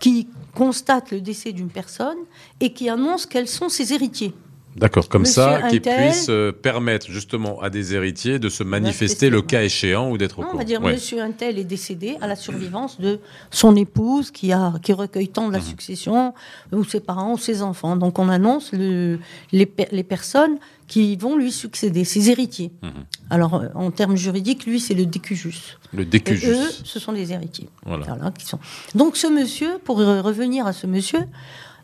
qui 0.02 0.28
constate 0.54 1.12
le 1.12 1.22
décès 1.22 1.54
d'une 1.54 1.70
personne 1.70 2.18
et 2.60 2.74
qui 2.74 2.90
annonce 2.90 3.26
quels 3.26 3.48
sont 3.48 3.70
ses 3.70 3.94
héritiers. 3.94 4.34
D'accord, 4.78 5.10
comme 5.10 5.24
Monsieur 5.24 5.42
ça, 5.42 5.64
qui 5.70 5.80
puisse 5.80 6.28
euh, 6.30 6.52
permettre 6.52 7.10
justement 7.10 7.60
à 7.62 7.70
des 7.72 7.96
héritiers 7.96 8.38
de 8.38 8.48
se 8.48 8.64
manifester 8.64 9.30
le 9.32 9.42
cas 9.42 9.64
échéant 9.64 10.12
ou 10.12 10.18
d'être 10.18 10.38
au 10.38 10.42
Non, 10.44 10.48
on 10.48 10.52
courant. 10.52 10.60
va 10.60 10.66
dire 10.66 10.82
Ouais. 10.84 10.94
Monsieur 10.94 11.20
Untel 11.22 11.58
est 11.58 11.64
décédé 11.64 12.16
à 12.22 12.28
la 12.28 12.36
survivance 12.36 13.00
de 13.02 13.20
son 13.50 13.76
épouse 13.76 14.30
qui, 14.30 14.52
a, 14.54 14.74
qui 14.84 14.94
recueille 14.94 15.30
tant 15.30 15.44
de 15.44 15.48
Mhm. 15.48 15.54
la 15.54 15.62
succession, 15.62 16.34
ou 16.72 16.84
ses 16.84 17.00
parents, 17.00 17.34
ou 17.34 17.38
ses 17.38 17.62
enfants. 17.64 17.96
Donc 17.96 18.20
on 18.20 18.30
annonce 18.30 18.72
le, 18.72 19.20
les, 19.52 19.70
les 19.92 20.04
personnes 20.04 20.58
qui 20.88 21.18
vont 21.18 21.36
lui 21.36 21.52
succéder, 21.52 22.06
ses 22.06 22.30
héritiers. 22.30 22.72
Mhm. 22.84 22.92
Alors 23.32 23.56
euh, 23.56 23.68
en 23.74 23.90
termes 23.92 24.16
juridiques, 24.16 24.66
lui 24.68 24.80
c'est 24.80 24.94
le 24.94 25.06
décujus. 25.08 25.78
Le 25.94 26.04
Et 26.04 26.06
décujus. 26.06 26.52
eux, 26.52 26.70
ce 26.84 27.00
sont 27.00 27.12
les 27.12 27.34
héritiers. 27.34 27.68
Voilà. 27.86 28.06
Voilà, 28.06 28.32
qui 28.32 28.46
sont. 28.46 28.60
Donc 28.94 29.18
ce 29.18 29.28
monsieur, 29.28 29.80
pour 29.84 29.98
revenir 29.98 30.68
à 30.68 30.74
ce 30.74 30.86
monsieur, 30.86 31.20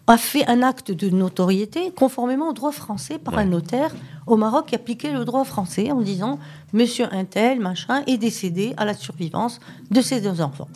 a 0.08 0.18
fait 0.18 0.46
un 0.48 0.62
acte 0.62 0.92
de 0.92 1.10
notoriété 1.10 1.92
conformément 1.92 2.50
au 2.50 2.54
droit 2.54 2.72
français 2.72 3.18
par 3.18 3.38
un 3.38 3.46
notaire 3.46 3.96
au 4.28 4.36
Maroc 4.36 4.68
qui 4.68 4.76
appliquait 4.76 5.14
le 5.14 5.24
droit 5.24 5.46
français 5.46 5.92
en 5.92 6.02
disant 6.02 6.40
Monsieur 6.74 7.08
Intel, 7.14 7.60
machin, 7.60 8.04
est 8.08 8.18
décédé 8.18 8.74
à 8.78 8.86
la 8.86 8.94
survivance 8.94 9.60
de 9.92 10.02
ses 10.02 10.20
deux 10.20 10.42
enfants. 10.42 10.68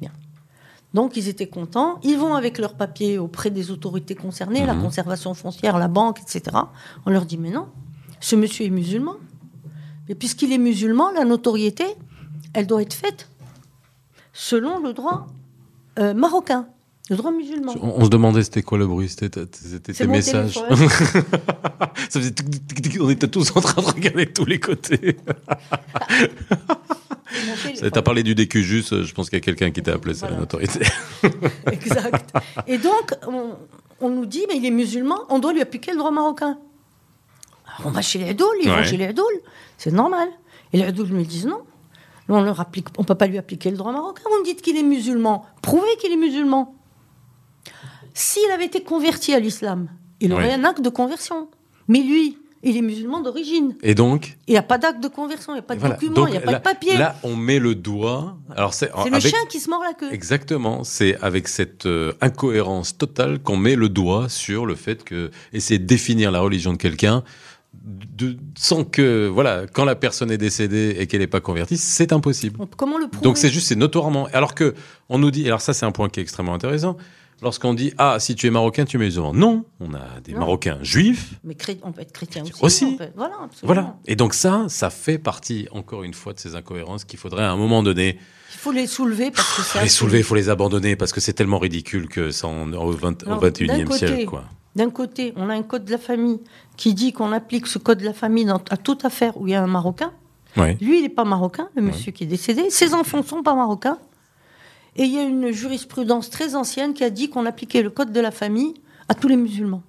Bien. 0.00 0.10
Donc 0.92 1.16
ils 1.16 1.28
étaient 1.28 1.46
contents. 1.46 2.00
Ils 2.02 2.18
vont 2.18 2.34
avec 2.34 2.58
leurs 2.58 2.74
papiers 2.74 3.18
auprès 3.18 3.50
des 3.50 3.70
autorités 3.70 4.16
concernées, 4.16 4.66
la 4.66 4.74
conservation 4.74 5.34
foncière, 5.34 5.78
la 5.78 5.88
banque, 5.88 6.20
etc. 6.20 6.56
On 7.06 7.10
leur 7.10 7.26
dit 7.26 7.38
mais 7.38 7.50
non, 7.50 7.68
ce 8.20 8.34
monsieur 8.34 8.66
est 8.66 8.70
musulman. 8.70 9.14
Mais 10.08 10.14
puisqu'il 10.14 10.52
est 10.52 10.58
musulman, 10.58 11.10
la 11.12 11.24
notoriété, 11.24 11.84
elle 12.52 12.66
doit 12.66 12.82
être 12.82 12.94
faite 12.94 13.28
selon 14.34 14.80
le 14.80 14.92
droit 14.92 15.28
euh, 15.98 16.12
marocain, 16.12 16.66
le 17.10 17.16
droit 17.16 17.32
musulman. 17.32 17.74
On, 17.82 18.00
on 18.00 18.04
se 18.04 18.10
demandait 18.10 18.42
c'était 18.42 18.62
quoi 18.62 18.78
le 18.78 18.86
bruit, 18.86 19.08
c'était 19.08 19.28
tes 19.28 20.06
messages. 20.06 20.54
téléphone. 20.54 20.88
Ça 22.08 22.20
faisait 22.20 22.30
tic, 22.32 22.50
tic, 22.50 22.66
tic, 22.66 22.82
tic, 22.82 23.00
on 23.02 23.10
était 23.10 23.28
tous 23.28 23.50
en 23.56 23.60
train 23.60 23.82
de 23.82 23.86
regarder 23.88 24.24
de 24.26 24.30
tous 24.30 24.44
les 24.46 24.58
côtés. 24.58 25.16
T'as 27.92 28.02
parlé 28.02 28.22
du 28.22 28.32
euh, 28.32 29.04
je 29.04 29.12
pense 29.14 29.28
qu'il 29.28 29.38
y 29.38 29.42
a 29.42 29.44
quelqu'un 29.44 29.70
qui 29.70 29.82
t'a 29.82 29.92
appelé, 29.94 30.14
c'est 30.14 30.22
la 30.22 30.28
Voilà. 30.28 30.40
notoriété. 30.40 30.80
Exact. 31.72 32.32
Et 32.66 32.78
donc, 32.78 33.12
on, 33.26 33.50
on 34.00 34.10
nous 34.10 34.26
dit, 34.26 34.44
mais 34.48 34.56
il 34.56 34.64
est 34.64 34.70
musulman, 34.70 35.20
on 35.28 35.38
doit 35.38 35.52
lui 35.52 35.60
appliquer 35.60 35.92
le 35.92 35.98
droit 35.98 36.10
marocain. 36.10 36.58
Alors, 37.66 37.86
on 37.86 37.90
va 37.90 38.02
chez 38.02 38.18
les 38.18 38.28
Hadoul, 38.30 38.48
ils 38.62 38.70
Ouais. 38.70 38.76
vont 38.76 38.84
chez 38.84 38.96
les 38.96 39.06
Hadoul, 39.06 39.32
c'est 39.78 39.92
normal. 39.92 40.28
Et 40.72 40.78
les 40.78 40.84
Hadoul 40.84 41.08
me 41.08 41.24
disent 41.24 41.46
non. 41.46 41.60
Nous, 42.28 42.34
on 42.36 42.42
ne 42.42 43.04
peut 43.04 43.14
pas 43.14 43.26
lui 43.26 43.36
appliquer 43.36 43.70
le 43.70 43.76
droit 43.76 43.92
marocain. 43.92 44.22
Vous 44.30 44.38
me 44.40 44.44
dites 44.44 44.62
qu'il 44.62 44.76
est 44.78 44.82
musulman. 44.82 45.44
Prouvez 45.60 45.96
qu'il 46.00 46.10
est 46.12 46.16
musulman. 46.16 46.74
S'il 48.14 48.50
avait 48.50 48.66
été 48.66 48.82
converti 48.82 49.34
à 49.34 49.40
l'islam, 49.40 49.88
il 50.20 50.32
aurait 50.32 50.52
un 50.52 50.64
acte 50.64 50.80
de 50.80 50.88
conversion. 50.88 51.48
Mais 51.88 52.00
lui, 52.00 52.38
il 52.64 52.76
est 52.76 52.82
musulman 52.82 53.20
d'origine. 53.20 53.76
Et 53.82 53.94
donc, 53.94 54.36
Il 54.46 54.52
n'y 54.52 54.58
a 54.58 54.62
pas 54.62 54.78
d'acte 54.78 55.02
de 55.02 55.08
conversion, 55.08 55.52
il 55.52 55.56
n'y 55.56 55.60
a 55.60 55.62
pas 55.62 55.74
de 55.74 55.80
voilà. 55.80 55.96
document, 55.96 56.26
il 56.26 56.30
n'y 56.30 56.36
a 56.38 56.40
pas 56.40 56.52
là, 56.52 56.58
de 56.58 56.62
papier. 56.62 56.96
Là, 56.96 57.16
on 57.22 57.36
met 57.36 57.58
le 57.58 57.74
doigt. 57.74 58.36
Alors 58.56 58.72
c'est 58.72 58.90
le 59.10 59.20
chien 59.20 59.38
qui 59.48 59.60
se 59.60 59.68
mord 59.68 59.82
la 59.82 59.92
queue. 59.92 60.12
Exactement, 60.12 60.82
c'est 60.82 61.16
avec 61.20 61.48
cette 61.48 61.86
euh, 61.86 62.14
incohérence 62.20 62.96
totale 62.96 63.38
qu'on 63.38 63.56
met 63.56 63.76
le 63.76 63.88
doigt 63.88 64.28
sur 64.28 64.64
le 64.64 64.74
fait 64.74 65.04
que 65.04 65.30
essayer 65.52 65.78
de 65.78 65.84
définir 65.84 66.30
la 66.30 66.40
religion 66.40 66.72
de 66.72 66.78
quelqu'un 66.78 67.22
de, 67.74 68.36
sans 68.56 68.84
que 68.84 69.26
voilà, 69.26 69.66
quand 69.70 69.84
la 69.84 69.96
personne 69.96 70.30
est 70.30 70.38
décédée 70.38 70.96
et 70.98 71.06
qu'elle 71.06 71.20
n'est 71.20 71.26
pas 71.26 71.40
convertie, 71.40 71.76
c'est 71.76 72.12
impossible. 72.12 72.58
Comment 72.76 72.98
le 72.98 73.08
prouver? 73.08 73.22
Donc 73.24 73.36
c'est 73.36 73.50
juste 73.50 73.66
c'est 73.66 73.76
notoirement 73.76 74.28
alors 74.32 74.54
que 74.54 74.74
on 75.08 75.18
nous 75.18 75.30
dit 75.30 75.46
alors 75.46 75.60
ça 75.60 75.74
c'est 75.74 75.84
un 75.84 75.92
point 75.92 76.08
qui 76.08 76.20
est 76.20 76.22
extrêmement 76.22 76.54
intéressant 76.54 76.96
lorsqu'on 77.42 77.74
dit 77.74 77.92
ah 77.98 78.16
si 78.20 78.34
tu 78.34 78.46
es 78.46 78.50
marocain 78.50 78.84
tu 78.84 78.96
es 78.96 79.00
musulman. 79.00 79.32
Non, 79.32 79.64
on 79.80 79.92
a 79.94 80.20
des 80.22 80.32
Non. 80.32 80.40
Marocains 80.40 80.78
juifs 80.82 81.34
Mais 81.44 81.56
on 81.82 81.92
peut 81.92 82.02
être 82.02 82.12
chrétien 82.12 82.42
aussi. 82.42 82.52
Aussi. 82.60 82.96
peut- 82.96 83.08
Voilà, 83.16 83.34
absolument. 83.44 83.74
voilà. 83.74 83.96
Et 84.06 84.16
donc 84.16 84.34
ça, 84.34 84.66
ça 84.68 84.90
fait 84.90 85.18
partie, 85.18 85.68
encore 85.72 86.02
une 86.04 86.14
fois, 86.14 86.32
de 86.32 86.38
ces 86.40 86.54
incohérences 86.56 87.04
qu'il 87.04 87.18
faudrait 87.18 87.44
à 87.44 87.50
un 87.50 87.56
moment 87.56 87.82
donné 87.82 88.18
Il 88.52 88.58
faut 88.58 88.72
les 88.72 88.86
soulever 88.86 89.30
parce 89.30 89.48
que 89.56 89.62
faut 89.62 89.78
ça. 89.78 89.82
les 89.82 89.88
soulever, 89.88 90.18
il 90.18 90.24
faut 90.24 90.34
les 90.36 90.48
abandonner 90.48 90.96
parce 90.96 91.12
que 91.12 91.20
c'est 91.20 91.32
tellement 91.34 91.58
ridicule 91.58 92.08
que 92.08 92.30
ça 92.30 92.46
en, 92.48 92.72
au, 92.72 92.90
20 92.92 93.22
au 93.24 93.26
Alors, 93.26 93.42
21e 93.44 93.66
d'un 93.66 93.84
côté, 93.84 94.06
siècle, 94.06 94.24
quoi. 94.26 94.44
D'un 94.76 94.90
côté, 94.90 95.32
on 95.36 95.48
a 95.50 95.54
un 95.54 95.62
code 95.62 95.84
de 95.84 95.92
la 95.92 95.98
famille 95.98 96.40
qui 96.76 96.94
dit 96.94 97.12
qu'on 97.12 97.30
applique 97.30 97.66
ce 97.68 97.78
code 97.78 97.98
de 98.00 98.04
la 98.04 98.12
famille 98.12 98.44
dans- 98.44 98.60
à 98.70 98.76
toute 98.76 99.04
affaire 99.04 99.36
où 99.40 99.46
il 99.46 99.50
y 99.52 99.54
a 99.54 99.62
un 99.62 99.66
Marocain. 99.68 100.12
Lui, 100.56 100.98
il 100.98 101.02
n'est 101.02 101.08
pas 101.08 101.24
marocain, 101.24 101.68
le 101.74 101.82
monsieur 101.82 102.12
qui 102.12 102.22
est 102.24 102.26
décédé. 102.28 102.70
Ses 102.70 102.94
enfants 102.94 103.18
ne 103.18 103.22
sont 103.24 103.42
pas 103.42 103.54
marocains. 103.56 103.98
Et 104.96 105.04
il 105.04 105.12
y 105.12 105.18
a 105.18 105.22
une 105.22 105.50
jurisprudence 105.50 106.30
très 106.30 106.54
ancienne 106.54 106.94
qui 106.94 107.02
a 107.04 107.10
dit 107.10 107.28
qu'on 107.28 107.46
appliquait 107.46 107.82
le 107.82 107.90
code 107.90 108.12
de 108.12 108.20
la 108.20 108.30
famille 108.30 108.74
à 109.08 109.14
tous 109.14 109.28
les 109.28 109.36
musulmans. 109.36 109.82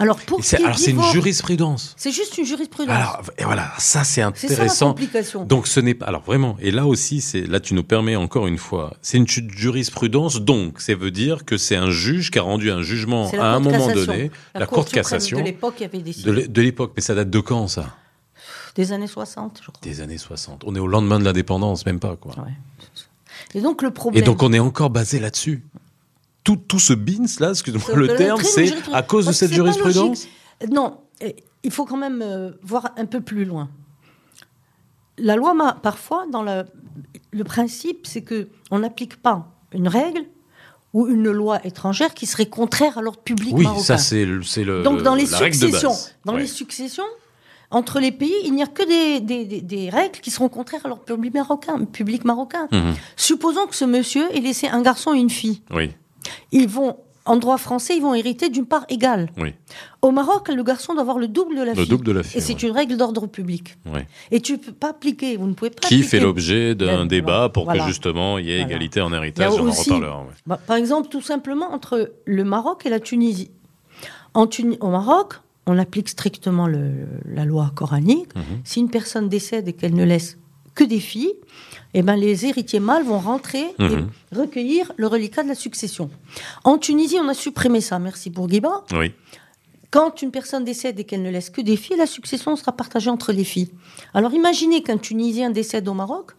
Alors, 0.00 0.18
pour 0.18 0.42
c'est- 0.44 0.56
alors 0.62 0.76
c'est 0.76 0.90
une 0.90 1.02
jurisprudence. 1.04 1.94
C'est 1.96 2.10
juste 2.10 2.36
une 2.36 2.44
jurisprudence. 2.44 2.94
Alors 2.94 3.22
et 3.38 3.44
voilà, 3.44 3.72
ça 3.78 4.02
c'est 4.02 4.22
c'est 4.34 4.48
ça 4.48 4.64
la 4.64 4.72
intéressant. 4.72 5.44
Donc 5.44 5.68
ce 5.68 5.78
n'est 5.78 5.94
pas 5.94 6.06
alors 6.06 6.22
vraiment 6.22 6.56
et 6.60 6.72
là 6.72 6.84
aussi 6.86 7.20
c'est 7.20 7.42
là 7.42 7.60
tu 7.60 7.74
nous 7.74 7.84
permets 7.84 8.16
encore 8.16 8.48
une 8.48 8.58
fois 8.58 8.96
c'est 9.02 9.18
une 9.18 9.28
ju- 9.28 9.48
jurisprudence 9.56 10.40
donc 10.40 10.80
ça 10.80 10.94
veut 10.96 11.12
dire 11.12 11.44
que 11.44 11.56
c'est 11.56 11.76
un 11.76 11.90
juge 11.90 12.32
qui 12.32 12.40
a 12.40 12.42
rendu 12.42 12.72
un 12.72 12.82
jugement 12.82 13.30
à 13.38 13.54
un 13.54 13.60
moment 13.60 13.86
cassation. 13.86 14.12
donné 14.12 14.30
La 14.54 14.60
la, 14.60 14.66
Cour 14.66 14.78
Cour 14.78 14.84
de 14.86 14.90
cassation 14.90 15.38
de 15.38 15.44
l'époque 15.44 15.80
avait 15.80 15.98
décidé. 15.98 16.48
de 16.48 16.62
l'époque 16.62 16.92
mais 16.96 17.02
ça 17.02 17.14
date 17.14 17.30
de 17.30 17.40
quand 17.40 17.68
ça? 17.68 17.94
Des 18.74 18.90
années 18.92 19.06
60, 19.06 19.58
je 19.62 19.66
crois. 19.70 19.80
Des 19.82 20.00
années 20.00 20.18
60. 20.18 20.64
On 20.66 20.74
est 20.74 20.80
au 20.80 20.88
lendemain 20.88 21.20
de 21.20 21.24
l'indépendance 21.24 21.86
même 21.86 22.00
pas 22.00 22.16
quoi. 22.16 22.34
Ouais. 22.38 22.52
Et 23.54 23.60
donc, 23.60 23.82
le 23.82 23.88
Et 23.88 23.92
problème. 23.92 24.24
donc 24.24 24.42
on 24.42 24.52
est 24.52 24.58
encore 24.58 24.90
basé 24.90 25.20
là-dessus. 25.20 25.62
Tout, 26.44 26.56
tout 26.56 26.78
ce 26.78 26.92
bins 26.92 27.24
là, 27.40 27.50
excuse-moi 27.50 27.96
le 27.96 28.16
terme, 28.16 28.40
c'est 28.42 28.66
jurisprudence. 28.66 28.94
à 28.94 29.02
cause 29.02 29.26
de 29.26 29.32
cette 29.32 29.52
jurisprudence 29.52 30.26
logique. 30.26 30.72
Non, 30.72 30.98
eh, 31.20 31.36
il 31.62 31.70
faut 31.70 31.84
quand 31.86 31.96
même 31.96 32.20
euh, 32.22 32.50
voir 32.62 32.92
un 32.96 33.06
peu 33.06 33.20
plus 33.20 33.44
loin. 33.44 33.70
La 35.18 35.36
loi, 35.36 35.54
ma- 35.54 35.72
parfois, 35.74 36.26
dans 36.30 36.42
la- 36.42 36.64
le 37.30 37.44
principe, 37.44 38.06
c'est 38.06 38.22
que 38.22 38.48
on 38.70 38.80
n'applique 38.80 39.16
pas 39.22 39.48
une 39.72 39.88
règle 39.88 40.24
ou 40.92 41.06
une 41.08 41.30
loi 41.30 41.64
étrangère 41.64 42.14
qui 42.14 42.26
serait 42.26 42.46
contraire 42.46 42.98
à 42.98 43.02
l'ordre 43.02 43.20
public 43.20 43.54
Oui, 43.56 43.64
marocain. 43.64 43.82
ça 43.82 43.98
c'est 43.98 44.24
le 44.24 44.42
c'est 44.42 44.64
le 44.64 44.82
Donc, 44.82 45.02
dans 45.02 45.14
les 45.14 45.26
successions, 45.26 45.92
dans 46.24 46.34
Ouais. 46.34 46.40
les 46.42 46.46
successions, 46.46 47.04
entre 47.74 48.00
les 48.00 48.12
pays, 48.12 48.32
il 48.44 48.54
n'y 48.54 48.62
a 48.62 48.66
que 48.66 48.82
des, 48.86 49.20
des- 49.20 49.44
des- 49.44 49.60
des 49.60 49.90
règles 49.90 50.20
qui 50.20 50.30
seront 50.30 50.48
contraires 50.48 50.80
à 50.84 50.88
l'ordre 50.88 51.04
public 51.04 51.34
marocain. 51.34 51.84
Public 51.84 52.24
marocain. 52.24 52.68
Mhm. 52.72 52.94
Supposons 53.16 53.66
que 53.66 53.74
ce 53.74 53.84
monsieur 53.84 54.24
ait 54.34 54.40
laissé 54.40 54.68
un 54.68 54.80
garçon 54.82 55.12
et 55.14 55.18
une 55.18 55.30
fille. 55.30 55.60
Oui, 55.72 55.90
Ils 56.52 56.68
vont, 56.68 56.96
en 57.26 57.36
droit 57.36 57.58
français, 57.58 57.96
ils 57.96 58.02
vont 58.02 58.14
hériter 58.14 58.48
d'une 58.48 58.66
part 58.66 58.84
égale. 58.88 59.30
oui, 59.38 59.54
Au 60.02 60.10
Maroc, 60.10 60.48
le 60.50 60.62
garçon 60.62 60.92
doit 60.92 61.02
avoir 61.02 61.18
le 61.18 61.26
double 61.28 61.56
de 61.56 61.62
la 61.62 61.72
le 61.72 61.80
fille. 61.80 61.88
double 61.88 62.04
de 62.04 62.12
la 62.12 62.22
fille. 62.22 62.38
Et 62.38 62.40
c'est 62.42 62.62
une 62.62 62.70
règle 62.70 62.96
d'ordre 62.96 63.26
public. 63.26 63.76
Ouais. 63.92 64.06
Et 64.30 64.40
tu 64.40 64.52
ne 64.52 64.56
peux 64.58 64.72
pas 64.72 64.90
appliquer, 64.90 65.36
vous 65.38 65.46
ne 65.46 65.54
pouvez 65.54 65.70
pas 65.70 65.80
Qui 65.88 65.94
appliquer. 65.94 66.02
fait 66.08 66.20
l'objet 66.20 66.74
d'un 66.74 66.98
Ben, 66.98 67.06
débat 67.06 67.32
voilà. 67.32 67.48
pour 67.48 67.64
Voilà. 67.64 67.80
que 67.82 67.88
justement 67.88 68.38
il 68.38 68.44
y 68.46 68.50
ait 68.52 68.58
Voilà. 68.60 68.70
égalité 68.74 69.00
en 69.00 69.12
héritage, 69.12 69.52
on 69.58 69.66
en 69.68 69.72
reparlera. 69.72 70.20
ouais. 70.20 70.26
Bah, 70.46 70.60
Par 70.66 70.76
exemple, 70.76 71.08
tout 71.08 71.22
simplement 71.22 71.72
entre 71.72 72.12
le 72.26 72.44
Maroc 72.44 72.84
et 72.86 72.90
la 72.90 73.00
Tunisie. 73.00 73.50
En 74.34 74.46
Tuni- 74.46 74.78
Au 74.80 74.88
Maroc, 74.90 75.34
on 75.66 75.78
applique 75.78 76.08
strictement 76.08 76.66
le- 76.66 77.06
la 77.26 77.44
loi 77.44 77.72
coranique. 77.74 78.34
Mhm. 78.34 78.42
Si 78.64 78.80
une 78.80 78.90
personne 78.90 79.28
décède 79.28 79.66
et 79.68 79.72
qu'elle 79.72 79.94
ne 79.94 80.04
laisse 80.04 80.36
que 80.74 80.84
des 80.84 81.00
filles, 81.00 81.32
eh 81.94 82.02
ben, 82.02 82.16
les 82.16 82.46
héritiers 82.46 82.80
mâles 82.80 83.04
vont 83.04 83.18
rentrer 83.20 83.64
Mhm. 83.78 84.08
et 84.32 84.36
recueillir 84.36 84.92
le 84.96 85.06
reliquat 85.06 85.42
de 85.44 85.48
la 85.48 85.54
succession. 85.54 86.10
En 86.64 86.78
Tunisie, 86.78 87.16
on 87.22 87.28
a 87.28 87.34
supprimé 87.34 87.80
ça, 87.80 87.98
merci 87.98 88.28
Bourguiba. 88.30 88.84
Oui. 88.92 89.12
Quand 89.90 90.20
une 90.22 90.32
personne 90.32 90.64
décède 90.64 90.98
et 90.98 91.04
qu'elle 91.04 91.22
ne 91.22 91.30
laisse 91.30 91.50
que 91.50 91.60
des 91.60 91.76
filles, 91.76 91.96
la 91.96 92.06
succession 92.06 92.56
sera 92.56 92.72
partagée 92.72 93.10
entre 93.10 93.32
les 93.32 93.44
filles. 93.44 93.70
Alors 94.12 94.34
imaginez 94.34 94.82
qu'un 94.82 94.98
Tunisien 94.98 95.50
décède 95.50 95.86
au 95.86 95.94
Maroc 95.94 96.32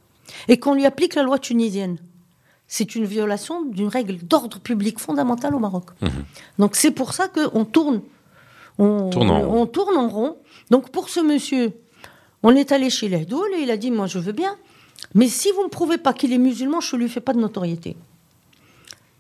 et 0.50 0.60
qu'on 0.60 0.74
lui 0.74 0.86
applique 0.86 1.16
la 1.16 1.24
loi 1.24 1.40
tunisienne. 1.40 1.98
C'est 2.68 2.96
une 2.96 3.06
violation 3.06 3.64
d'une 3.64 3.88
règle 3.88 4.18
d'ordre 4.18 4.60
public 4.60 5.00
fondamentale 5.00 5.56
au 5.56 5.60
Maroc. 5.60 5.86
Donc 6.60 6.76
c'est 6.76 6.92
pour 6.92 7.14
ça 7.14 7.30
qu'on 7.30 7.64
tourne, 7.64 8.02
on, 8.78 9.10
Tourne 9.10 9.30
en 9.30 9.42
rond. 9.42 9.62
on 9.62 9.66
tourne 9.66 9.98
en 9.98 10.10
rond. 10.10 10.38
Donc 10.70 10.90
pour 10.90 11.10
ce 11.10 11.20
monsieur, 11.20 11.72
on 12.44 12.56
est 12.56 12.72
allé 12.72 12.90
chez 12.90 13.08
l'Ehdoul 13.08 13.48
et 13.58 13.62
il 13.62 13.72
a 13.72 13.78
dit 13.78 13.92
moi 13.92 14.08
je 14.08 14.20
veux 14.20 14.34
bien, 14.34 14.56
mais 15.14 15.28
si 15.28 15.52
vous 15.52 15.60
ne 15.60 15.66
me 15.66 15.70
prouvez 15.70 15.98
pas 15.98 16.14
qu'il 16.14 16.34
est 16.34 16.38
musulman, 16.38 16.82
je 16.82 16.96
ne 16.96 17.02
lui 17.02 17.10
fais 17.10 17.22
pas 17.22 17.34
de 17.34 17.40
notoriété. 17.40 17.96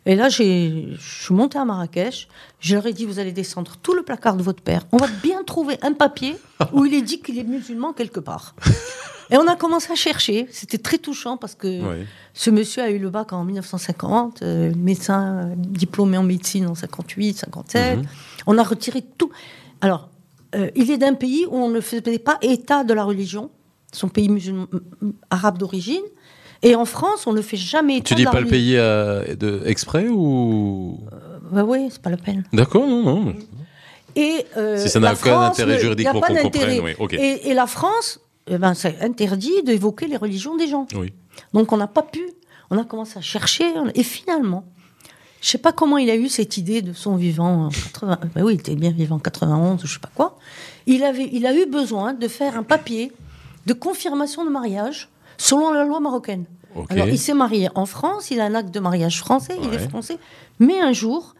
Et 0.05 0.15
là, 0.15 0.29
j'ai- 0.29 0.89
je 0.99 1.23
suis 1.25 1.33
montée 1.33 1.57
à 1.57 1.65
Marrakech. 1.65 2.27
Je 2.59 2.75
leur 2.75 2.85
ai 2.85 2.93
dit, 2.93 3.05
vous 3.05 3.17
allez 3.19 3.31
descendre 3.31 3.73
tout 3.81 3.93
le 3.93 4.03
placard 4.03 4.35
de 4.37 4.43
votre 4.43 4.61
père. 4.61 4.83
On 4.91 4.97
va 4.97 5.07
bien 5.23 5.43
trouver 5.43 5.77
un 5.81 5.93
papier 5.93 6.35
où 6.73 6.85
il 6.85 6.93
est 6.93 7.01
dit 7.01 7.19
qu'il 7.21 7.39
est 7.39 7.43
musulman 7.43 7.93
quelque 7.93 8.19
part. 8.19 8.55
Et 9.31 9.37
on 9.37 9.47
a 9.47 9.55
commencé 9.55 9.91
à 9.91 9.95
chercher. 9.95 10.47
C'était 10.51 10.77
très 10.77 10.99
touchant 10.99 11.37
parce 11.37 11.55
que 11.55 11.67
Oui. 11.67 12.05
ce 12.35 12.51
monsieur 12.51 12.83
a 12.83 12.91
eu 12.91 12.99
le 12.99 13.09
bac 13.09 13.33
en 13.33 13.43
1950, 13.43 14.43
euh, 14.43 14.71
médecin 14.77 15.49
diplômé 15.57 16.17
en 16.19 16.23
médecine 16.23 16.67
en 16.67 16.75
58, 16.75 17.37
57. 17.39 17.97
Mhm. 17.97 18.05
On 18.45 18.57
a 18.59 18.63
retiré 18.63 19.01
tout. 19.17 19.31
Alors, 19.81 20.09
euh, 20.53 20.69
il 20.75 20.91
est 20.91 20.99
d'un 20.99 21.15
pays 21.15 21.47
où 21.49 21.55
on 21.55 21.69
ne 21.69 21.81
faisait 21.81 22.19
pas 22.19 22.37
état 22.43 22.83
de 22.83 22.93
la 22.93 23.03
religion, 23.03 23.49
son 23.91 24.09
pays 24.09 24.29
musulman 24.29 24.67
euh, 24.75 25.11
arabe 25.31 25.57
d'origine. 25.57 26.03
Et 26.65 26.75
en 26.75 26.85
France, 26.85 27.27
on 27.27 27.33
ne 27.33 27.41
fait 27.43 27.57
jamais 27.57 28.01
Tu 28.01 28.15
dis 28.15 28.25
pas 28.25 28.41
le 28.41 28.47
pays 28.47 28.75
euh, 28.75 29.35
de, 29.35 29.61
exprès 29.65 30.07
ou? 30.09 30.99
Bah 31.51 31.63
oui, 31.63 31.87
c'est 31.91 32.01
pas 32.01 32.09
la 32.09 32.17
peine. 32.17 32.43
D'accord, 32.51 32.87
non, 32.87 33.03
non. 33.03 33.35
Et 34.15 34.45
euh, 34.57 34.75
Si 34.77 34.89
ça 34.89 34.99
n'a 34.99 35.13
aucun 35.13 35.15
France, 35.15 35.51
intérêt 35.51 35.75
le- 35.75 35.79
juridique 35.79 36.09
pour 36.09 36.21
qu'on 36.21 36.35
comprenne, 36.35 36.79
oui, 36.81 36.93
ok. 36.97 37.13
Et, 37.13 37.49
et 37.49 37.53
la 37.53 37.67
France, 37.67 38.19
eh 38.47 38.57
ben, 38.57 38.73
c'est 38.73 38.99
interdit 39.01 39.61
d'évoquer 39.63 40.07
les 40.07 40.17
religions 40.17 40.55
des 40.57 40.67
gens. 40.67 40.87
Oui. 40.95 41.13
Donc 41.53 41.71
on 41.71 41.77
n'a 41.77 41.87
pas 41.87 42.01
pu. 42.01 42.21
On 42.71 42.79
a 42.79 42.83
commencé 42.83 43.19
à 43.19 43.21
chercher 43.21 43.65
et 43.93 44.01
finalement, 44.01 44.65
je 45.41 45.49
sais 45.49 45.59
pas 45.59 45.71
comment 45.71 45.99
il 45.99 46.09
a 46.09 46.15
eu 46.15 46.29
cette 46.29 46.57
idée 46.57 46.81
de 46.81 46.93
son 46.93 47.15
vivant 47.15 47.65
en 47.65 47.69
80. 47.69 48.19
ben 48.33 48.43
oui, 48.43 48.55
il 48.55 48.59
était 48.59 48.75
bien 48.75 48.89
vivant 48.89 49.17
en 49.17 49.19
91, 49.19 49.81
je 49.85 49.93
sais 49.93 49.99
pas 49.99 50.09
quoi. 50.15 50.35
Il 50.87 51.03
avait, 51.03 51.29
il 51.31 51.45
a 51.45 51.53
eu 51.55 51.67
besoin 51.67 52.13
de 52.13 52.27
faire 52.27 52.57
un 52.57 52.63
papier 52.63 53.11
de 53.67 53.73
confirmation 53.73 54.43
de 54.45 54.49
mariage 54.49 55.09
selon 55.37 55.71
la 55.71 55.83
loi 55.83 55.99
marocaine. 55.99 56.45
Alors 56.89 57.07
il 57.07 57.17
s'est 57.19 57.33
marié 57.33 57.69
en 57.75 57.85
France, 57.85 58.31
il 58.31 58.39
a 58.41 58.45
un 58.45 58.55
acte 58.55 58.73
de 58.73 58.79
mariage 58.79 59.19
français, 59.19 59.57
il 59.61 59.73
est 59.73 59.89
français, 59.89 60.17
mais 60.59 60.79
un 60.79 60.91
jour. 60.91 61.35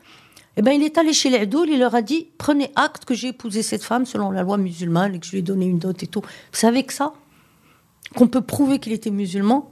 Eh 0.58 0.62
ben, 0.62 0.72
il 0.72 0.84
est 0.84 0.98
allé 0.98 1.12
chez 1.12 1.30
les 1.30 1.40
Hadoul, 1.40 1.70
il 1.70 1.80
leur 1.80 1.96
a 1.96 2.02
dit 2.02 2.30
Prenez 2.38 2.72
acte 2.76 3.04
que 3.04 3.14
j'ai 3.14 3.28
épousé 3.30 3.62
cette 3.62 3.84
femme 3.84 4.06
selon 4.06 4.32
la 4.32 4.42
loi 4.42 4.56
musulmane 4.58 5.14
et 5.16 5.20
que 5.20 5.26
je 5.26 5.32
lui 5.32 5.40
ai 5.40 5.42
donné 5.42 5.66
une 5.66 5.80
dot 5.80 6.02
et 6.02 6.08
tout. 6.08 6.22
Vous 6.22 6.58
savez 6.58 6.84
que 6.84 6.94
ça, 6.94 7.12
qu'on 8.16 8.28
peut 8.28 8.40
prouver 8.40 8.80
qu'il 8.80 8.94
était 8.94 9.10
musulman, 9.10 9.70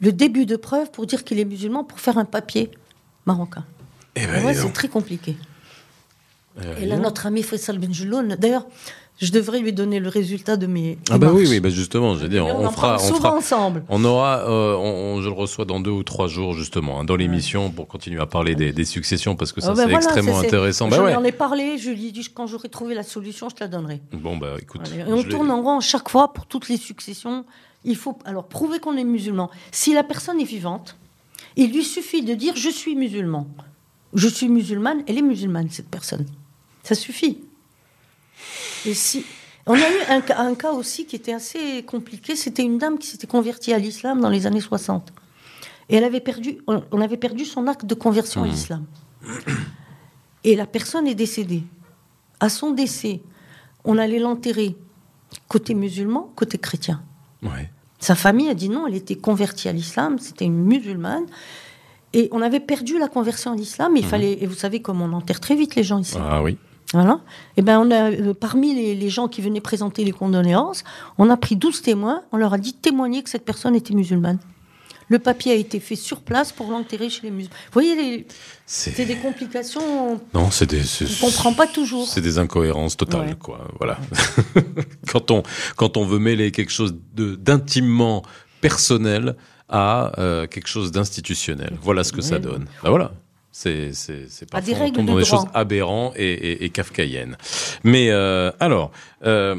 le 0.00 0.10
début 0.12 0.44
de 0.44 0.56
preuve 0.56 0.90
pour 0.90 1.06
dire 1.06 1.22
qu'il 1.22 1.38
est 1.38 1.44
musulman 1.44 1.84
pour 1.84 2.00
faire 2.00 2.18
un 2.18 2.24
papier 2.24 2.72
marocain. 3.26 3.64
Eh 4.16 4.26
ben, 4.26 4.44
ouais, 4.44 4.54
c'est 4.54 4.72
très 4.72 4.88
compliqué. 4.88 5.36
Euh, 6.60 6.76
Et 6.80 6.86
là, 6.86 6.96
notre 6.96 7.26
ami 7.26 7.44
Faisal 7.44 7.78
Benjeloun, 7.78 8.34
d'ailleurs, 8.36 8.66
je 9.20 9.32
devrais 9.32 9.58
lui 9.58 9.72
donner 9.72 9.98
le 10.00 10.08
résultat 10.08 10.56
de 10.56 10.66
mes. 10.66 10.96
Ah 11.10 11.18
bah 11.18 11.30
oui, 11.32 11.44
oui, 11.48 11.58
bah 11.60 11.70
justement, 11.70 12.14
je 12.14 12.20
veux 12.20 12.28
dire, 12.28 12.46
on, 12.46 12.70
fera, 12.70 12.96
on 12.96 13.14
fera, 13.14 13.34
ensemble. 13.34 13.82
on 13.88 14.04
aura, 14.04 14.48
euh, 14.48 14.76
on- 14.76 15.20
je 15.20 15.26
le 15.28 15.34
reçois 15.34 15.64
dans 15.64 15.80
deux 15.80 15.90
ou 15.90 16.04
trois 16.04 16.28
jours 16.28 16.54
justement 16.54 17.00
hein, 17.00 17.04
dans 17.04 17.16
l'émission 17.16 17.70
pour 17.70 17.88
continuer 17.88 18.20
à 18.20 18.26
parler 18.26 18.54
des, 18.54 18.72
des 18.72 18.84
successions 18.84 19.34
parce 19.34 19.52
que 19.52 19.60
ça 19.60 19.70
Ah 19.72 19.74
c'est 19.74 19.82
voilà, 19.82 19.96
extrêmement 19.96 20.34
c'est- 20.36 20.40
c'est- 20.42 20.46
intéressant. 20.46 20.88
Bah 20.88 21.02
ouais. 21.02 21.14
en 21.16 21.24
ai 21.24 21.32
parlé, 21.32 21.78
je 21.78 21.90
lui 21.90 22.06
ai 22.08 22.12
dit 22.12 22.26
quand 22.32 22.46
j'aurai 22.46 22.68
trouvé 22.68 22.94
la 22.94 23.02
solution, 23.02 23.48
je 23.48 23.56
te 23.56 23.60
la 23.64 23.68
donnerai. 23.68 24.00
Bon 24.12 24.36
bah 24.36 24.54
écoute, 24.62 24.82
on 25.08 25.22
tourne 25.24 25.50
en 25.50 25.62
rond 25.62 25.80
chaque 25.80 26.08
fois 26.08 26.32
pour 26.32 26.46
toutes 26.46 26.68
les 26.68 26.76
successions. 26.76 27.44
Il 27.84 27.96
faut 27.96 28.18
alors 28.24 28.46
prouver 28.46 28.78
qu'on 28.78 28.96
est 28.96 29.04
musulman. 29.04 29.50
Si 29.72 29.94
la 29.94 30.02
personne 30.04 30.40
est 30.40 30.44
vivante, 30.44 30.96
il 31.56 31.72
lui 31.72 31.84
suffit 31.84 32.22
de 32.22 32.34
dire 32.34 32.54
je 32.56 32.68
suis 32.70 32.94
musulman. 32.94 33.48
Je 34.14 34.28
suis 34.28 34.48
musulmane, 34.48 35.02
elle 35.06 35.18
est 35.18 35.22
musulmane 35.22 35.68
cette 35.70 35.88
personne. 35.88 36.24
Ça 36.82 36.94
suffit. 36.94 37.38
Et 38.86 38.94
si 38.94 39.24
on 39.66 39.74
a 39.74 39.78
eu 39.78 40.00
un, 40.08 40.20
cas- 40.20 40.38
un 40.38 40.54
cas 40.54 40.72
aussi 40.72 41.04
qui 41.06 41.16
était 41.16 41.32
assez 41.34 41.82
compliqué, 41.84 42.36
c'était 42.36 42.62
une 42.62 42.78
dame 42.78 42.98
qui 42.98 43.06
s'était 43.06 43.26
convertie 43.26 43.72
à 43.72 43.78
l'islam 43.78 44.20
dans 44.20 44.30
les 44.30 44.46
années 44.46 44.60
60. 44.60 45.12
Et 45.90 45.96
elle 45.96 46.04
avait 46.04 46.20
perdu, 46.20 46.58
on 46.66 46.82
on 46.92 47.00
avait 47.00 47.16
perdu 47.16 47.44
son 47.44 47.66
acte 47.66 47.84
de 47.86 47.94
conversion 47.94 48.42
à 48.42 48.46
l'islam. 48.46 48.84
Et 50.44 50.54
la 50.56 50.66
personne 50.66 51.06
est 51.06 51.14
décédée. 51.14 51.62
À 52.40 52.48
son 52.48 52.70
décès, 52.72 53.20
on 53.84 53.98
allait 53.98 54.18
l'enterrer 54.20 54.76
côté 55.48 55.74
musulman, 55.74 56.30
côté 56.36 56.58
chrétien. 56.58 57.02
Ouais. 57.42 57.70
Sa 57.98 58.14
famille 58.14 58.48
a 58.48 58.54
dit 58.54 58.68
non, 58.68 58.86
elle 58.86 58.94
était 58.94 59.16
convertie 59.16 59.68
à 59.68 59.72
l'islam, 59.72 60.18
c'était 60.18 60.44
une 60.44 60.62
musulmane. 60.64 61.24
Et 62.12 62.28
on 62.32 62.40
avait 62.40 62.60
perdu 62.60 62.98
la 62.98 63.08
conversion 63.08 63.52
à 63.52 63.56
l'islam. 63.56 63.96
Il 63.96 64.04
fallait, 64.04 64.38
et 64.42 64.46
vous 64.46 64.54
savez 64.54 64.80
comme 64.80 65.02
on 65.02 65.12
enterre 65.12 65.40
très 65.40 65.56
vite 65.56 65.74
les 65.74 65.82
gens 65.82 65.98
ici. 65.98 66.16
Ah 66.18 66.42
oui. 66.42 66.56
Voilà. 66.94 67.20
Et 67.56 67.62
ben 67.62 67.78
on 67.80 67.90
a 67.90 68.10
euh, 68.10 68.32
parmi 68.34 68.74
les, 68.74 68.94
les 68.94 69.08
gens 69.10 69.28
qui 69.28 69.42
venaient 69.42 69.60
présenter 69.60 70.04
les 70.04 70.12
condoléances, 70.12 70.84
on 71.18 71.28
a 71.28 71.36
pris 71.36 71.54
12 71.56 71.82
témoins, 71.82 72.22
on 72.32 72.36
leur 72.38 72.54
a 72.54 72.58
dit 72.58 72.72
témoigner 72.72 73.22
que 73.22 73.28
cette 73.30 73.44
personne 73.44 73.74
était 73.74 73.94
musulmane. 73.94 74.38
Le 75.10 75.18
papier 75.18 75.52
a 75.52 75.54
été 75.54 75.80
fait 75.80 75.96
sur 75.96 76.20
place 76.20 76.52
pour 76.52 76.70
l'enterrer 76.70 77.08
chez 77.08 77.22
les 77.22 77.30
musulmans. 77.30 77.54
Vous 77.66 77.72
voyez, 77.72 77.94
les- 77.94 78.26
c'est 78.66 79.04
des 79.06 79.16
complications, 79.16 80.20
non, 80.34 80.50
c'est 80.50 80.66
des, 80.66 80.80
on 80.80 81.04
ne 81.26 81.30
comprend 81.30 81.54
pas 81.54 81.66
toujours. 81.66 82.06
C'est 82.06 82.20
des 82.20 82.38
incohérences 82.38 82.96
totales, 82.96 83.28
Ouais. 83.28 83.34
quoi. 83.38 83.68
Voilà. 83.78 83.98
quand 85.10 85.30
on 85.30 85.42
quand 85.76 85.96
on 85.96 86.04
veut 86.04 86.18
mêler 86.18 86.50
quelque 86.52 86.72
chose 86.72 86.94
d'intimement 87.14 88.22
personnel 88.60 89.36
à 89.68 90.12
euh, 90.18 90.46
quelque 90.46 90.68
chose 90.68 90.90
d'institutionnel, 90.92 91.76
voilà 91.82 92.04
ce 92.04 92.12
que 92.12 92.22
ça 92.22 92.38
donne. 92.38 92.64
Bah 92.82 92.90
voilà. 92.90 93.12
C'est 93.60 93.92
c'est 93.92 94.26
c'est 94.28 94.54
À 94.54 94.60
des 94.60 94.72
on 94.74 94.78
tombe 94.78 94.92
de 94.92 94.96
dans 94.98 95.02
des 95.18 95.22
droit. 95.24 95.40
choses 95.40 95.48
aberrantes 95.52 96.12
et, 96.16 96.32
et, 96.32 96.64
et 96.64 96.70
kafkaïennes. 96.70 97.36
Mais 97.82 98.10
euh, 98.10 98.52
alors. 98.60 98.90
Euh, 99.24 99.56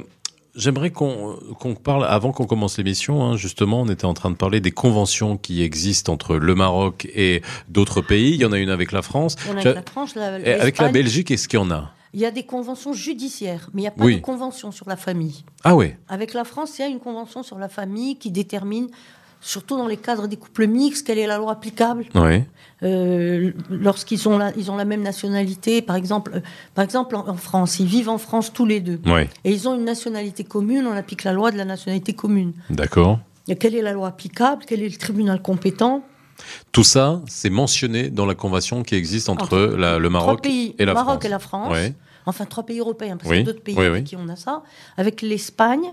J'aimerais 0.56 0.90
qu'on 0.90 1.38
qu'on 1.60 1.76
parle, 1.76 2.06
avant 2.06 2.32
qu'on 2.34 2.46
commence 2.46 2.78
l'émission, 2.80 3.24
hein, 3.24 3.38
justement, 3.38 3.82
on 3.82 3.88
était 3.88 4.06
en 4.06 4.16
train 4.16 4.32
de 4.32 4.36
parler 4.36 4.60
des 4.60 4.72
conventions 4.72 5.38
qui 5.38 5.62
existent 5.62 6.12
entre 6.12 6.36
le 6.36 6.56
Maroc 6.56 7.08
et 7.16 7.42
d'autres 7.70 8.02
pays. 8.02 8.32
Il 8.34 8.42
y 8.42 8.46
en 8.46 8.52
a 8.52 8.58
une 8.58 8.72
avec 8.72 8.92
la 8.92 9.02
France. 9.04 9.36
On 9.48 9.52
a 9.56 9.62
avec 9.62 9.76
la 9.76 9.84
France, 9.84 10.16
la- 10.16 10.34
avec 10.62 10.80
la. 10.80 10.90
Belgique, 10.90 11.30
est-ce 11.32 11.48
qu'il 11.48 11.60
y 11.60 11.62
en 11.62 11.72
a? 11.72 11.94
Il 12.14 12.20
y 12.20 12.26
a 12.26 12.32
des 12.32 12.44
conventions 12.44 12.92
judiciaires, 12.94 13.70
mais 13.74 13.82
il 13.82 13.84
n'y 13.84 13.88
a 13.88 13.92
pas 13.92 14.04
Oui. 14.04 14.16
de 14.18 14.22
convention 14.22 14.72
sur 14.72 14.90
la 14.90 14.98
famille. 14.98 15.46
Ah 15.64 15.76
ouais. 15.76 15.98
Avec 16.10 16.34
la 16.34 16.44
France, 16.44 16.78
il 16.80 16.82
y 16.82 16.86
a 16.86 16.88
une 16.88 17.00
convention 17.00 17.44
sur 17.44 17.60
la 17.60 17.70
famille 17.70 18.18
qui 18.18 18.32
détermine, 18.32 18.88
surtout 19.42 19.78
dans 19.78 19.88
les 19.88 19.98
cadres 19.98 20.28
des 20.28 20.36
couples 20.38 20.68
mixtes, 20.68 21.06
quelle 21.08 21.18
est 21.20 21.28
la 21.28 21.38
loi 21.38 21.52
applicable. 21.54 22.06
Ouais. 22.16 22.46
Euh, 22.84 23.52
lorsqu'ils 23.70 24.28
ont 24.30 24.38
la, 24.38 24.52
ils 24.56 24.72
ont 24.72 24.76
la 24.78 24.86
même 24.86 25.02
nationalité, 25.02 25.82
par 25.82 25.96
exemple, 25.96 26.32
euh, 26.36 26.40
par 26.76 26.84
exemple 26.86 27.16
en, 27.16 27.28
en 27.28 27.36
France, 27.36 27.80
ils 27.80 27.86
vivent 27.88 28.10
en 28.10 28.18
France 28.18 28.54
tous 28.54 28.66
les 28.66 28.80
deux. 28.80 29.00
Et 29.44 29.52
ils 29.52 29.68
ont 29.68 29.76
une 29.76 29.86
nationalité 29.86 30.44
commune, 30.44 30.86
on 30.88 30.92
applique 30.96 31.24
la 31.24 31.34
loi 31.34 31.52
de 31.52 31.58
la 31.58 31.66
nationalité 31.66 32.14
commune. 32.14 32.54
D'accord. 32.70 33.20
Et 33.48 33.56
quelle 33.56 33.76
est 33.76 33.82
la 33.82 33.94
loi 33.94 34.08
applicable? 34.08 34.64
Quel 34.68 34.82
est 34.84 34.90
le 34.90 34.96
tribunal 34.98 35.42
compétent? 35.42 36.04
Tout 36.72 36.84
ça, 36.86 37.22
c'est 37.28 37.50
mentionné 37.50 38.10
dans 38.10 38.26
la 38.26 38.36
convention 38.36 38.84
qui 38.84 38.96
existe 38.96 39.28
entre, 39.28 39.44
Entre 39.46 39.76
la- 39.78 40.00
le 40.00 40.10
Maroc 40.10 40.42
pays, 40.44 40.76
et 40.80 40.86
la 40.86 40.94
Maroc 40.94 41.16
France. 41.16 41.26
et 41.26 41.30
la 41.30 41.40
France. 41.40 41.78
Enfin, 42.26 42.46
trois 42.46 42.64
pays 42.64 42.80
européens, 42.80 43.18
parce 43.18 43.30
Oui, 43.30 43.38
qu'il 43.38 43.46
y 43.46 43.50
a 43.50 43.52
d'autres 43.54 43.64
pays 43.64 43.76
oui, 43.78 43.86
avec 43.86 44.04
oui. 44.04 44.10
qui 44.10 44.16
on 44.16 44.30
a 44.30 44.36
ça, 44.36 44.62
avec 44.98 45.22
l'Espagne 45.22 45.92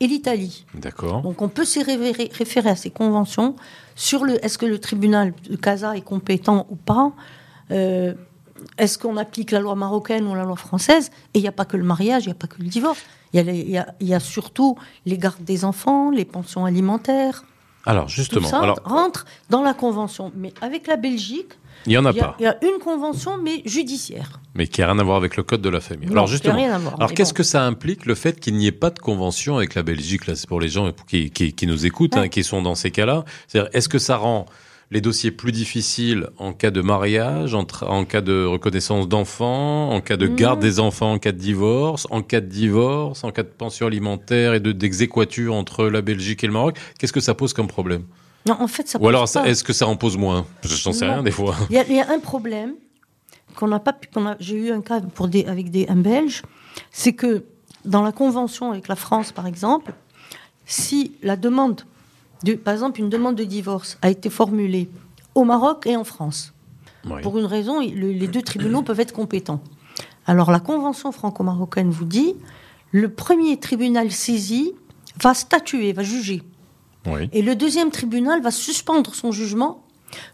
et 0.00 0.06
l'Italie. 0.06 0.64
D'accord. 0.74 1.22
Donc 1.22 1.42
on 1.42 1.48
peut 1.48 1.64
se 1.64 1.80
référer, 1.80 2.30
référer 2.32 2.70
à 2.70 2.76
ces 2.76 2.90
conventions 2.90 3.56
sur 3.94 4.24
le 4.24 4.42
est-ce 4.44 4.58
que 4.58 4.66
le 4.66 4.78
tribunal 4.78 5.32
de 5.48 5.56
Casa 5.56 5.96
est 5.96 6.02
compétent 6.02 6.66
ou 6.70 6.76
pas 6.76 7.12
Euh, 7.70 8.14
Est-ce 8.78 8.96
qu'on 8.98 9.16
applique 9.16 9.50
la 9.50 9.60
loi 9.60 9.74
marocaine 9.74 10.26
ou 10.26 10.34
la 10.34 10.44
loi 10.44 10.56
française 10.56 11.10
Et 11.34 11.38
il 11.38 11.42
n'y 11.42 11.48
a 11.48 11.52
pas 11.52 11.64
que 11.64 11.76
le 11.76 11.84
mariage, 11.84 12.24
il 12.24 12.28
n'y 12.28 12.32
a 12.32 12.36
pas 12.36 12.46
que 12.46 12.60
le 12.62 12.68
divorce. 12.68 13.00
Il 13.32 13.40
y, 13.44 13.76
a 13.78 13.86
y 14.00 14.14
y 14.14 14.20
surtout 14.20 14.76
les 15.04 15.18
gardes 15.18 15.44
des 15.44 15.64
enfants, 15.64 16.10
les 16.10 16.24
pensions 16.24 16.64
alimentaires. 16.64 17.44
Alors, 17.84 18.06
Tout 18.06 18.12
justement, 18.12 18.48
ça 18.48 18.60
alors, 18.60 18.80
rentre 18.84 19.26
dans 19.50 19.62
la 19.62 19.74
convention. 19.74 20.32
Mais 20.34 20.52
avec 20.60 20.86
la 20.86 20.96
Belgique, 20.96 21.52
il 21.88 21.92
n'y 21.92 21.98
en 21.98 22.04
a 22.04 22.12
y, 22.12 22.18
a, 22.20 22.24
pas, 22.24 22.36
il 22.38 22.42
y 22.44 22.46
a 22.46 22.56
une 22.64 22.78
convention, 22.78 23.32
mais 23.42 23.62
judiciaire. 23.64 24.40
mais 24.54 24.66
qui 24.66 24.80
n'a 24.80 24.88
rien 24.92 24.98
à 24.98 25.02
voir 25.02 25.16
avec 25.16 25.36
le 25.36 25.42
code 25.42 25.60
de 25.62 25.68
la 25.68 25.80
famille. 25.80 26.06
Non, 26.06 26.12
alors, 26.12 26.26
justement, 26.26 26.54
rien 26.56 26.72
à 26.74 26.78
voir, 26.78 26.94
alors 26.98 27.12
qu'est-ce 27.12 27.32
bon. 27.32 27.36
que 27.38 27.42
ça 27.42 27.64
implique 27.64 28.06
le 28.06 28.14
fait 28.14 28.38
qu'il 28.40 28.54
n'y 28.56 28.66
ait 28.66 28.72
pas 28.72 28.90
de 28.90 28.98
convention 28.98 29.56
avec 29.56 29.74
la 29.74 29.82
Belgique 29.82 30.26
Là, 30.26 30.36
c'est 30.36 30.48
pour 30.48 30.60
les 30.60 30.68
gens 30.68 30.92
qui, 31.08 31.30
qui- 31.30 31.52
qui 31.52 31.66
nous 31.66 31.86
écoutent, 31.86 32.14
Ouais. 32.14 32.22
hein, 32.22 32.28
qui 32.28 32.44
sont 32.44 32.62
dans 32.62 32.74
ces 32.74 32.90
cas-là? 32.90 33.24
C'est-à-dire, 33.46 33.70
est-ce 33.72 33.88
que 33.88 33.98
ça 33.98 34.16
rend 34.16 34.46
les 34.90 35.02
dossiers 35.02 35.30
plus 35.30 35.52
difficiles 35.52 36.28
en 36.38 36.54
cas 36.54 36.70
de 36.70 36.80
mariage, 36.80 37.54
en, 37.54 37.66
en 37.82 38.04
cas 38.06 38.22
de 38.22 38.44
reconnaissance 38.46 39.06
d'enfants, 39.06 39.90
en 39.90 40.00
cas 40.00 40.16
de 40.16 40.26
garde 40.26 40.60
Non. 40.62 40.66
des 40.68 40.80
enfants, 40.80 41.12
en 41.12 41.18
cas 41.18 41.32
de 41.32 41.36
divorce, 41.38 42.06
en 42.10 42.22
cas 42.22 42.40
de 42.40 42.46
divorce, 42.46 43.22
en 43.22 43.30
cas 43.30 43.42
de 43.42 43.48
pension 43.48 43.86
alimentaire 43.86 44.54
et 44.54 44.60
de 44.60 44.72
d'exéquature 44.72 45.54
entre 45.54 45.86
la 45.88 46.00
Belgique 46.00 46.42
et 46.42 46.46
le 46.46 46.54
Maroc? 46.54 46.78
Qu'est-ce 46.98 47.12
que 47.12 47.20
ça 47.20 47.34
pose 47.34 47.52
comme 47.52 47.68
problème? 47.68 48.04
Non, 48.46 48.56
en 48.60 48.68
fait, 48.68 48.88
ça 48.88 48.98
Ou 49.00 49.08
alors, 49.08 49.24
est-ce 49.44 49.62
que 49.64 49.72
ça 49.72 49.86
en 49.86 49.96
pose 49.96 50.16
moins? 50.16 50.46
Je 50.62 50.88
n'en 50.88 50.92
sais 50.94 51.04
rien 51.06 51.22
des 51.22 51.30
fois. 51.30 51.54
Il 51.70 51.76
y, 51.76 51.78
a, 51.78 51.86
il 51.86 51.94
y 51.96 52.00
a 52.00 52.10
un 52.10 52.18
problème 52.18 52.74
qu'on 53.56 53.68
n'a 53.68 53.78
pas 53.80 53.92
pu. 53.92 54.08
qu'on 54.12 54.26
a- 54.26 54.36
J'ai 54.40 54.56
eu 54.56 54.70
un 54.70 54.80
cas 54.80 55.00
pour 55.00 55.28
des, 55.28 55.44
avec 55.44 55.70
des, 55.70 55.86
un 55.88 55.96
Belge, 55.96 56.42
c'est 56.90 57.12
que 57.12 57.44
dans 57.84 58.02
la 58.02 58.12
convention 58.12 58.70
avec 58.70 58.88
la 58.88 58.96
France, 58.96 59.32
par 59.32 59.46
exemple, 59.46 59.92
si 60.66 61.12
la 61.22 61.36
demande, 61.36 61.82
de, 62.44 62.54
par 62.54 62.72
exemple, 62.74 63.00
une 63.00 63.08
demande 63.10 63.34
de 63.36 63.44
divorce 63.44 63.98
a 64.02 64.10
été 64.10 64.30
formulée 64.30 64.88
au 65.34 65.44
Maroc 65.44 65.86
et 65.86 65.96
en 65.96 66.04
France, 66.04 66.52
Oui. 67.08 67.20
pour 67.22 67.38
une 67.38 67.44
raison, 67.46 67.80
le- 67.80 68.12
les 68.12 68.28
deux 68.28 68.42
tribunaux 68.42 68.82
peuvent 68.82 69.00
être 69.00 69.12
compétents. 69.12 69.60
Alors 70.26 70.50
la 70.50 70.60
convention 70.60 71.10
franco-marocaine 71.12 71.90
vous 71.90 72.04
dit, 72.04 72.34
le 72.92 73.08
premier 73.10 73.58
tribunal 73.58 74.10
saisi 74.12 74.72
va 75.20 75.34
statuer, 75.34 75.92
va 75.92 76.02
juger. 76.02 76.42
Oui. 77.12 77.28
Et 77.32 77.42
le 77.42 77.54
deuxième 77.54 77.90
tribunal 77.90 78.42
va 78.42 78.50
suspendre 78.50 79.14
son 79.14 79.32
jugement 79.32 79.82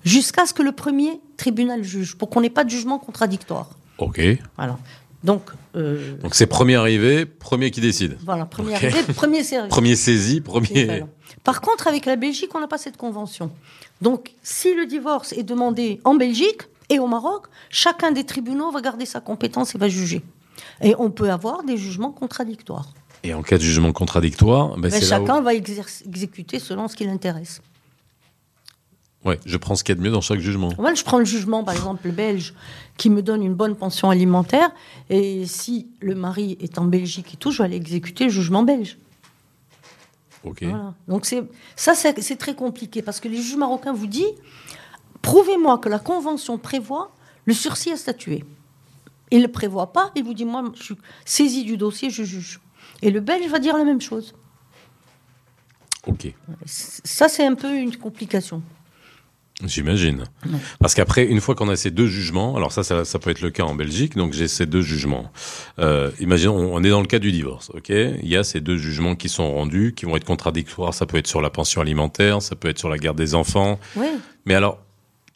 jusqu'à 0.05 0.47
ce 0.47 0.55
que 0.55 0.63
le 0.63 0.73
premier 0.73 1.21
tribunal 1.37 1.83
juge, 1.83 2.17
pour 2.17 2.31
qu'on 2.31 2.41
n'ait 2.41 2.51
pas 2.51 2.65
de 2.65 2.71
jugement 2.71 2.99
contradictoire. 2.99 3.71
Ok. 3.99 4.21
Voilà. 4.57 4.79
Donc, 5.23 5.43
euh, 5.75 6.17
Donc 6.19 6.35
c'est 6.35 6.47
premier 6.47 6.77
arrivé, 6.77 7.25
premier 7.25 7.71
qui 7.71 7.81
décide. 7.81 8.19
voilà, 8.25 8.45
premier 8.45 8.75
arrivé, 8.75 9.03
premier 9.15 9.43
servi. 9.51 9.69
Premier 9.69 9.97
saisi, 9.97 10.41
premier. 10.41 11.05
Par 11.45 11.61
contre, 11.61 11.89
avec 11.89 12.05
la 12.07 12.17
Belgique, 12.17 12.55
on 12.55 12.61
n'a 12.61 12.69
pas 12.69 12.79
cette 12.79 12.97
convention. 12.97 13.51
Donc, 14.03 14.33
si 14.43 14.75
le 14.75 14.87
divorce 14.87 15.33
est 15.33 15.43
demandé 15.43 16.01
en 16.05 16.15
Belgique 16.15 16.63
et 16.91 16.99
au 16.99 17.07
Maroc, 17.07 17.47
chacun 17.71 18.13
des 18.13 18.25
tribunaux 18.25 18.71
va 18.71 18.81
garder 18.83 19.07
sa 19.07 19.21
compétence 19.21 19.75
et 19.75 19.79
va 19.79 19.89
juger. 19.89 20.23
Et 20.83 20.95
on 20.99 21.11
peut 21.11 21.31
avoir 21.31 21.63
des 21.63 21.77
jugements 21.77 22.11
contradictoires. 22.13 22.93
Et 23.25 23.33
en 23.35 23.43
cas 23.43 23.57
de 23.57 23.63
jugement 23.63 23.93
contradictoire, 23.93 24.77
ben, 24.77 24.91
Mais 24.93 25.03
où- 25.03 25.07
chacun 25.09 25.41
va 25.41 25.55
exécuter 25.55 26.59
selon 26.59 26.89
ce 26.89 26.95
qui 26.95 27.05
l'intéresse. 27.07 27.61
Ouais, 29.25 29.41
je 29.47 29.57
prends 29.57 29.75
ce 29.75 29.83
qu'il 29.83 29.95
y 29.95 29.97
a 29.97 30.01
de 30.01 30.05
mieux 30.07 30.13
dans 30.13 30.21
chaque 30.21 30.41
jugement. 30.41 30.71
Moi, 30.79 30.93
je 30.93 31.03
prends 31.03 31.19
le 31.19 31.25
jugement, 31.25 31.65
par 31.65 31.75
exemple, 31.75 32.11
belge, 32.11 32.53
qui 32.99 33.09
me 33.09 33.23
donne 33.23 33.43
une 33.43 33.55
bonne 33.55 33.75
pension 33.75 34.11
alimentaire. 34.11 34.71
Et 35.09 35.47
si 35.47 35.89
le 36.01 36.15
mari 36.15 36.59
est 36.61 36.79
en 36.79 36.85
Belgique 36.85 37.33
et 37.33 37.37
tout, 37.39 37.51
je 37.51 37.59
vais 37.59 37.65
aller 37.65 37.77
exécuter 37.77 38.25
le 38.25 38.31
jugement 38.31 38.63
belge. 38.63 38.99
Ok. 40.45 40.59
Voilà. 40.65 40.93
Donc 41.09 41.25
c'est 41.25 41.43
ça, 41.75 41.95
c'est 41.95 42.21
c'est 42.21 42.37
très 42.37 42.55
compliqué 42.55 43.01
parce 43.01 43.19
que 43.19 43.29
les 43.29 43.39
juges 43.39 43.57
marocains 43.57 43.95
vous 43.95 44.07
disent 44.07 44.27
prouvez-moi 45.23 45.79
que 45.79 45.89
la 45.89 45.99
convention 45.99 46.59
prévoit 46.59 47.11
le 47.47 47.55
sursis 47.55 47.91
à 47.93 47.97
statuer. 47.97 48.45
Il 49.31 49.39
ne 49.39 49.47
le 49.47 49.51
prévoit 49.51 49.95
pas. 49.95 50.11
Il 50.15 50.23
vous 50.25 50.35
dit 50.35 50.45
moi, 50.45 50.63
je 50.77 50.83
suis 50.83 50.97
saisi 51.25 51.65
du 51.65 51.79
dossier, 51.79 52.11
je 52.11 52.25
juge. 52.25 52.61
Et 53.03 53.11
le 53.11 53.21
belge 53.21 53.49
va 53.51 53.59
dire 53.59 53.77
la 53.77 53.85
même 53.85 54.01
chose. 54.01 54.35
Ok. 56.07 56.33
Ça, 56.67 57.29
c'est 57.29 57.47
un 57.47 57.55
peu 57.55 57.75
une 57.75 57.97
complication. 57.97 58.63
J'imagine. 59.65 60.25
Ouais. 60.45 60.59
Parce 60.81 60.95
qu'après, 60.95 61.25
une 61.25 61.41
fois 61.41 61.55
qu'on 61.55 61.69
a 61.69 61.77
ces 61.77 61.93
deux 61.93 62.09
jugements, 62.09 62.57
alors 62.57 62.73
ça, 62.73 62.83
ça, 62.83 63.05
ça 63.05 63.19
peut 63.21 63.31
être 63.31 63.41
le 63.41 63.51
cas 63.51 63.63
en 63.63 63.75
Belgique, 63.75 64.17
donc 64.17 64.33
j'ai 64.33 64.49
ces 64.49 64.67
deux 64.67 64.83
jugements. 64.83 65.31
Euh, 65.79 66.11
imaginons, 66.19 66.75
on 66.75 66.83
est 66.83 66.91
dans 66.91 67.01
le 67.01 67.07
cas 67.07 67.21
du 67.21 67.31
divorce, 67.31 67.71
ok? 67.73 67.89
Il 67.89 68.29
y 68.29 68.37
a 68.37 68.43
ces 68.43 68.61
deux 68.61 68.77
jugements 68.77 69.15
qui 69.15 69.29
sont 69.29 69.55
rendus, 69.55 69.95
qui 69.95 70.07
vont 70.07 70.17
être 70.17 70.25
contradictoires. 70.25 70.93
Ça 70.93 71.07
peut 71.07 71.19
être 71.19 71.29
sur 71.29 71.41
la 71.41 71.51
pension 71.51 71.81
alimentaire, 71.81 72.43
ça 72.43 72.57
peut 72.57 72.69
être 72.69 72.81
sur 72.81 72.89
la 72.89 72.99
garde 72.99 73.17
des 73.17 73.37
enfants. 73.37 73.79
Oui. 73.95 74.09
Mais 74.45 74.55
alors, 74.55 74.83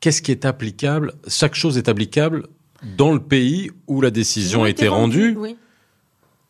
qu'est-ce 0.00 0.20
qui 0.20 0.32
est 0.32 0.44
applicable? 0.44 1.14
Chaque 1.28 1.54
chose 1.54 1.78
est 1.78 1.88
applicable 1.88 2.48
dans 2.96 3.12
le 3.12 3.20
pays 3.20 3.70
où 3.86 4.00
la 4.00 4.10
décision 4.10 4.64
a 4.64 4.68
été 4.68 4.88
rendue. 4.88 5.36
Oui. 5.38 5.56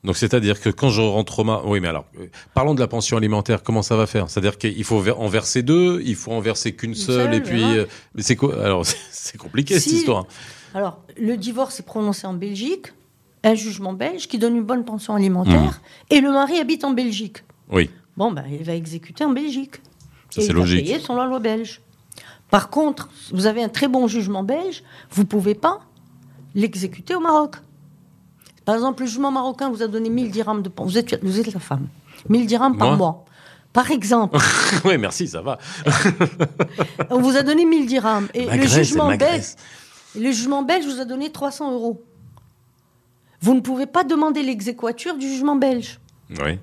Donc 0.04 0.16
c'est-à-dire 0.16 0.61
que 0.61 0.70
quand 0.70 0.90
je 0.90 1.00
rentre 1.00 1.40
au 1.40 1.44
Maroc, 1.44 1.64
oui 1.68 1.80
mais 1.80 1.88
alors 1.88 2.04
euh, 2.20 2.26
parlons 2.54 2.74
de 2.74 2.80
la 2.80 2.87
pension 2.87 3.16
alimentaire, 3.16 3.62
comment 3.64 3.82
ça 3.82 3.96
va 3.96 4.06
faire? 4.06 4.30
C'est-à-dire 4.30 4.56
qu'il 4.56 4.84
faut 4.84 5.02
en 5.11 5.26
verser 5.28 5.62
deux, 5.62 6.00
il 6.04 6.14
faut 6.14 6.30
en 6.32 6.40
verser 6.40 6.74
qu'une 6.76 6.94
seule, 6.94 7.24
seule, 7.26 7.34
et 7.34 7.40
puis 7.40 7.58
voilà. 7.61 7.74
euh, 7.80 7.87
mais 8.14 8.22
c'est 8.22 8.37
quoi? 8.37 8.62
Alors 8.64 8.87
c'est- 9.11 9.37
compliqué 9.38 9.78
cette 9.80 9.92
histoire. 9.92 10.26
Alors, 10.74 11.02
le 11.16 11.37
divorce 11.37 11.80
est 11.80 11.82
prononcé 11.87 12.26
en 12.26 12.34
Belgique, 12.34 12.92
un 13.42 13.54
jugement 13.54 13.92
belge 13.92 14.28
qui 14.28 14.38
donne 14.38 14.54
une 14.56 14.62
bonne 14.64 14.84
pension 14.84 15.14
alimentaire, 15.14 15.80
Mmh. 16.11 16.14
et 16.14 16.20
le 16.20 16.30
mari 16.30 16.58
habite 16.58 16.84
en 16.84 16.90
Belgique. 16.92 17.38
Oui, 17.70 17.90
Bon, 18.16 18.32
ben, 18.32 18.44
il 18.50 18.64
va 18.64 18.74
exécuter 18.74 19.24
en 19.24 19.30
Belgique. 19.30 19.76
Ça, 20.30 20.40
c'est 20.40 20.48
il 20.48 20.52
va 20.54 20.61
logique. 20.61 20.84
payer 20.84 20.98
selon 20.98 21.16
la 21.18 21.26
loi 21.26 21.38
belge. 21.38 21.80
Par 22.50 22.68
contre, 22.70 23.08
vous 23.32 23.46
avez 23.46 23.62
un 23.62 23.68
très 23.68 23.88
bon 23.88 24.06
jugement 24.08 24.42
belge, 24.42 24.82
vous 25.11 25.22
ne 25.22 25.26
pouvez 25.28 25.54
pas 25.54 25.80
l'exécuter 26.54 27.14
au 27.14 27.20
Maroc. 27.20 27.56
Par 28.68 28.74
exemple, 28.74 29.00
le 29.00 29.09
jugement 29.09 29.31
marocain 29.31 29.70
vous 29.70 29.83
a 29.83 29.88
donné 29.88 30.11
1000 30.11 30.31
dirhams 30.31 30.61
de 30.61 30.68
pension. 30.68 30.90
Vous 30.90 30.98
êtes, 30.98 31.24
vous 31.24 31.40
êtes 31.40 31.54
la 31.54 31.59
femme. 31.59 31.88
1000 32.28 32.46
dirhams 32.46 32.76
par 32.76 32.88
Moi 32.88 32.96
mois. 32.98 33.24
Par 33.72 33.90
exemple, 33.90 34.37
oui 34.85 34.98
merci, 34.98 35.26
ça 35.26 35.40
va. 35.40 35.57
on 37.09 37.18
vous 37.18 37.35
a 37.38 37.42
donné 37.42 37.64
1000 37.64 37.87
dirhams. 37.87 38.28
Et 38.35 38.44
le 38.44 38.66
jugement, 38.66 39.09
belge, 39.09 39.20
graisse. 39.20 39.57
le 40.14 40.31
jugement 40.33 40.61
belge 40.64 40.85
vous 40.85 41.00
a 41.00 41.07
donné 41.07 41.33
300 41.33 41.72
euros. 41.72 42.04
Vous 43.40 43.54
ne 43.54 43.61
pouvez 43.61 43.87
pas 43.87 44.04
demander 44.04 44.42
l'exéquature 44.42 45.16
du 45.16 45.26
jugement 45.26 45.57
belge. 45.57 45.98
Oui. 46.38 46.59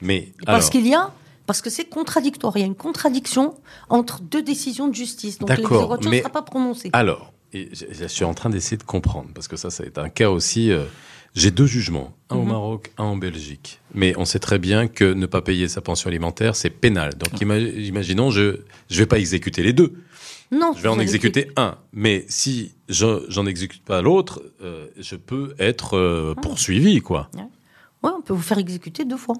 Mais 0.00 0.32
Parce 0.44 0.58
alors, 0.64 0.70
qu'il 0.70 0.88
y 0.88 0.94
a, 0.96 1.12
parce 1.46 1.62
que 1.62 1.70
c'est 1.70 1.84
contradictoire. 1.84 2.56
Il 2.56 2.60
y 2.62 2.64
a 2.64 2.66
une 2.66 2.74
contradiction 2.74 3.54
entre 3.88 4.22
deux 4.22 4.42
décisions 4.42 4.88
de 4.88 4.94
justice. 4.96 5.38
Donc 5.38 5.50
l'exéquature 5.50 6.00
ne 6.00 6.08
mais- 6.08 6.18
sera 6.18 6.30
pas 6.30 6.42
prononcée. 6.42 6.90
alors, 6.94 7.32
et 7.52 7.68
je, 7.72 7.86
je 7.92 8.04
suis 8.06 8.24
en 8.24 8.34
train 8.34 8.50
d'essayer 8.50 8.76
de 8.76 8.82
comprendre 8.84 9.30
parce 9.34 9.48
que 9.48 9.56
ça, 9.56 9.70
ça 9.70 9.84
est 9.84 9.98
un 9.98 10.08
cas 10.08 10.30
aussi. 10.30 10.70
euh, 10.70 10.84
j'ai 11.34 11.52
deux 11.52 11.66
jugements, 11.66 12.12
un 12.28 12.36
au 12.36 12.42
Mhm. 12.42 12.48
Maroc, 12.48 12.90
un 12.98 13.04
en 13.04 13.16
Belgique. 13.16 13.80
Mais 13.94 14.14
on 14.18 14.24
sait 14.24 14.40
très 14.40 14.58
bien 14.58 14.88
que 14.88 15.12
ne 15.12 15.26
pas 15.26 15.42
payer 15.42 15.68
sa 15.68 15.80
pension 15.80 16.08
alimentaire, 16.08 16.56
c'est 16.56 16.70
pénal. 16.70 17.14
Donc 17.16 17.40
ima- 17.40 17.58
imaginons, 17.60 18.30
je 18.32 18.60
je 18.90 18.98
vais 18.98 19.06
pas 19.06 19.18
exécuter 19.18 19.62
les 19.62 19.72
deux. 19.72 19.92
non, 20.50 20.72
Je 20.76 20.82
vais 20.82 20.88
en 20.88 20.98
exécuter 20.98 21.48
un. 21.56 21.76
Mais 21.92 22.24
si 22.28 22.72
je 22.88 23.24
j'en 23.28 23.46
exécute 23.46 23.84
pas 23.84 24.02
l'autre, 24.02 24.42
euh, 24.62 24.88
je 24.98 25.14
peux 25.14 25.54
être 25.60 25.96
euh, 25.96 26.34
Ah. 26.36 26.40
poursuivi, 26.40 27.00
quoi. 27.00 27.30
Oui, 28.02 28.10
on 28.16 28.22
peut 28.22 28.32
vous 28.34 28.42
faire 28.42 28.58
exécuter 28.58 29.04
deux 29.04 29.16
fois. 29.16 29.36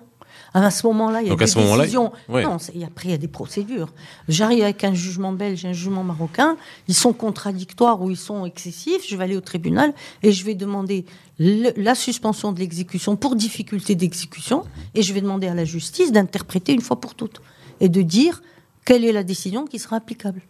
Ah, 0.52 0.66
À 0.66 0.70
ce 0.70 0.86
moment-là, 0.88 1.20
il 1.22 1.24
y 1.24 1.28
a 1.28 1.30
Donc 1.30 1.42
à 1.42 1.44
des 1.44 1.50
ce 1.50 1.58
décisions. 1.58 2.12
ouais. 2.28 2.42
Non, 2.42 2.56
et 2.74 2.84
après, 2.84 3.08
il 3.08 3.10
y 3.12 3.14
a 3.14 3.18
des 3.18 3.28
procédures. 3.28 3.92
J'arrive 4.28 4.64
avec 4.64 4.82
un 4.82 4.94
jugement 4.94 5.32
belge 5.32 5.64
et 5.64 5.68
un 5.68 5.72
jugement 5.72 6.02
marocain. 6.02 6.56
Ils 6.88 6.94
sont 6.94 7.12
contradictoires 7.12 8.02
ou 8.02 8.10
ils 8.10 8.16
sont 8.16 8.44
excessifs. 8.46 9.06
Je 9.08 9.16
vais 9.16 9.24
aller 9.24 9.36
au 9.36 9.40
tribunal 9.40 9.94
et 10.24 10.32
je 10.32 10.44
vais 10.44 10.54
demander 10.56 11.04
le- 11.38 11.70
la 11.80 11.94
suspension 11.94 12.50
de 12.52 12.58
l'exécution 12.58 13.14
pour 13.16 13.36
difficulté 13.36 13.94
d'exécution. 13.94 14.64
Et 14.94 15.02
je 15.02 15.12
vais 15.12 15.20
demander 15.20 15.46
à 15.46 15.54
la 15.54 15.64
justice 15.64 16.10
d'interpréter 16.10 16.72
une 16.72 16.80
fois 16.82 16.98
pour 17.00 17.14
toutes 17.14 17.40
et 17.78 17.88
de 17.88 18.02
dire 18.02 18.42
quelle 18.84 19.04
est 19.04 19.12
la 19.12 19.22
décision 19.22 19.66
qui 19.66 19.78
sera 19.78 19.96
applicable. 19.96 20.42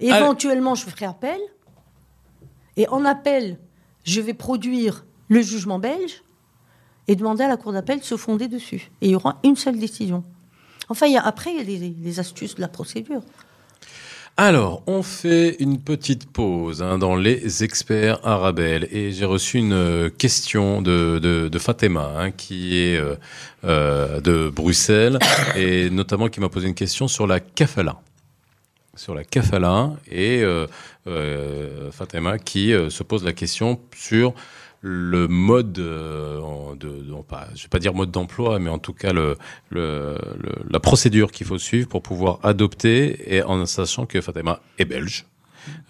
Éventuellement, 0.00 0.74
je 0.74 0.84
ferai 0.84 1.06
appel. 1.06 1.38
Et 2.76 2.86
en 2.88 3.04
appel, 3.06 3.58
je 4.04 4.20
vais 4.20 4.34
produire 4.34 5.06
le 5.28 5.40
jugement 5.40 5.78
belge 5.78 6.22
et 7.08 7.16
demander 7.16 7.44
à 7.44 7.48
la 7.48 7.56
Cour 7.56 7.72
d'appel 7.72 8.00
de 8.00 8.04
se 8.04 8.16
fonder 8.16 8.48
dessus. 8.48 8.90
Et 9.00 9.06
il 9.06 9.10
y 9.10 9.14
aura 9.14 9.38
une 9.44 9.56
seule 9.56 9.78
décision. 9.78 10.24
Enfin, 10.88 11.06
après, 11.22 11.52
il 11.52 11.70
y 11.70 11.76
a 11.76 11.90
des 11.90 12.20
astuces 12.20 12.54
de 12.54 12.60
la 12.60 12.68
procédure. 12.68 13.22
Alors, 14.38 14.82
on 14.86 15.02
fait 15.02 15.56
une 15.60 15.80
petite 15.80 16.30
pause 16.30 16.82
hein, 16.82 16.98
dans 16.98 17.16
les 17.16 17.64
experts 17.64 18.20
Arabelle 18.22 18.86
et 18.92 19.10
j'ai 19.10 19.24
reçu 19.24 19.56
une 19.56 19.72
euh, 19.72 20.10
question 20.10 20.82
de, 20.82 21.18
de, 21.18 21.58
Fatima 21.58 22.12
hein, 22.18 22.30
qui 22.32 22.76
est 22.76 22.98
euh, 22.98 23.16
euh, 23.64 24.20
de 24.20 24.50
Bruxelles 24.50 25.18
et 25.56 25.88
notamment 25.88 26.28
qui 26.28 26.40
m'a 26.40 26.50
posé 26.50 26.68
une 26.68 26.74
question 26.74 27.08
sur 27.08 27.26
la 27.26 27.40
kafala. 27.40 27.96
Sur 28.94 29.14
la 29.14 29.24
kafala 29.24 29.92
et 30.10 30.42
euh, 30.42 31.90
Fatima 31.90 32.38
qui 32.38 32.74
se 32.90 33.02
pose 33.02 33.24
la 33.24 33.32
question 33.32 33.80
sur 33.96 34.34
le 34.88 35.26
mode 35.26 35.78
euh, 35.80 36.40
de, 36.76 36.88
je 37.54 37.62
vais 37.62 37.68
pas 37.68 37.78
dire 37.80 37.92
mode 37.92 38.12
d'emploi, 38.12 38.58
mais 38.60 38.70
en 38.70 38.78
tout 38.78 38.92
cas 38.92 39.12
le, 39.12 39.36
le, 39.70 40.16
le- 40.38 40.54
la 40.70 40.78
procédure 40.80 41.32
qu'il 41.32 41.46
faut 41.46 41.58
suivre 41.58 41.88
pour 41.88 42.02
pouvoir 42.02 42.38
adopter, 42.44 43.34
et 43.34 43.42
en 43.42 43.66
sachant 43.66 44.06
que 44.06 44.20
Fatima 44.20 44.60
est 44.78 44.84
belge 44.84 45.26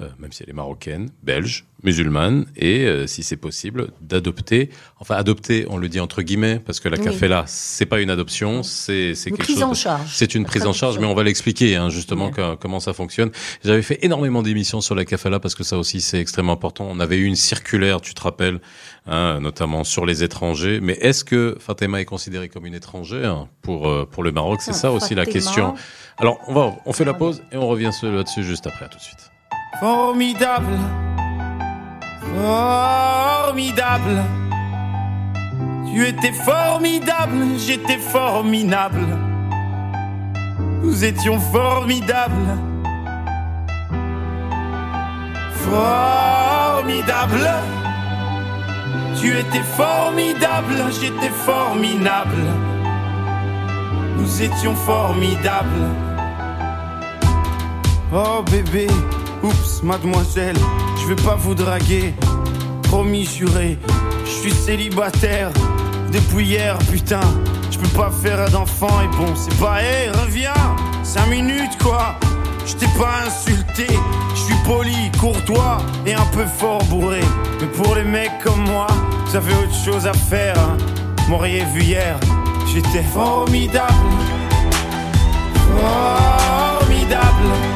euh, 0.00 0.08
même 0.18 0.32
si 0.32 0.42
elle 0.42 0.50
est 0.50 0.54
marocaine, 0.54 1.10
belge, 1.22 1.64
musulmane, 1.82 2.46
et 2.56 2.84
euh, 2.86 3.06
si 3.06 3.22
c'est 3.22 3.36
possible, 3.36 3.88
d'adopter. 4.00 4.70
Enfin, 4.98 5.14
adopter, 5.16 5.66
on 5.68 5.76
le 5.76 5.88
dit 5.88 6.00
entre 6.00 6.22
guillemets, 6.22 6.58
parce 6.58 6.80
que 6.80 6.88
la 6.88 6.96
Oui. 6.98 7.04
kafela, 7.04 7.44
c'est 7.46 7.86
pas 7.86 8.00
une 8.00 8.10
adoption, 8.10 8.62
c'est 8.62 9.14
c'est 9.14 9.30
Une 9.30 9.36
quelque 9.36 9.44
prise 9.46 9.56
chose. 9.60 9.64
en 9.64 9.74
charge. 9.74 10.10
C'est 10.14 10.34
une 10.34 10.44
prise 10.44 10.64
en 10.66 10.72
charge, 10.72 10.98
mais 10.98 11.06
on 11.06 11.14
va 11.14 11.22
l'expliquer 11.22 11.76
hein, 11.76 11.88
justement 11.90 12.30
comment 12.60 12.80
ça 12.80 12.92
fonctionne. 12.92 13.30
J'avais 13.64 13.82
fait 13.82 13.98
énormément 14.04 14.42
d'émissions 14.42 14.80
sur 14.80 14.94
la 14.94 15.04
kafala 15.04 15.38
parce 15.40 15.54
que 15.54 15.64
ça 15.64 15.76
aussi 15.78 16.00
c'est 16.00 16.18
extrêmement 16.20 16.52
important. 16.54 16.86
On 16.90 16.98
avait 17.00 17.18
eu 17.18 17.24
une 17.24 17.36
circulaire, 17.36 18.00
tu 18.00 18.14
te 18.14 18.20
rappelles, 18.22 18.60
hein, 19.06 19.38
notamment 19.40 19.84
sur 19.84 20.06
les 20.06 20.22
étrangers. 20.24 20.80
Mais 20.82 20.94
est-ce 20.94 21.24
que 21.24 21.56
Fatima 21.60 22.00
est 22.00 22.04
considérée 22.06 22.48
comme 22.48 22.66
une 22.66 22.74
étrangère 22.74 23.46
pour 23.62 23.88
euh, 23.88 24.06
pour 24.10 24.22
le 24.22 24.32
Maroc? 24.32 24.60
C'est 24.62 24.70
Ah, 24.70 24.74
ça 24.74 24.92
aussi 24.92 25.14
la 25.14 25.26
question. 25.26 25.74
Alors 26.18 26.38
on 26.48 26.54
va, 26.54 26.74
on 26.86 26.92
fait 26.92 27.04
la 27.04 27.14
pause 27.14 27.42
et 27.52 27.56
on 27.56 27.68
revient 27.68 27.90
là-dessus 28.02 28.42
juste 28.42 28.66
après. 28.66 28.86
À 28.86 28.88
tout 28.88 28.98
de 28.98 29.02
suite. 29.02 29.30
Formidable. 29.80 30.78
Formidable. 32.34 34.24
Tu 35.90 36.06
étais 36.06 36.32
formidable, 36.32 37.58
j'étais 37.58 37.98
formidable. 37.98 39.06
Nous 40.82 41.04
étions 41.04 41.38
formidables. 41.38 42.58
Formidable. 45.52 47.48
Tu 49.20 49.38
étais 49.38 49.62
formidable, 49.76 50.84
j'étais 51.00 51.30
formidable. 51.44 52.44
Nous 54.16 54.42
étions 54.42 54.74
formidables. 54.74 55.90
Oh 58.12 58.42
bébé, 58.50 58.86
oups, 59.46 59.82
mademoiselle, 59.82 60.56
je 61.00 61.06
vais 61.06 61.22
pas 61.22 61.37
vous 61.37 61.54
draguer. 61.54 62.14
Promis 62.82 63.24
juré, 63.24 63.78
je 64.24 64.30
suis 64.30 64.52
célibataire 64.52 65.50
depuis 66.12 66.46
hier, 66.46 66.76
putain. 66.90 67.20
Je 67.70 67.78
peux 67.78 67.98
pas 67.98 68.11
faire 68.11 68.48
d'enfant 68.50 69.00
et 69.02 69.16
bon, 69.16 69.35
c'est 69.35 69.56
pas, 69.59 69.82
hé, 69.82 70.11
reviens, 70.11 70.76
cinq 71.02 71.28
minutes 71.28 71.76
quoi. 71.82 72.16
Je 72.64 72.74
t'ai 72.74 72.88
pas 72.98 73.22
insulté, 73.26 73.87
je 74.35 74.40
suis 74.40 74.54
poli, 74.64 75.11
courtois 75.20 75.78
et 76.04 76.14
un 76.14 76.26
peu 76.32 76.46
fort 76.46 76.82
bourré. 76.85 77.20
Mais 77.61 77.66
pour 77.68 77.94
les 77.94 78.04
mecs 78.04 78.38
comme 78.42 78.64
moi, 78.64 78.87
vous 79.26 79.37
avez 79.37 79.52
autre 79.54 79.74
chose 79.85 80.06
à 80.06 80.12
faire. 80.12 80.59
Hein. 80.59 80.76
M'auriez 81.28 81.64
vu 81.74 81.82
hier, 81.82 82.18
j'étais 82.72 83.02
formidable. 83.02 83.92
Formidable. 85.78 87.75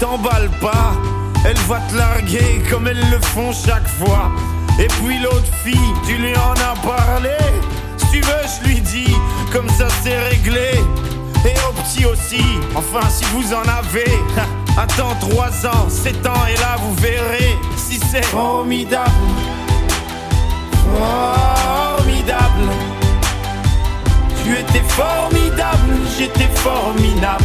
t'emballe 0.00 0.48
pas. 0.60 0.92
Elle 1.44 1.58
va 1.68 1.78
te 1.88 1.96
larguer 1.96 2.62
comme 2.70 2.88
elles 2.88 3.10
le 3.10 3.20
font 3.20 3.52
chaque 3.52 3.88
fois. 3.88 4.30
Et 4.78 4.88
puis 4.88 5.18
l'autre 5.20 5.52
fille, 5.62 5.94
tu 6.06 6.14
lui 6.16 6.34
en 6.36 6.52
as 6.52 6.76
parlé. 6.86 7.36
Si 7.96 8.06
tu 8.10 8.20
veux, 8.20 8.44
je 8.62 8.68
lui 8.68 8.80
dis, 8.80 9.14
comme 9.52 9.68
ça 9.68 9.86
c'est 10.02 10.18
réglé. 10.30 10.72
Et 11.44 11.54
au 11.68 11.72
petit 11.82 12.04
aussi, 12.04 12.44
enfin 12.74 13.08
si 13.08 13.24
vous 13.32 13.54
en 13.54 13.62
avez. 13.62 14.10
Attends 14.76 15.16
3 15.20 15.66
ans, 15.66 15.88
7 15.88 16.26
ans, 16.26 16.46
et 16.48 16.56
là 16.60 16.76
vous 16.78 16.94
verrez 16.94 17.56
si 17.76 17.98
c'est 17.98 18.24
formidable. 18.24 19.10
Formidable. 20.98 22.70
Tu 24.42 24.52
étais 24.52 24.82
formidable, 24.88 25.94
j'étais 26.18 26.48
formidable. 26.56 27.44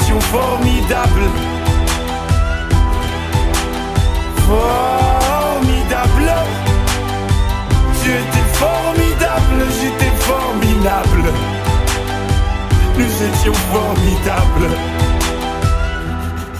Étions 0.00 0.20
formidables. 0.20 1.28
Formidable. 4.46 6.32
Tu 8.02 8.10
étais 8.10 8.46
formidable, 8.54 9.64
j'étais 9.80 10.12
formidable. 10.20 11.32
Nous 12.96 13.04
étions 13.04 13.54
formidables. 13.72 14.74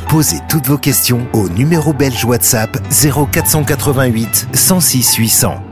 Posez 0.08 0.38
toutes 0.48 0.66
vos 0.66 0.78
questions 0.78 1.26
au 1.32 1.48
numéro 1.48 1.92
belge 1.92 2.24
WhatsApp 2.24 2.78
0488 2.90 4.48
106 4.54 5.16
800. 5.16 5.62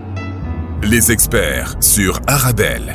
Les 0.83 1.11
experts 1.11 1.77
sur 1.81 2.21
Arabelle. 2.27 2.93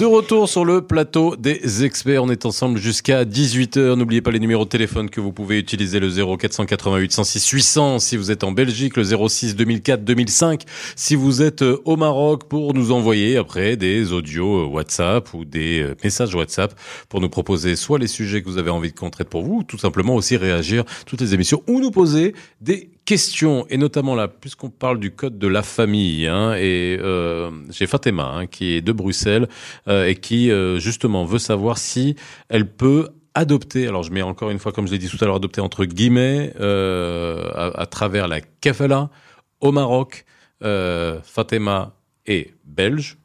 De 0.00 0.06
retour 0.06 0.48
sur 0.48 0.64
le 0.64 0.80
plateau 0.80 1.36
des 1.36 1.84
experts, 1.84 2.24
on 2.24 2.30
est 2.30 2.46
ensemble 2.46 2.78
jusqu'à 2.78 3.26
18h. 3.26 3.96
N'oubliez 3.96 4.22
pas 4.22 4.30
les 4.30 4.38
numéros 4.40 4.64
de 4.64 4.70
téléphone 4.70 5.10
que 5.10 5.20
vous 5.20 5.30
pouvez 5.30 5.58
utiliser, 5.58 6.00
le 6.00 6.08
0488 6.08 7.12
106 7.12 7.50
800 7.50 7.98
si 7.98 8.16
vous 8.16 8.30
êtes 8.30 8.42
en 8.42 8.50
Belgique, 8.50 8.96
le 8.96 9.04
06 9.04 9.56
2004 9.56 10.02
2005 10.02 10.62
si 10.96 11.16
vous 11.16 11.42
êtes 11.42 11.60
euh, 11.60 11.82
au 11.84 11.96
Maroc 11.96 12.44
pour 12.48 12.72
nous 12.72 12.92
envoyer 12.92 13.36
après 13.36 13.76
des 13.76 14.14
audios 14.14 14.60
euh, 14.60 14.64
WhatsApp 14.68 15.34
ou 15.34 15.44
des 15.44 15.82
euh, 15.82 15.94
messages 16.02 16.34
WhatsApp 16.34 16.72
pour 17.10 17.20
nous 17.20 17.28
proposer 17.28 17.76
soit 17.76 17.98
les 17.98 18.06
sujets 18.06 18.40
que 18.40 18.48
vous 18.48 18.56
avez 18.56 18.70
envie 18.70 18.92
de 18.92 18.98
qu'on 18.98 19.10
traite 19.10 19.28
pour 19.28 19.42
vous, 19.42 19.58
ou 19.58 19.64
tout 19.64 19.76
simplement 19.76 20.14
aussi 20.14 20.38
réagir. 20.38 20.84
Toutes 21.04 21.20
les 21.20 21.34
émissions 21.34 21.62
ou 21.66 21.78
nous 21.78 21.90
poser 21.90 22.34
des 22.62 22.88
questions 23.10 23.66
et 23.70 23.76
notamment 23.76 24.14
là 24.14 24.28
puisqu'on 24.28 24.70
parle 24.70 25.00
du 25.00 25.10
code 25.10 25.36
de 25.36 25.48
la 25.48 25.64
famille 25.64 26.28
hein, 26.28 26.54
et 26.54 26.96
euh, 27.00 27.50
j'ai 27.68 27.88
Fatima 27.88 28.30
hein, 28.32 28.46
qui 28.46 28.74
est 28.74 28.82
de 28.82 28.92
Bruxelles 28.92 29.48
euh, 29.88 30.06
et 30.06 30.14
qui 30.14 30.52
euh, 30.52 30.78
justement 30.78 31.24
veut 31.24 31.40
savoir 31.40 31.76
si 31.76 32.14
elle 32.48 32.70
peut 32.70 33.08
adopter, 33.34 33.88
alors 33.88 34.04
je 34.04 34.12
mets 34.12 34.22
encore 34.22 34.50
une 34.50 34.60
fois 34.60 34.70
comme 34.70 34.86
je 34.86 34.92
l'ai 34.92 34.98
dit 34.98 35.08
tout 35.08 35.16
à 35.22 35.24
l'heure, 35.24 35.34
adopter 35.34 35.60
entre 35.60 35.86
guillemets 35.86 36.52
à, 36.60 37.72
à 37.82 37.86
travers 37.86 38.28
la 38.28 38.40
kafala 38.40 39.10
au 39.60 39.72
Maroc. 39.72 40.24
Fatima 40.60 41.96
est 42.26 42.54
belge 42.64 43.18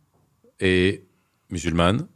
et 0.59 1.03
musulmane 1.51 2.07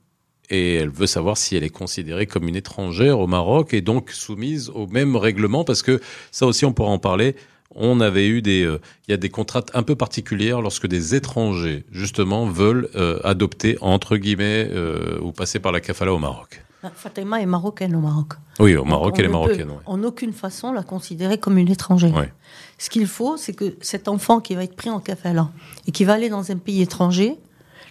et 0.49 0.73
elle 0.75 0.89
veut 0.89 1.05
savoir 1.05 1.37
si 1.37 1.55
elle 1.55 1.63
est 1.63 1.69
considérée 1.69 2.25
comme 2.25 2.47
une 2.47 2.55
étrangère 2.55 3.19
au 3.19 3.27
Maroc 3.27 3.75
et 3.75 3.81
donc 3.81 4.09
soumise 4.09 4.69
au 4.69 4.87
même 4.87 5.15
règlement 5.15 5.63
parce 5.63 5.83
que 5.83 5.99
ça 6.31 6.47
aussi 6.47 6.65
on 6.65 6.73
pourra 6.73 6.89
en 6.89 6.97
parler. 6.97 7.35
On 7.75 7.99
avait 8.01 8.27
eu 8.27 8.41
des, 8.41 8.63
euh, 8.63 8.81
il 9.07 9.11
y 9.11 9.13
a 9.13 9.17
des 9.17 9.29
contraintes 9.29 9.69
un 9.75 9.83
peu 9.83 9.95
particulières 9.95 10.61
lorsque 10.61 10.87
des 10.87 11.13
étrangers 11.13 11.85
justement 11.91 12.45
veulent 12.45 12.89
euh, 12.95 13.19
adopter 13.23 13.77
entre 13.81 14.17
guillemets 14.17 14.67
euh, 14.71 15.19
ou 15.21 15.31
passer 15.31 15.59
par 15.59 15.71
la 15.71 15.79
kafala 15.79 16.13
au 16.13 16.17
Maroc. 16.19 16.63
Ben, 16.81 16.91
Fatima 16.95 17.41
est 17.41 17.45
marocaine 17.45 17.95
au 17.95 17.99
Maroc. 17.99 18.33
Oui, 18.59 18.75
au 18.75 18.85
Maroc, 18.85 19.15
elle 19.17 19.25
est 19.25 19.27
ne 19.27 19.33
peut 19.33 19.39
marocaine. 19.39 19.69
ouais. 19.69 19.77
En 19.85 20.03
aucune 20.03 20.33
façon 20.33 20.71
la 20.71 20.81
considérer 20.81 21.37
comme 21.37 21.57
une 21.57 21.69
étrangère. 21.69 22.15
Ouais. 22.15 22.33
Ce 22.77 22.89
qu'il 22.89 23.05
faut, 23.05 23.37
c'est 23.37 23.53
que 23.53 23.75
cet 23.81 24.07
enfant 24.07 24.39
qui 24.39 24.55
va 24.55 24.63
être 24.63 24.75
pris 24.75 24.89
en 24.89 24.99
kafala 24.99 25.49
et 25.87 25.91
qui 25.91 26.05
va 26.05 26.13
aller 26.13 26.29
dans 26.29 26.51
un 26.51 26.57
pays 26.57 26.81
étranger, 26.81 27.37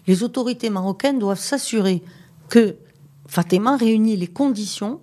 les 0.06 0.22
autorités 0.22 0.70
marocaines 0.70 1.18
doivent 1.18 1.38
s'assurer 1.38 2.02
que 2.48 2.76
Fatima 3.26 3.76
réunit 3.76 4.16
les 4.16 4.26
conditions 4.26 5.00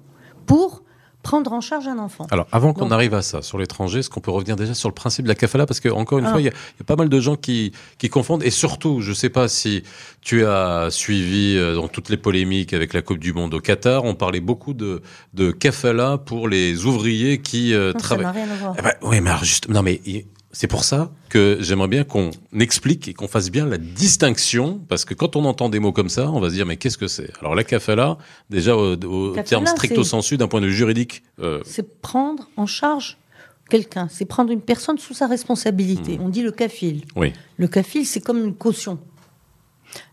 pour 0.48 0.82
prendre 1.26 1.52
en 1.54 1.60
charge 1.60 1.88
un 1.88 1.98
enfant. 1.98 2.28
Alors, 2.30 2.46
avant 2.52 2.72
qu'on 2.74 2.92
arrive 2.92 3.16
à 3.16 3.24
ça, 3.24 3.42
sur 3.42 3.58
l'étranger, 3.58 4.00
est-ce 4.00 4.12
qu'on 4.12 4.20
peut 4.22 4.30
revenir 4.30 4.56
déjà 4.56 4.76
sur 4.76 4.88
le 4.90 4.94
principe 4.94 5.24
de 5.24 5.30
la 5.30 5.34
kafala? 5.36 5.66
Parce 5.66 5.80
que, 5.80 5.90
encore 5.90 6.20
une 6.20 6.26
Ah. 6.26 6.32
fois, 6.32 6.40
il 6.42 6.46
y, 6.46 6.50
a 6.50 6.52
il 6.52 6.80
y 6.80 6.82
a 6.82 6.86
pas 6.86 6.96
mal 6.96 7.10
de 7.10 7.20
gens 7.20 7.36
qui, 7.36 7.72
qui 7.98 8.10
confondent. 8.10 8.44
Et 8.44 8.52
surtout, 8.52 9.02
je 9.02 9.10
ne 9.10 9.16
sais 9.16 9.30
pas 9.30 9.48
si 9.48 9.82
tu 10.22 10.46
as 10.46 10.90
suivi 10.92 11.58
euh, 11.58 11.74
dans 11.76 11.88
toutes 11.88 12.10
les 12.10 12.18
polémiques 12.18 12.74
avec 12.74 12.94
la 12.94 13.02
Coupe 13.02 13.18
du 13.18 13.34
Monde 13.34 13.56
au 13.56 13.60
Qatar, 13.60 14.04
on 14.06 14.14
parlait 14.14 14.40
beaucoup 14.40 14.74
de, 14.76 15.02
de 15.34 15.50
kafala 15.52 16.18
pour 16.20 16.48
les 16.48 16.86
ouvriers 16.86 17.40
qui 17.42 17.74
euh, 17.74 17.88
Non, 17.94 18.00
ça 18.00 18.06
travaillent. 18.06 18.26
n'a 18.26 18.32
rien 18.32 18.50
à 18.52 18.56
voir. 18.56 18.76
Eh 18.78 18.82
ben, 18.84 18.94
oui, 19.02 19.20
mais 19.22 19.30
alors 19.32 19.44
juste, 19.44 19.68
non, 19.68 19.82
mais 19.82 20.02
c'est 20.58 20.68
pour 20.68 20.84
ça 20.86 21.12
que 21.30 21.58
j'aimerais 21.60 21.90
bien 21.90 22.04
qu'on 22.06 22.32
explique 22.58 23.08
et 23.10 23.14
qu'on 23.14 23.28
fasse 23.28 23.52
bien 23.52 23.66
la 23.66 23.78
distinction, 23.78 24.80
parce 24.88 25.04
que 25.04 25.14
quand 25.14 25.36
on 25.36 25.44
entend 25.46 25.68
des 25.70 25.80
mots 25.80 25.92
comme 25.92 26.08
ça, 26.10 26.32
on 26.32 26.40
va 26.40 26.50
se 26.50 26.54
dire 26.56 26.66
mais 26.66 26.78
qu'est-ce 26.78 26.98
que 26.98 27.08
c'est? 27.08 27.30
Alors 27.42 27.56
la 27.56 27.64
kafala, 27.66 28.18
déjà 28.50 28.76
au, 28.76 28.94
au 28.94 29.30
Kafala, 29.32 29.44
terme 29.44 29.66
stricto 29.68 30.04
sensu 30.04 30.38
d'un 30.38 30.48
point 30.48 30.62
de 30.62 30.68
vue 30.68 30.74
juridique, 30.76 31.24
euh, 31.42 31.62
C'est 31.66 32.02
prendre 32.02 32.48
en 32.56 32.66
charge 32.66 33.18
quelqu'un, 33.70 34.08
c'est 34.10 34.26
prendre 34.26 34.52
une 34.52 34.62
personne 34.62 34.98
sous 34.98 35.14
sa 35.14 35.28
Hmm. 35.28 35.32
responsabilité. 35.32 36.20
On 36.22 36.30
dit 36.30 36.42
le 36.44 36.52
kafil. 36.52 37.02
oui, 37.16 37.34
Le 37.58 37.68
kafil, 37.68 38.06
c'est 38.06 38.22
comme 38.22 38.38
une 38.38 38.54
caution. 38.56 39.00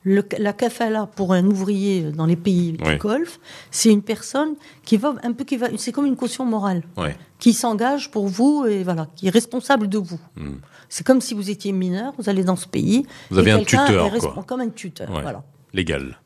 Le- 0.04 0.24
la 0.38 0.52
kafala 0.52 1.06
pour 1.06 1.32
un 1.32 1.44
ouvrier 1.46 2.10
dans 2.12 2.26
les 2.26 2.36
pays 2.36 2.76
Oui. 2.84 2.92
du 2.92 2.98
Golfe, 2.98 3.38
c'est 3.70 3.90
une 3.90 4.02
personne 4.02 4.54
qui 4.84 4.96
va 4.96 5.14
un 5.22 5.32
peu 5.32 5.44
qui 5.44 5.56
va, 5.56 5.68
c'est 5.76 5.92
comme 5.92 6.06
une 6.06 6.16
caution 6.16 6.44
morale, 6.44 6.82
qui 7.38 7.52
s'engage 7.52 8.10
pour 8.10 8.26
vous 8.28 8.64
et 8.68 8.82
voilà, 8.84 9.08
qui 9.16 9.26
est 9.26 9.30
responsable 9.30 9.88
de 9.88 9.98
vous. 9.98 10.20
Hmm. 10.36 10.56
C'est 10.88 11.06
comme 11.06 11.20
si 11.20 11.34
vous 11.34 11.48
étiez 11.50 11.72
mineur, 11.72 12.12
vous 12.18 12.28
allez 12.28 12.44
dans 12.44 12.56
ce 12.56 12.66
pays. 12.68 13.06
Vous 13.30 13.38
avez 13.38 13.50
un 13.52 13.60
tuteur, 13.64 14.06
est 14.06 14.10
respon- 14.18 14.34
quoi. 14.34 14.42
Comme 14.44 14.60
un 14.60 14.68
tuteur, 14.68 15.10
Ouais. 15.10 15.22
voilà. 15.22 15.42
Légal. 15.72 16.18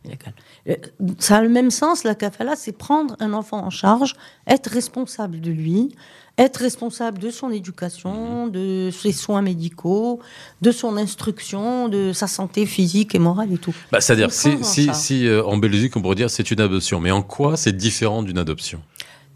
Ça 1.19 1.37
a 1.39 1.43
le 1.43 1.49
même 1.49 1.71
sens, 1.71 2.05
la 2.05 2.15
kafala, 2.15 2.57
c'est 2.57 2.73
prendre 2.73 3.17
un 3.21 3.33
enfant 3.33 3.65
en 3.65 3.71
charge, 3.71 4.15
être 4.47 4.69
responsable 4.69 5.41
de 5.41 5.51
lui, 5.51 5.95
être 6.39 6.59
responsable 6.59 7.19
de 7.19 7.31
son 7.31 7.49
Mhm. 7.49 7.55
éducation, 7.55 8.47
de 8.49 8.91
ses 8.93 9.13
soins 9.13 9.43
médicaux, 9.43 10.21
de 10.61 10.71
son 10.71 10.97
instruction, 10.97 11.89
de 11.89 12.13
sa 12.13 12.27
santé 12.27 12.67
physique 12.67 13.15
et 13.15 13.19
morale 13.19 13.53
et 13.53 13.59
tout. 13.59 13.75
Bah, 13.93 14.01
C'est-à-dire, 14.01 14.33
si, 14.33 14.63
si, 14.65 14.93
si 14.95 15.27
euh, 15.27 15.45
en 15.45 15.57
Belgique, 15.57 15.97
on 15.97 16.03
pourrait 16.03 16.15
dire 16.17 16.29
c'est 16.31 16.51
une 16.51 16.61
adoption, 16.61 17.01
mais 17.01 17.11
en 17.11 17.23
quoi 17.23 17.57
c'est 17.57 17.75
différent 17.77 18.23
d'une 18.23 18.39
adoption? 18.39 18.83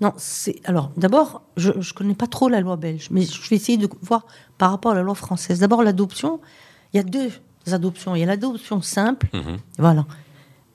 Non, 0.02 0.12
c'est 0.16 0.61
alors 0.64 0.90
d'abord, 0.96 1.42
je 1.56 1.70
ne 1.72 1.92
connais 1.94 2.14
pas 2.14 2.26
trop 2.26 2.48
la 2.48 2.61
loi 2.61 2.76
belge, 2.76 3.08
mais 3.11 3.22
je 3.22 3.48
vais 3.50 3.56
essayer 3.56 3.76
de 3.78 3.88
voir 4.02 4.26
par 4.58 4.70
rapport 4.70 4.92
à 4.92 4.94
la 4.94 5.02
loi 5.02 5.14
française. 5.14 5.61
D'abord, 5.61 5.82
l'adoption, 5.82 6.40
il 6.92 6.96
y 6.96 7.00
a 7.00 7.02
deux 7.02 7.30
adoptions. 7.68 8.14
Il 8.16 8.20
y 8.20 8.22
a 8.22 8.26
l'adoption 8.26 8.82
simple, 8.82 9.28
Mhm. 9.32 9.58
voilà, 9.78 10.06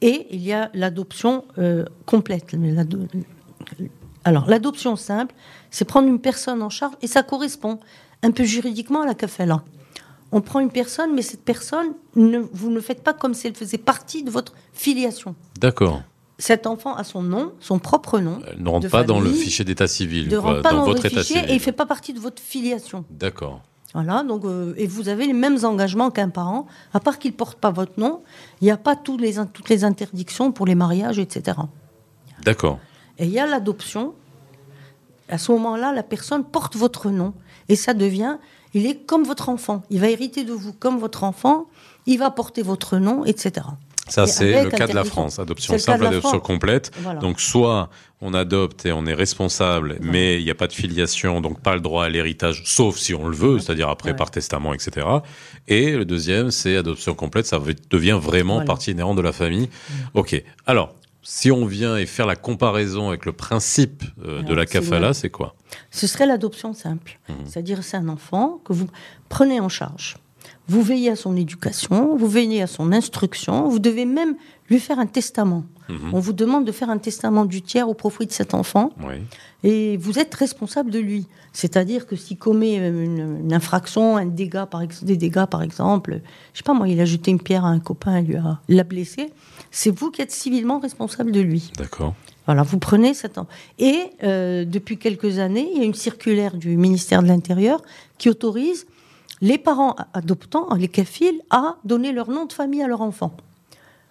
et 0.02 0.28
il 0.32 0.42
y 0.42 0.54
a 0.54 0.70
l'adoption 0.74 1.46
euh, 1.58 1.86
complète. 2.06 2.56
Alors, 4.24 4.48
l'adoption 4.50 4.96
simple, 4.96 5.36
c'est 5.70 5.86
prendre 5.86 6.08
une 6.08 6.20
personne 6.20 6.62
en 6.62 6.70
charge, 6.70 6.96
et 7.02 7.08
ça 7.08 7.24
correspond 7.24 7.80
un 8.24 8.32
peu 8.32 8.44
juridiquement 8.44 9.02
à 9.02 9.06
la 9.06 9.14
kafala. 9.14 9.64
On 10.32 10.42
prend 10.42 10.60
une 10.60 10.72
personne, 10.72 11.14
mais 11.14 11.22
cette 11.22 11.44
personne, 11.44 11.94
ne, 12.16 12.40
vous 12.40 12.72
ne 12.72 12.80
faites 12.80 13.04
pas 13.04 13.14
comme 13.14 13.34
si 13.34 13.48
elle 13.48 13.56
faisait 13.56 13.78
partie 13.78 14.24
de 14.24 14.32
votre 14.32 14.54
filiation. 14.74 15.36
D'accord. 15.60 16.02
Cet 16.38 16.68
enfant 16.68 16.96
a 16.96 17.04
son 17.06 17.22
nom, 17.22 17.54
son 17.62 17.80
propre 17.80 18.20
nom. 18.20 18.42
Elle 18.52 18.62
ne 18.62 18.68
rentre 18.70 18.90
pas 18.90 19.04
dans 19.04 19.22
le 19.22 19.32
fichier 19.32 19.64
d'état 19.64 19.88
civil, 19.88 20.28
ne 20.28 20.36
rentre 20.38 20.62
pas 20.64 20.72
dans, 20.72 20.80
dans, 20.80 20.86
votre 20.86 21.06
état 21.06 21.22
fichier 21.22 21.38
civil. 21.38 21.52
et 21.52 21.54
il 21.54 21.60
fait 21.62 21.72
pas 21.72 21.86
partie 21.86 22.12
de 22.12 22.20
votre 22.20 22.42
filiation. 22.42 23.06
D'accord. 23.10 23.62
Voilà, 23.96 24.24
donc 24.24 24.44
euh, 24.44 24.74
et 24.76 24.88
vous 24.88 25.08
avez 25.08 25.26
les 25.26 25.32
mêmes 25.32 25.58
engagements 25.64 26.12
qu'un 26.12 26.28
parent, 26.28 26.68
à 26.94 27.00
part 27.00 27.18
qu'il 27.18 27.32
porte 27.32 27.58
pas 27.58 27.72
votre 27.72 27.98
nom, 27.98 28.24
il 28.60 28.66
n'y 28.66 28.72
a 28.72 28.76
pas 28.76 28.98
tous 28.98 29.18
les, 29.18 29.36
toutes 29.54 29.70
les 29.70 29.86
interdictions 29.86 30.52
pour 30.52 30.66
les 30.66 30.76
mariages, 30.76 31.18
etc. 31.18 31.58
D'accord. 32.44 32.78
Et 33.18 33.24
il 33.24 33.32
y 33.32 33.40
a 33.40 33.46
l'adoption. 33.46 34.14
À 35.30 35.38
ce 35.38 35.50
moment-là, 35.54 35.94
la 35.94 36.04
personne 36.04 36.44
porte 36.44 36.76
votre 36.76 37.10
nom 37.10 37.34
et 37.70 37.78
ça 37.78 37.94
devient, 37.94 38.38
il 38.74 38.86
est 38.86 38.98
comme 38.98 39.24
votre 39.24 39.48
enfant. 39.48 39.84
Il 39.90 40.02
va 40.02 40.10
hériter 40.10 40.44
de 40.44 40.52
vous 40.52 40.74
comme 40.74 40.98
votre 40.98 41.24
enfant. 41.24 41.68
Il 42.06 42.20
va 42.20 42.32
porter 42.32 42.64
votre 42.64 42.98
nom, 42.98 43.24
etc. 43.24 43.66
Ça, 44.08 44.28
c'est 44.28 44.64
le 44.64 44.70
cas 44.70 44.88
de 44.88 44.94
la. 44.94 45.04
France. 45.04 45.40
Adoption 45.40 45.78
simple, 45.78 46.06
adoption 46.06 46.40
complète. 46.40 46.92
Voilà. 47.00 47.20
Donc, 47.20 47.40
soit 47.40 47.90
on 48.22 48.34
adopte 48.34 48.86
et 48.86 48.92
on 48.92 49.06
est 49.06 49.14
responsable, 49.14 49.98
mais 50.02 50.40
il 50.40 50.44
n'y 50.46 50.52
a 50.52 50.56
pas 50.56 50.68
de 50.68 50.74
filiation, 50.74 51.42
donc 51.42 51.62
pas 51.62 51.76
le 51.76 51.82
droit 51.82 52.06
à 52.06 52.10
l'héritage, 52.10 52.64
sauf 52.66 52.98
si 52.98 53.14
on 53.14 53.28
le 53.28 53.36
veut, 53.36 53.60
c'est-à-dire 53.60 53.90
après 53.90 54.12
Ouais. 54.12 54.16
par 54.16 54.32
testament, 54.32 54.74
etc. 54.74 55.06
Et 55.68 55.92
le 55.96 56.06
deuxième, 56.06 56.50
c'est 56.52 56.76
adoption 56.78 57.14
complète, 57.14 57.46
ça 57.46 57.60
devient 57.90 58.18
vraiment 58.22 58.56
Voilà. 58.56 58.66
partie 58.68 58.92
inhérente 58.92 59.18
de 59.18 59.22
la 59.22 59.34
famille. 59.34 59.70
Ok. 60.14 60.42
Alors, 60.66 60.96
si 61.22 61.52
on 61.52 61.66
vient 61.66 61.98
et 61.98 62.06
faire 62.06 62.28
la 62.28 62.36
comparaison 62.36 63.10
avec 63.10 63.26
le 63.26 63.32
principe 63.34 64.04
euh, 64.24 64.44
de 64.44 64.54
la 64.54 64.66
kafala, 64.68 65.14
c'est 65.16 65.30
quoi? 65.32 65.56
Ce 65.92 66.06
serait 66.08 66.28
l'adoption 66.28 66.74
simple. 66.74 67.20
Mhm. 67.30 67.36
C'est-à-dire, 67.46 67.84
c'est 67.84 67.98
un 67.98 68.10
enfant 68.10 68.60
que 68.64 68.74
vous 68.74 68.88
prenez 69.30 69.60
en 69.60 69.70
charge. 69.70 70.18
Vous 70.68 70.82
veillez 70.82 71.12
à 71.12 71.16
son 71.16 71.36
éducation, 71.36 72.16
vous 72.18 72.28
veillez 72.28 72.62
à 72.62 72.68
son 72.68 72.92
instruction, 72.92 73.70
vous 73.70 73.80
devez 73.80 74.06
même 74.06 74.36
lui 74.70 74.80
faire 74.80 74.98
un 74.98 75.06
testament. 75.06 75.64
Mhm. 75.90 76.12
On 76.14 76.20
vous 76.20 76.34
demande 76.34 76.66
de 76.66 76.72
faire 76.72 76.90
un 76.90 76.98
testament 76.98 77.46
du 77.46 77.62
tiers 77.62 77.88
au 77.88 77.94
profit 77.94 78.26
de 78.26 78.32
cet 78.32 78.56
enfant 78.56 78.90
Oui. 79.06 79.16
et 79.64 79.98
vous 79.98 80.18
êtes 80.18 80.34
responsable 80.34 80.90
de 80.90 80.98
lui. 80.98 81.28
C'est-à-dire 81.54 82.08
que 82.08 82.16
s'il 82.16 82.38
commet 82.40 82.80
euh, 82.80 83.04
une, 83.06 83.42
une 83.44 83.54
infraction, 83.54 84.18
un 84.18 84.26
dégât, 84.26 84.66
par 84.66 84.82
ex- 84.82 85.04
des 85.04 85.18
dégâts 85.18 85.46
par 85.46 85.62
exemple, 85.62 86.20
je 86.54 86.58
sais 86.58 86.64
pas 86.64 86.74
moi, 86.74 86.88
il 86.88 87.00
a 87.00 87.06
jeté 87.06 87.30
une 87.30 87.40
pierre 87.40 87.64
à 87.66 87.70
un 87.70 87.80
copain, 87.80 88.20
il 88.22 88.26
lui 88.26 88.36
a 88.38 88.60
l'a 88.68 88.84
blessé, 88.84 89.30
c'est 89.70 89.92
vous 89.92 90.10
qui 90.10 90.24
êtes 90.24 90.32
civilement 90.32 90.80
responsable 90.80 91.32
de 91.32 91.42
lui. 91.42 91.72
D'accord. 91.78 92.16
Voilà, 92.48 92.64
vous 92.64 92.80
prenez 92.80 93.14
cet 93.14 93.38
enfant. 93.38 93.50
Et 93.78 93.96
euh, 94.24 94.66
depuis 94.66 94.98
quelques 94.98 95.38
années, 95.38 95.68
il 95.74 95.80
y 95.80 95.82
a 95.82 95.86
une 95.86 95.94
circulaire 95.96 96.56
du 96.58 96.76
ministère 96.78 97.22
de 97.22 97.28
l'Intérieur 97.28 97.82
qui 98.18 98.30
autorise 98.30 98.86
les 99.42 99.58
parents 99.58 99.96
adoptants, 100.14 100.74
les 100.76 100.88
CAFIL, 100.88 101.42
à 101.50 101.76
donner 101.84 102.12
leur 102.12 102.30
nom 102.30 102.46
de 102.46 102.54
famille 102.54 102.82
à 102.82 102.88
leur 102.88 103.02
enfant. 103.02 103.36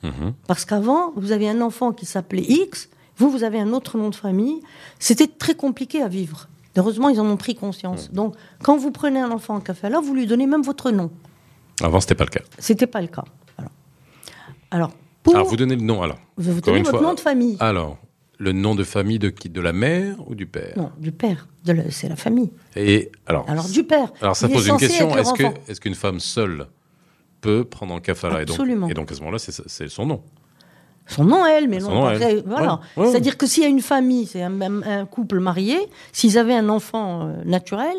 Mhm. 0.02 0.34
Parce 0.46 0.64
qu'avant, 0.64 1.12
vous 1.16 1.32
avez 1.32 1.48
un 1.48 1.60
enfant 1.62 1.92
qui 1.92 2.04
s'appelait 2.06 2.42
X, 2.42 2.88
vous, 3.16 3.30
vous 3.30 3.42
avez 3.44 3.58
un 3.60 3.72
autre 3.72 3.96
nom 3.96 4.10
de 4.10 4.14
famille. 4.14 4.60
C'était 4.98 5.26
très 5.28 5.54
compliqué 5.54 6.02
à 6.02 6.08
vivre. 6.08 6.48
Heureusement, 6.76 7.08
ils 7.08 7.20
en 7.20 7.26
ont 7.26 7.36
pris 7.36 7.54
conscience. 7.54 8.10
Donc, 8.12 8.34
quand 8.62 8.76
vous 8.76 8.90
prenez 8.90 9.20
un 9.20 9.30
enfant 9.30 9.54
en 9.54 9.60
kafala, 9.60 10.00
vous 10.00 10.12
lui 10.14 10.26
donnez 10.26 10.46
même 10.46 10.62
votre 10.62 10.90
nom. 10.90 11.10
Avant, 11.80 12.00
c'était 12.00 12.16
pas 12.16 12.24
le 12.24 12.30
cas. 12.30 12.40
C'était 12.58 12.88
pas 12.88 13.00
le 13.00 13.06
cas. 13.06 13.24
Alors, 14.70 14.90
pour 15.22 15.34
Alors, 15.36 15.46
vous 15.46 15.56
donnez 15.56 15.76
le 15.76 15.82
nom, 15.82 16.02
alors. 16.02 16.18
vous 16.36 16.50
encore 16.58 16.72
donnez 16.72 16.82
votre 16.82 16.98
fois- 16.98 17.06
nom 17.06 17.14
de 17.14 17.20
famille. 17.20 17.56
Alors, 17.60 17.96
le 18.38 18.52
nom 18.52 18.74
de 18.74 18.84
famille 18.84 19.18
de 19.18 19.28
qui 19.30 19.48
De 19.48 19.60
la 19.60 19.72
mère 19.72 20.16
ou 20.28 20.34
du 20.34 20.46
père 20.46 20.72
Non, 20.76 20.90
du 20.98 21.12
père. 21.12 21.46
C'est 21.90 22.08
la 22.08 22.16
famille. 22.16 22.50
Et 22.76 23.10
alors, 23.26 23.48
Alors, 23.48 23.68
du 23.68 23.84
père. 23.84 24.12
alors 24.20 24.36
ça 24.36 24.46
Il 24.48 24.52
est 24.52 24.54
pose 24.54 24.66
une 24.68 24.76
question 24.76 25.16
est-ce 25.16 25.32
que 25.32 25.44
enfant. 25.44 25.54
est-ce 25.68 25.80
qu'une 25.80 25.94
femme 25.94 26.20
seule 26.20 26.66
peut 27.40 27.64
prendre 27.64 27.94
en 27.94 28.00
kafala 28.00 28.42
et 28.42 28.44
donc, 28.44 28.54
Absolument. 28.54 28.88
et 28.88 28.94
donc 28.94 29.10
à 29.12 29.14
ce 29.14 29.20
moment-là, 29.20 29.38
c'est 29.38 29.88
son 29.88 30.06
nom. 30.06 30.22
Son 31.06 31.24
nom, 31.24 31.44
elle, 31.44 31.68
mais 31.68 31.78
non, 31.78 32.08
elle. 32.10 32.42
Voilà. 32.46 32.80
Ouais, 32.96 33.04
ouais. 33.04 33.10
C'est-à-dire 33.10 33.36
que 33.36 33.46
s'il 33.46 33.62
y 33.62 33.66
a 33.66 33.68
une 33.68 33.82
famille, 33.82 34.26
c'est 34.26 34.42
un 34.42 35.04
couple 35.06 35.38
marié, 35.38 35.76
s'ils 36.12 36.38
avaient 36.38 36.54
un 36.54 36.70
enfant 36.70 37.26
euh, 37.28 37.34
naturel, 37.44 37.94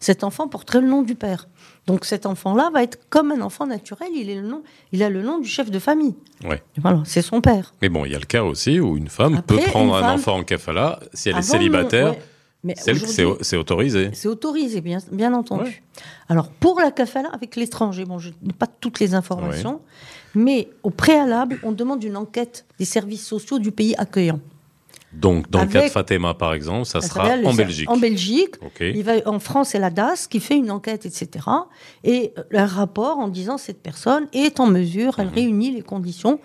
cet 0.00 0.24
enfant 0.24 0.48
porterait 0.48 0.80
le 0.80 0.88
nom 0.88 1.02
du 1.02 1.14
père. 1.14 1.48
Donc 1.86 2.04
cet 2.04 2.26
enfant-là 2.26 2.70
va 2.72 2.82
être 2.82 2.98
comme 3.10 3.30
un 3.32 3.40
enfant 3.40 3.66
naturel, 3.66 4.08
il, 4.14 4.28
est 4.30 4.34
le 4.36 4.42
nom, 4.48 4.62
il 4.92 5.02
a 5.02 5.10
le 5.10 5.22
nom 5.22 5.38
du 5.38 5.48
chef 5.48 5.70
de 5.70 5.78
famille. 5.78 6.14
Ouais. 6.44 6.62
Voilà, 6.78 7.02
c'est 7.04 7.22
son 7.22 7.40
père. 7.40 7.74
Mais 7.82 7.88
bon, 7.88 8.04
il 8.04 8.12
y 8.12 8.14
a 8.14 8.18
le 8.18 8.24
cas 8.26 8.42
aussi 8.42 8.80
où 8.80 8.96
une 8.96 9.08
femme 9.08 9.36
Après, 9.36 9.56
peut 9.56 9.62
prendre 9.70 9.94
un 9.94 10.00
femme- 10.00 10.14
enfant 10.14 10.36
en 10.38 10.42
kafala 10.42 11.00
si 11.14 11.28
elle 11.28 11.38
est 11.38 11.42
célibataire. 11.42 12.10
ouais. 12.12 12.22
Mais 12.62 12.74
C'est 12.76 12.92
autorisé. 13.56 14.10
c'est 14.12 14.28
autorisé, 14.28 14.80
bien, 14.82 14.98
bien 15.10 15.32
entendu. 15.32 15.62
Ouais. 15.64 15.82
Alors, 16.28 16.50
pour 16.50 16.78
la 16.78 16.90
kafala 16.90 17.30
avec 17.30 17.56
l'étranger, 17.56 18.04
bon, 18.04 18.18
je 18.18 18.28
n'ai 18.42 18.52
pas 18.52 18.66
toutes 18.66 19.00
les 19.00 19.14
informations, 19.14 19.80
mais 20.34 20.68
au 20.82 20.90
préalable, 20.90 21.58
on 21.62 21.72
demande 21.72 22.04
une 22.04 22.18
enquête 22.18 22.66
des 22.78 22.84
services 22.84 23.26
sociaux 23.26 23.58
du 23.58 23.72
pays 23.72 23.94
accueillant. 23.96 24.40
Donc, 25.12 25.50
dans 25.50 25.62
le 25.62 25.66
cas 25.66 25.82
de 25.84 25.88
Fatima, 25.90 26.34
par 26.34 26.54
exemple, 26.54 26.84
ça 26.86 27.00
Ça 27.00 27.08
sera 27.08 27.30
en 27.44 27.52
Belgique. 27.54 27.90
En 27.90 27.96
Belgique. 27.96 28.54
Il 28.80 29.02
va, 29.02 29.14
en 29.26 29.40
France, 29.40 29.70
c'est 29.70 29.78
la 29.80 29.90
DAS 29.90 30.28
qui 30.28 30.38
fait 30.40 30.56
une 30.56 30.70
enquête, 30.70 31.04
etc. 31.04 31.46
Et 32.04 32.32
euh, 32.38 32.42
un 32.52 32.66
rapport 32.66 33.18
en 33.18 33.26
disant 33.28 33.58
cette 33.58 33.82
personne 33.82 34.28
est 34.32 34.60
en 34.60 34.66
mesure, 34.66 35.14
Mhm. 35.18 35.20
elle 35.20 35.34
réunit 35.34 35.70
les 35.72 35.82
conditions 35.82 36.38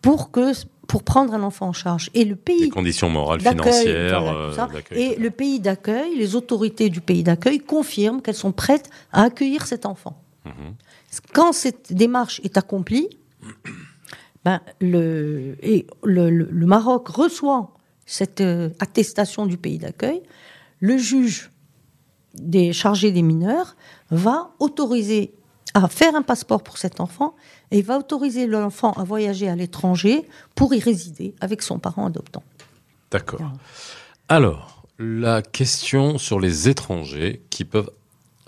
pour, 0.00 0.32
que, 0.32 0.50
pour 0.88 1.04
prendre 1.04 1.32
un 1.32 1.44
enfant 1.44 1.68
en 1.68 1.72
charge. 1.72 2.10
Et 2.12 2.24
le 2.24 2.30
Les 2.30 2.36
pays 2.36 2.68
conditions 2.70 3.08
morales, 3.08 3.40
financières, 3.40 4.20
voilà, 4.20 4.66
euh, 4.66 4.80
et 4.90 5.14
le 5.14 5.30
pays 5.30 5.60
d'accueil, 5.60 6.16
les 6.16 6.34
autorités 6.34 6.88
du 6.90 7.00
pays 7.00 7.22
d'accueil 7.22 7.60
confirment 7.60 8.20
qu'elles 8.20 8.34
sont 8.34 8.50
prêtes 8.52 8.90
à 9.12 9.22
accueillir 9.22 9.64
cet 9.66 9.86
enfant. 9.86 10.16
Mhm. 10.44 10.74
Quand 11.32 11.52
cette 11.52 11.92
démarche 11.92 12.40
est 12.42 12.56
accomplie, 12.56 13.08
Ben, 14.44 14.60
le, 14.80 15.56
et 15.62 15.86
le, 16.02 16.28
le- 16.30 16.48
le 16.50 16.66
Maroc 16.66 17.06
reçoit 17.06 17.70
cette 18.06 18.40
euh, 18.40 18.70
attestation 18.78 19.46
du 19.46 19.56
pays 19.56 19.78
d'accueil. 19.78 20.22
Le 20.80 20.98
juge 20.98 21.50
des 22.34 22.72
chargés 22.72 23.12
des 23.12 23.22
mineurs 23.22 23.76
va 24.10 24.50
autoriser 24.58 25.34
à 25.74 25.88
faire 25.88 26.14
un 26.14 26.22
passeport 26.22 26.62
pour 26.62 26.78
cet 26.78 27.00
enfant 27.00 27.34
et 27.70 27.82
va 27.82 27.98
autoriser 27.98 28.46
l'enfant 28.46 28.92
à 28.92 29.04
voyager 29.04 29.48
à 29.48 29.56
l'étranger 29.56 30.26
pour 30.54 30.74
y 30.74 30.78
résider 30.78 31.34
avec 31.40 31.62
son 31.62 31.78
parent 31.78 32.06
adoptant. 32.06 32.42
D'accord. 33.10 33.40
Alors, 34.28 34.84
la 34.98 35.42
question 35.42 36.18
sur 36.18 36.40
les 36.40 36.68
étrangers 36.68 37.42
qui 37.50 37.64
peuvent 37.64 37.90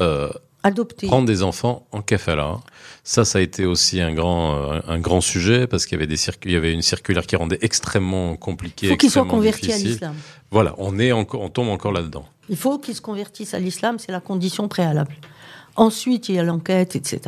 euh, 0.00 0.30
Adopter. 0.66 1.06
prendre 1.06 1.26
des 1.26 1.42
enfants 1.42 1.86
en 1.92 2.00
kafala. 2.02 2.58
Ça, 3.04 3.24
ça 3.24 3.38
a 3.38 3.42
été 3.42 3.66
aussi 3.66 4.00
un 4.00 4.12
grand, 4.14 4.54
euh, 4.56 4.80
un 4.88 4.98
grand 4.98 5.20
sujet 5.20 5.66
parce 5.66 5.84
qu'il 5.86 5.96
y 5.96 6.02
avait 6.02 6.06
des 6.06 6.16
il 6.46 6.50
y 6.52 6.56
avait 6.56 6.72
une 6.72 6.82
circulaire 6.82 7.26
qui 7.26 7.36
rendait 7.36 7.58
extrêmement 7.60 8.34
compliqué. 8.36 8.86
Il 8.86 8.90
faut 8.90 8.96
qu'il 8.96 9.10
soit 9.10 9.22
extrêmement 9.22 9.38
converti 9.42 9.72
à 9.72 9.76
l'islam. 9.78 10.14
Voilà, 10.50 10.74
on 10.78 10.98
est 10.98 11.12
encore, 11.12 11.42
on 11.42 11.50
tombe 11.50 11.68
encore 11.68 11.92
là-dedans. 11.92 12.24
Il 12.48 12.56
faut 12.56 12.78
qu'il 12.78 12.94
se 12.94 13.00
convertisse 13.02 13.54
à 13.54 13.58
l'islam, 13.58 13.98
c'est 13.98 14.10
la 14.12 14.20
condition 14.20 14.66
préalable. 14.68 15.14
Ensuite, 15.76 16.28
il 16.28 16.36
y 16.36 16.38
a 16.38 16.42
l'enquête, 16.44 16.94
etc. 16.96 17.20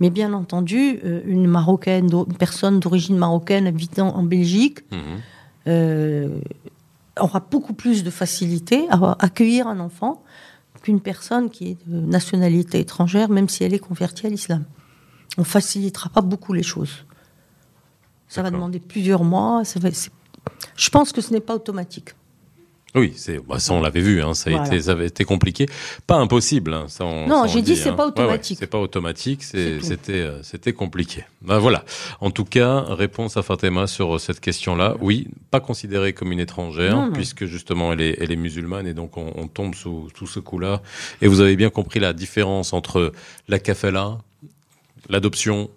Mais 0.00 0.10
bien 0.10 0.32
entendu, 0.32 0.98
euh, 1.04 1.20
une 1.24 1.46
marocaine, 1.46 2.10
une 2.12 2.36
personne 2.36 2.80
d'origine 2.80 3.16
marocaine 3.16 3.66
habitant 3.66 4.14
en 4.16 4.22
Belgique 4.22 4.80
Mhm. 4.90 4.98
euh, 5.68 6.28
aura 7.18 7.40
beaucoup 7.40 7.72
plus 7.72 8.04
de 8.04 8.10
facilité 8.10 8.86
à 8.90 9.16
accueillir 9.24 9.66
un 9.68 9.80
enfant 9.80 10.22
qu'une 10.86 11.00
personne 11.00 11.50
qui 11.50 11.70
est 11.70 11.78
de 11.88 12.00
nationalité 12.00 12.78
étrangère, 12.78 13.28
même 13.28 13.48
si 13.48 13.64
elle 13.64 13.74
est 13.74 13.80
convertie 13.80 14.26
à 14.26 14.30
l'islam. 14.30 14.64
On 15.36 15.42
facilitera 15.42 16.08
pas 16.10 16.20
beaucoup 16.20 16.52
les 16.52 16.62
choses. 16.62 17.04
Ça 18.28 18.40
va 18.42 18.50
demander 18.52 18.78
plusieurs 18.78 19.24
mois. 19.24 19.64
ça 19.64 19.80
va- 19.80 19.90
c'est- 19.90 20.12
Je 20.76 20.88
pense 20.90 21.10
que 21.12 21.20
ce 21.20 21.32
n'est 21.32 21.40
pas 21.40 21.56
automatique. 21.56 22.10
Oui, 22.96 23.12
c'est, 23.16 23.38
bah, 23.46 23.58
ça 23.58 23.74
on 23.74 23.80
l'avait 23.82 24.00
vu, 24.00 24.22
hein, 24.22 24.32
ça, 24.34 24.48
a 24.50 24.52
Voilà. 24.54 24.66
été, 24.68 24.80
ça 24.82 24.92
avait 24.92 25.06
été 25.06 25.24
compliqué. 25.24 25.66
Pas 26.06 26.16
impossible. 26.16 26.72
hein, 26.74 26.86
ça, 26.88 27.04
on- 27.04 27.26
Non, 27.28 27.46
j'ai 27.46 27.60
dit 27.62 27.72
le 27.72 27.76
c'est 27.76 27.92
pas 27.92 28.04
hein. 28.06 28.12
Ouais, 28.16 28.20
ouais, 28.20 28.24
automatique. 28.24 28.56
c'est 28.58 28.66
pas 28.66 28.78
automatique, 28.78 29.42
c'était, 29.42 30.12
euh, 30.12 30.42
c'était 30.42 30.72
compliqué. 30.72 31.24
Ben, 31.42 31.58
voilà. 31.58 31.84
En 32.20 32.30
tout 32.30 32.44
cas, 32.46 32.80
réponse 32.88 33.36
à 33.36 33.42
Fatima 33.42 33.86
sur 33.86 34.16
euh, 34.16 34.18
cette 34.18 34.40
question-là. 34.40 34.96
Oui, 35.00 35.28
pas 35.50 35.60
considérée 35.60 36.12
comme 36.14 36.32
une 36.32 36.40
étrangère, 36.40 36.96
Non, 36.96 37.06
non. 37.06 37.12
puisque 37.12 37.44
justement 37.44 37.92
elle 37.92 38.00
est, 38.00 38.16
elle 38.20 38.32
est 38.32 38.36
musulmane 38.36 38.86
et 38.86 38.94
donc 38.94 39.16
on, 39.16 39.32
on 39.36 39.46
tombe 39.46 39.74
sous, 39.74 40.08
sous 40.16 40.26
ce 40.26 40.40
coup-là. 40.40 40.80
Et 41.20 41.28
vous 41.28 41.40
avez 41.40 41.54
bien 41.56 41.70
compris 41.70 42.00
la 42.00 42.12
différence 42.14 42.72
entre 42.72 43.12
la 43.48 43.58
kafala, 43.58 44.18
l'adoption. 45.08 45.70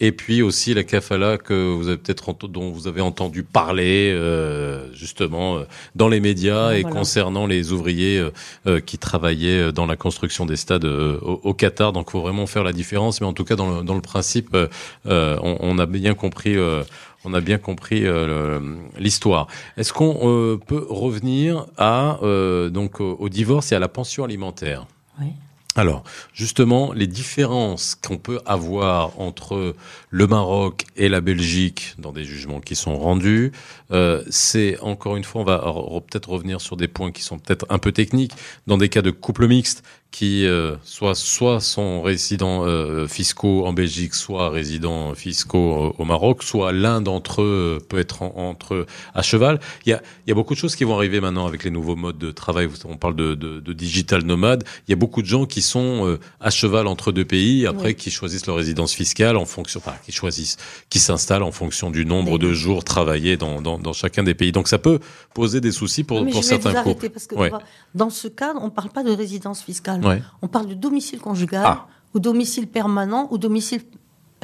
Et 0.00 0.10
puis 0.10 0.42
aussi 0.42 0.74
la 0.74 0.82
kafala 0.82 1.38
que 1.38 1.54
vous 1.72 1.86
avez 1.86 1.96
peut-être 1.96 2.32
dont 2.48 2.70
vous 2.72 2.88
avez 2.88 3.00
entendu 3.00 3.44
parler 3.44 4.10
euh, 4.12 4.92
justement 4.92 5.58
euh, 5.58 5.64
dans 5.94 6.08
les 6.08 6.18
médias 6.18 6.72
et 6.72 6.82
Voilà. 6.82 6.96
concernant 6.96 7.46
les 7.46 7.70
ouvriers 7.70 8.18
euh, 8.18 8.30
euh, 8.66 8.80
qui 8.80 8.98
travaillaient 8.98 9.68
euh, 9.68 9.72
dans 9.72 9.86
la 9.86 9.94
construction 9.96 10.44
des 10.44 10.56
stades 10.56 10.86
euh, 10.86 11.18
au, 11.22 11.40
au 11.44 11.54
Qatar. 11.54 11.92
Donc, 11.92 12.10
faut 12.10 12.20
vraiment 12.20 12.46
faire 12.48 12.64
la 12.64 12.72
différence. 12.72 13.20
Mais 13.20 13.28
en 13.28 13.32
tout 13.32 13.44
cas, 13.44 13.54
dans 13.54 13.78
le, 13.78 13.84
dans 13.84 13.94
le 13.94 14.00
principe, 14.00 14.56
on, 15.04 15.56
on 15.60 15.78
a 15.78 15.86
bien 15.86 16.14
compris. 16.14 16.56
euh, 16.56 16.82
on 17.24 17.34
a 17.34 17.40
bien 17.40 17.58
compris 17.58 18.04
euh, 18.04 18.58
l'histoire. 18.98 19.46
Est-ce 19.76 19.92
qu'on 19.92 20.18
euh, 20.24 20.56
peut 20.56 20.84
revenir 20.90 21.66
à 21.78 22.18
euh, 22.24 22.68
donc 22.68 23.00
au, 23.00 23.14
au 23.20 23.28
divorce 23.28 23.70
et 23.70 23.76
à 23.76 23.78
la 23.78 23.86
pension 23.86 24.24
alimentaire? 24.24 24.86
Oui. 25.20 25.28
Alors, 25.74 26.04
justement, 26.34 26.92
les 26.92 27.06
différences 27.06 27.94
qu'on 27.94 28.18
peut 28.18 28.40
avoir 28.44 29.18
entre 29.18 29.74
le 30.10 30.26
Maroc 30.26 30.84
et 30.96 31.08
la 31.08 31.22
Belgique 31.22 31.94
dans 31.96 32.12
des 32.12 32.24
jugements 32.24 32.60
qui 32.60 32.74
sont 32.76 32.98
rendus, 32.98 33.52
euh, 33.90 34.22
c'est 34.28 34.78
encore 34.80 35.16
une 35.16 35.24
fois, 35.24 35.40
on 35.40 35.44
va 35.44 35.56
re- 35.56 36.02
peut-être 36.02 36.28
revenir 36.28 36.60
sur 36.60 36.76
des 36.76 36.88
points 36.88 37.10
qui 37.10 37.22
sont 37.22 37.38
peut-être 37.38 37.64
un 37.70 37.78
peu 37.78 37.90
techniques. 37.90 38.32
Dans 38.66 38.76
des 38.76 38.90
cas 38.90 39.00
de 39.00 39.10
couple 39.10 39.48
mixte 39.48 39.82
qui 40.12 40.46
euh, 40.46 40.76
soit 40.84 41.14
soit 41.14 41.58
sont 41.60 42.02
résidents 42.02 42.64
euh, 42.66 43.08
fiscaux 43.08 43.64
en 43.66 43.72
Belgique, 43.72 44.14
soit 44.14 44.50
résidents 44.50 45.14
fiscaux 45.14 45.94
au, 45.98 46.04
Maroc, 46.04 46.42
soit 46.42 46.70
l'un 46.70 47.00
d'entre 47.00 47.40
eux 47.42 47.78
peut 47.88 47.98
être 47.98 48.22
en- 48.22 48.34
entre 48.36 48.86
à 49.14 49.22
cheval. 49.22 49.58
Il 49.86 49.90
y 49.90 49.92
a, 49.94 50.02
il 50.26 50.30
y 50.30 50.32
a 50.32 50.34
beaucoup 50.34 50.52
de 50.52 50.58
choses 50.58 50.76
qui 50.76 50.84
vont 50.84 50.94
arriver 50.94 51.20
maintenant 51.20 51.46
avec 51.46 51.64
les 51.64 51.70
nouveaux 51.70 51.96
modes 51.96 52.18
de 52.18 52.30
travail. 52.30 52.66
Vous- 52.66 52.76
On 52.84 52.96
parle 52.98 53.16
de, 53.16 53.34
de, 53.34 53.58
de 53.60 53.72
digital 53.72 54.22
nomade. 54.22 54.64
Il 54.86 54.90
y 54.90 54.94
a 54.94 54.96
beaucoup 54.96 55.22
de 55.22 55.26
gens 55.26 55.46
qui 55.46 55.62
sont 55.62 56.06
euh, 56.06 56.20
à 56.40 56.50
cheval 56.50 56.86
entre 56.86 57.10
deux 57.10 57.24
pays, 57.24 57.66
après 57.66 57.88
Oui. 57.88 57.94
qui 57.94 58.10
choisissent 58.10 58.46
leur 58.46 58.56
résidence 58.56 58.92
fiscale 58.92 59.38
en 59.38 59.46
fonction, 59.46 59.80
enfin, 59.82 59.96
qui 60.04 60.12
choisissent, 60.12 60.58
qui 60.90 60.98
s'installent 60.98 61.42
en 61.42 61.52
fonction 61.52 61.90
du 61.90 62.04
nombre 62.04 62.38
de 62.38 62.52
jours 62.52 62.84
travaillés 62.84 63.38
dans, 63.38 63.62
dans, 63.62 63.78
dans 63.78 63.94
chacun 63.94 64.22
des 64.22 64.34
pays. 64.34 64.52
Donc 64.52 64.68
ça 64.68 64.78
peut 64.78 64.98
poser 65.32 65.62
des 65.62 65.72
soucis 65.72 66.04
pour, 66.04 66.18
Non, 66.18 66.24
mais 66.26 66.32
pour 66.32 66.42
je 66.42 66.48
vais 66.50 66.56
vous 66.56 66.62
certains 66.64 66.78
arrêter 66.80 66.94
couples. 66.94 67.08
parce 67.10 67.26
que 67.26 67.34
Ouais. 67.34 67.50
dans 67.94 68.10
ce 68.10 68.28
cadre, 68.28 68.60
on 68.60 68.66
ne 68.66 68.70
parle 68.70 68.90
pas 68.90 69.02
de 69.04 69.10
résidence 69.10 69.62
fiscale. 69.62 70.00
Ouais. 70.02 70.22
On 70.42 70.48
parle 70.48 70.66
de 70.68 70.74
domicile 70.74 71.20
conjugal, 71.20 71.62
Ah. 71.66 71.86
ou 72.14 72.20
domicile 72.20 72.66
permanent, 72.66 73.28
ou 73.30 73.38
domicile 73.38 73.82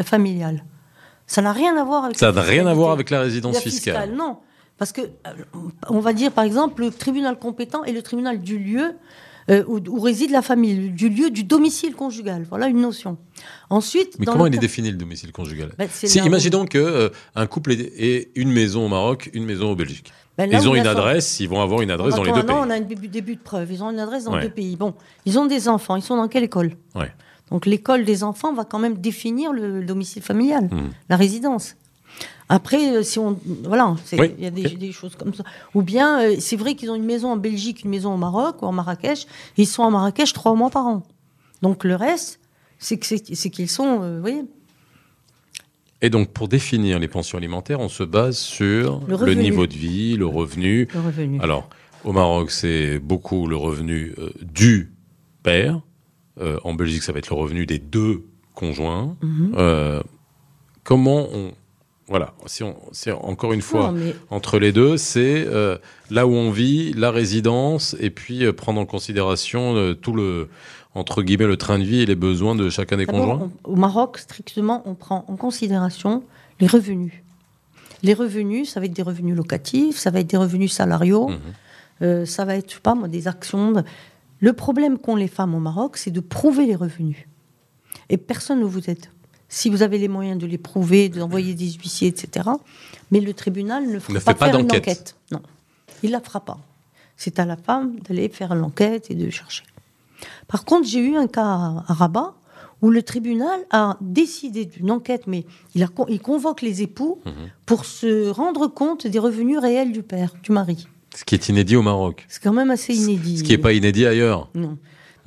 euh, 0.00 0.02
familial. 0.02 0.64
Ça 1.26 1.42
n'a 1.42 1.52
rien 1.52 1.76
à 1.76 1.84
voir 1.84 2.04
avec. 2.04 2.18
Ça 2.18 2.26
la 2.26 2.32
n'a 2.32 2.42
rien 2.42 2.66
à 2.66 2.74
voir 2.74 2.92
fiscalité. 2.92 2.92
avec 2.92 3.10
la 3.10 3.20
résidence 3.20 3.54
La 3.56 3.60
fiscale. 3.60 4.12
Non, 4.14 4.38
parce 4.78 4.92
que 4.92 5.02
euh, 5.02 5.08
on 5.88 6.00
va 6.00 6.12
dire 6.12 6.32
par 6.32 6.44
exemple 6.44 6.82
le 6.82 6.90
tribunal 6.90 7.38
compétent 7.38 7.84
et 7.84 7.92
le 7.92 8.00
tribunal 8.02 8.40
du 8.40 8.58
lieu 8.58 8.94
euh, 9.50 9.64
où, 9.66 9.78
où 9.88 10.00
réside 10.00 10.30
la 10.30 10.42
famille, 10.42 10.90
du 10.90 11.08
lieu 11.08 11.30
du 11.30 11.42
domicile 11.44 11.94
conjugal. 11.94 12.44
Voilà 12.48 12.68
une 12.68 12.80
notion. 12.80 13.16
Ensuite, 13.70 14.18
Mais 14.18 14.26
dans 14.26 14.32
comment 14.32 14.46
il 14.46 14.54
est 14.54 14.58
défini 14.58 14.90
le 14.90 14.96
domicile 14.96 15.32
conjugal? 15.32 15.72
Ben, 15.78 15.88
Si, 15.90 16.18
imaginons 16.18 16.64
que 16.66 16.78
euh, 16.78 17.08
un 17.34 17.46
couple 17.46 17.72
ait, 17.72 17.92
ait 17.98 18.30
une 18.34 18.50
maison 18.52 18.86
au 18.86 18.88
Maroc, 18.88 19.30
une 19.34 19.44
maison 19.44 19.70
au 19.72 19.76
Belgique. 19.76 20.12
Ben, 20.38 20.50
Ils 20.52 20.68
ont 20.68 20.74
une 20.74 20.86
adresse, 20.86 21.40
ils 21.40 21.48
vont 21.48 21.60
avoir 21.60 21.82
une 21.82 21.90
adresse 21.90 22.14
dans 22.14 22.22
les 22.22 22.32
deux 22.32 22.44
pays. 22.46 22.56
on 22.56 22.70
a 22.70 22.74
un 22.76 22.80
début, 22.80 23.08
de 23.08 23.34
preuve. 23.42 23.70
Ils 23.72 23.82
ont 23.82 23.90
une 23.90 23.98
adresse 23.98 24.24
dans 24.24 24.32
Ouais. 24.34 24.42
deux 24.42 24.50
pays. 24.50 24.76
Bon, 24.76 24.94
ils 25.26 25.38
ont 25.38 25.46
des 25.46 25.68
enfants. 25.68 25.96
Ils 25.96 26.02
sont 26.02 26.16
dans 26.16 26.28
quelle 26.28 26.44
école? 26.44 26.72
Ouais. 26.94 27.12
Donc 27.50 27.66
l'école 27.66 28.04
des 28.04 28.24
enfants 28.24 28.52
va 28.52 28.64
quand 28.64 28.78
même 28.78 28.98
définir 28.98 29.52
le, 29.52 29.80
le 29.80 29.84
domicile 29.86 30.22
familial, 30.22 30.68
Mhm. 30.70 30.90
la 31.08 31.16
résidence. 31.16 31.74
Après, 32.50 32.96
euh, 32.96 33.02
si 33.02 33.18
on, 33.18 33.38
voilà, 33.64 33.94
Oui, 34.12 34.32
il 34.38 34.44
y 34.44 34.46
a 34.46 34.50
des, 34.50 34.92
choses 34.92 35.14
comme 35.16 35.34
ça. 35.34 35.44
Ou 35.74 35.82
bien, 35.82 36.20
euh, 36.22 36.36
c'est 36.40 36.56
vrai 36.56 36.74
qu'ils 36.74 36.90
ont 36.90 36.94
une 36.94 37.04
maison 37.04 37.32
en 37.32 37.36
Belgique, 37.36 37.84
une 37.84 37.90
maison 37.90 38.14
au 38.14 38.16
Maroc 38.16 38.62
ou 38.62 38.66
en 38.66 38.72
Marrakech. 38.72 39.24
et 39.58 39.62
Ils 39.62 39.66
sont 39.66 39.84
à 39.84 39.90
Marrakech 39.90 40.32
trois 40.32 40.54
mois 40.54 40.70
par 40.70 40.86
an. 40.86 41.02
Donc 41.62 41.84
le 41.84 41.94
reste, 41.94 42.40
c'est 42.78 42.98
qu'ils 42.98 43.68
sont, 43.68 44.00
euh, 44.02 44.14
vous 44.16 44.20
voyez, 44.20 44.44
Et 46.00 46.10
donc, 46.10 46.32
pour 46.32 46.48
définir 46.48 46.98
les 46.98 47.08
pensions 47.08 47.38
alimentaires, 47.38 47.80
on 47.80 47.88
se 47.88 48.04
base 48.04 48.38
sur 48.38 49.00
Le 49.08 49.34
niveau 49.34 49.66
de 49.66 49.74
vie, 49.74 50.16
le 50.16 50.26
revenu. 50.26 50.88
le 50.94 51.00
revenu. 51.00 51.40
Alors, 51.40 51.68
au 52.04 52.12
Maroc, 52.12 52.50
c'est 52.50 52.98
beaucoup 53.00 53.48
le 53.48 53.56
revenu 53.56 54.14
euh, 54.18 54.30
du 54.40 54.92
père. 55.42 55.80
Euh, 56.40 56.58
en 56.62 56.74
Belgique, 56.74 57.02
ça 57.02 57.12
va 57.12 57.18
être 57.18 57.30
le 57.30 57.36
revenu 57.36 57.66
des 57.66 57.80
deux 57.80 58.22
conjoints. 58.54 59.16
Mhm. 59.22 59.54
Euh, 59.56 60.02
comment 60.84 61.28
on... 61.32 61.52
Voilà, 62.06 62.32
si 62.46 62.62
on, 62.62 62.76
c'est 62.92 63.10
encore 63.12 63.52
une 63.52 63.60
fois... 63.60 63.88
Non, 63.88 63.92
mais 63.92 64.14
entre 64.30 64.58
les 64.58 64.72
deux, 64.72 64.96
c'est 64.96 65.46
là 66.10 66.26
où 66.26 66.32
on 66.32 66.50
vit, 66.50 66.94
la 66.94 67.10
résidence, 67.10 67.94
et 68.00 68.08
puis 68.08 68.50
prendre 68.54 68.80
en 68.80 68.86
considération 68.86 69.94
tout 70.00 70.14
le 70.14 70.48
entre 70.98 71.22
guillemets 71.22 71.46
le 71.46 71.56
train 71.56 71.78
de 71.78 71.84
vie 71.84 72.00
et 72.00 72.06
les 72.06 72.14
besoins 72.14 72.54
de 72.54 72.68
chacun 72.70 72.96
des 72.96 73.06
conjoints? 73.06 73.50
on- 73.64 73.72
au 73.72 73.76
Maroc, 73.76 74.18
strictement, 74.18 74.82
on 74.86 74.94
prend 74.94 75.24
en 75.28 75.36
considération 75.36 76.22
les 76.60 76.66
revenus. 76.66 77.12
Les 78.02 78.14
revenus, 78.14 78.70
ça 78.70 78.80
va 78.80 78.86
être 78.86 78.92
des 78.92 79.02
revenus 79.02 79.36
locatifs, 79.36 79.96
ça 79.96 80.10
va 80.10 80.20
être 80.20 80.28
des 80.28 80.36
revenus 80.36 80.72
salariaux, 80.72 81.28
Mhm. 81.28 81.38
euh, 82.02 82.26
ça 82.26 82.44
va 82.44 82.56
être, 82.56 82.68
je 82.70 82.74
sais 82.74 82.80
pas 82.80 82.94
moi, 82.94 83.08
des 83.08 83.26
actions. 83.28 83.72
de- 83.72 83.82
Le 84.40 84.52
problème 84.52 84.98
qu'ont 84.98 85.16
les 85.16 85.26
femmes 85.28 85.54
au 85.54 85.58
Maroc, 85.60 85.96
c'est 85.96 86.12
de 86.12 86.20
prouver 86.20 86.66
les 86.66 86.76
revenus. 86.76 87.26
Et 88.08 88.16
personne 88.16 88.60
ne 88.60 88.64
vous 88.64 88.88
aide. 88.88 89.06
Si 89.48 89.68
vous 89.70 89.82
avez 89.82 89.98
les 89.98 90.08
moyens 90.08 90.38
de 90.40 90.46
les 90.46 90.58
prouver, 90.58 91.08
d'envoyer 91.08 91.54
des 91.54 91.72
huissiers, 91.72 92.08
etc. 92.08 92.48
Mais 93.10 93.20
le 93.20 93.32
tribunal 93.34 93.88
ne 93.90 93.98
fera 93.98 94.12
Ne 94.14 94.18
pas, 94.20 94.32
fait 94.34 94.38
pas 94.38 94.46
faire 94.50 94.58
une 94.60 94.66
enquête. 94.66 95.16
Non, 95.32 95.40
il 96.02 96.10
la 96.12 96.20
fera 96.20 96.40
pas. 96.40 96.58
C'est 97.16 97.40
à 97.40 97.44
la 97.46 97.56
femme 97.56 97.98
d'aller 98.00 98.28
faire 98.28 98.54
l'enquête 98.54 99.10
et 99.10 99.14
de 99.16 99.28
chercher. 99.30 99.64
Par 100.48 100.64
contre, 100.64 100.86
j'ai 100.88 101.00
eu 101.00 101.16
un 101.16 101.26
cas 101.26 101.44
à 101.44 101.84
à 101.88 101.94
Rabat 101.94 102.34
où 102.80 102.90
le 102.90 103.02
tribunal 103.02 103.60
a 103.70 103.96
décidé 104.00 104.64
d'une 104.64 104.90
enquête, 104.92 105.26
mais 105.26 105.44
il, 105.74 105.82
a, 105.82 105.88
con- 105.88 106.06
il 106.08 106.20
convoque 106.20 106.62
les 106.62 106.80
époux 106.82 107.18
Mhm. 107.26 107.32
pour 107.66 107.84
se 107.84 108.28
rendre 108.30 108.68
compte 108.68 109.06
des 109.06 109.18
revenus 109.18 109.58
réels 109.58 109.90
du 109.92 110.02
père, 110.02 110.34
du 110.42 110.52
mari. 110.52 110.86
Ce 111.16 111.24
qui 111.24 111.34
est 111.34 111.48
inédit 111.48 111.74
au 111.74 111.82
Maroc. 111.82 112.24
C'est 112.28 112.40
quand 112.42 112.52
même 112.52 112.70
assez 112.70 112.94
inédit. 112.94 113.38
Ce 113.38 113.42
qui 113.42 113.50
n'est 113.50 113.58
pas 113.58 113.72
inédit 113.72 114.06
ailleurs. 114.06 114.48
Non. 114.54 114.78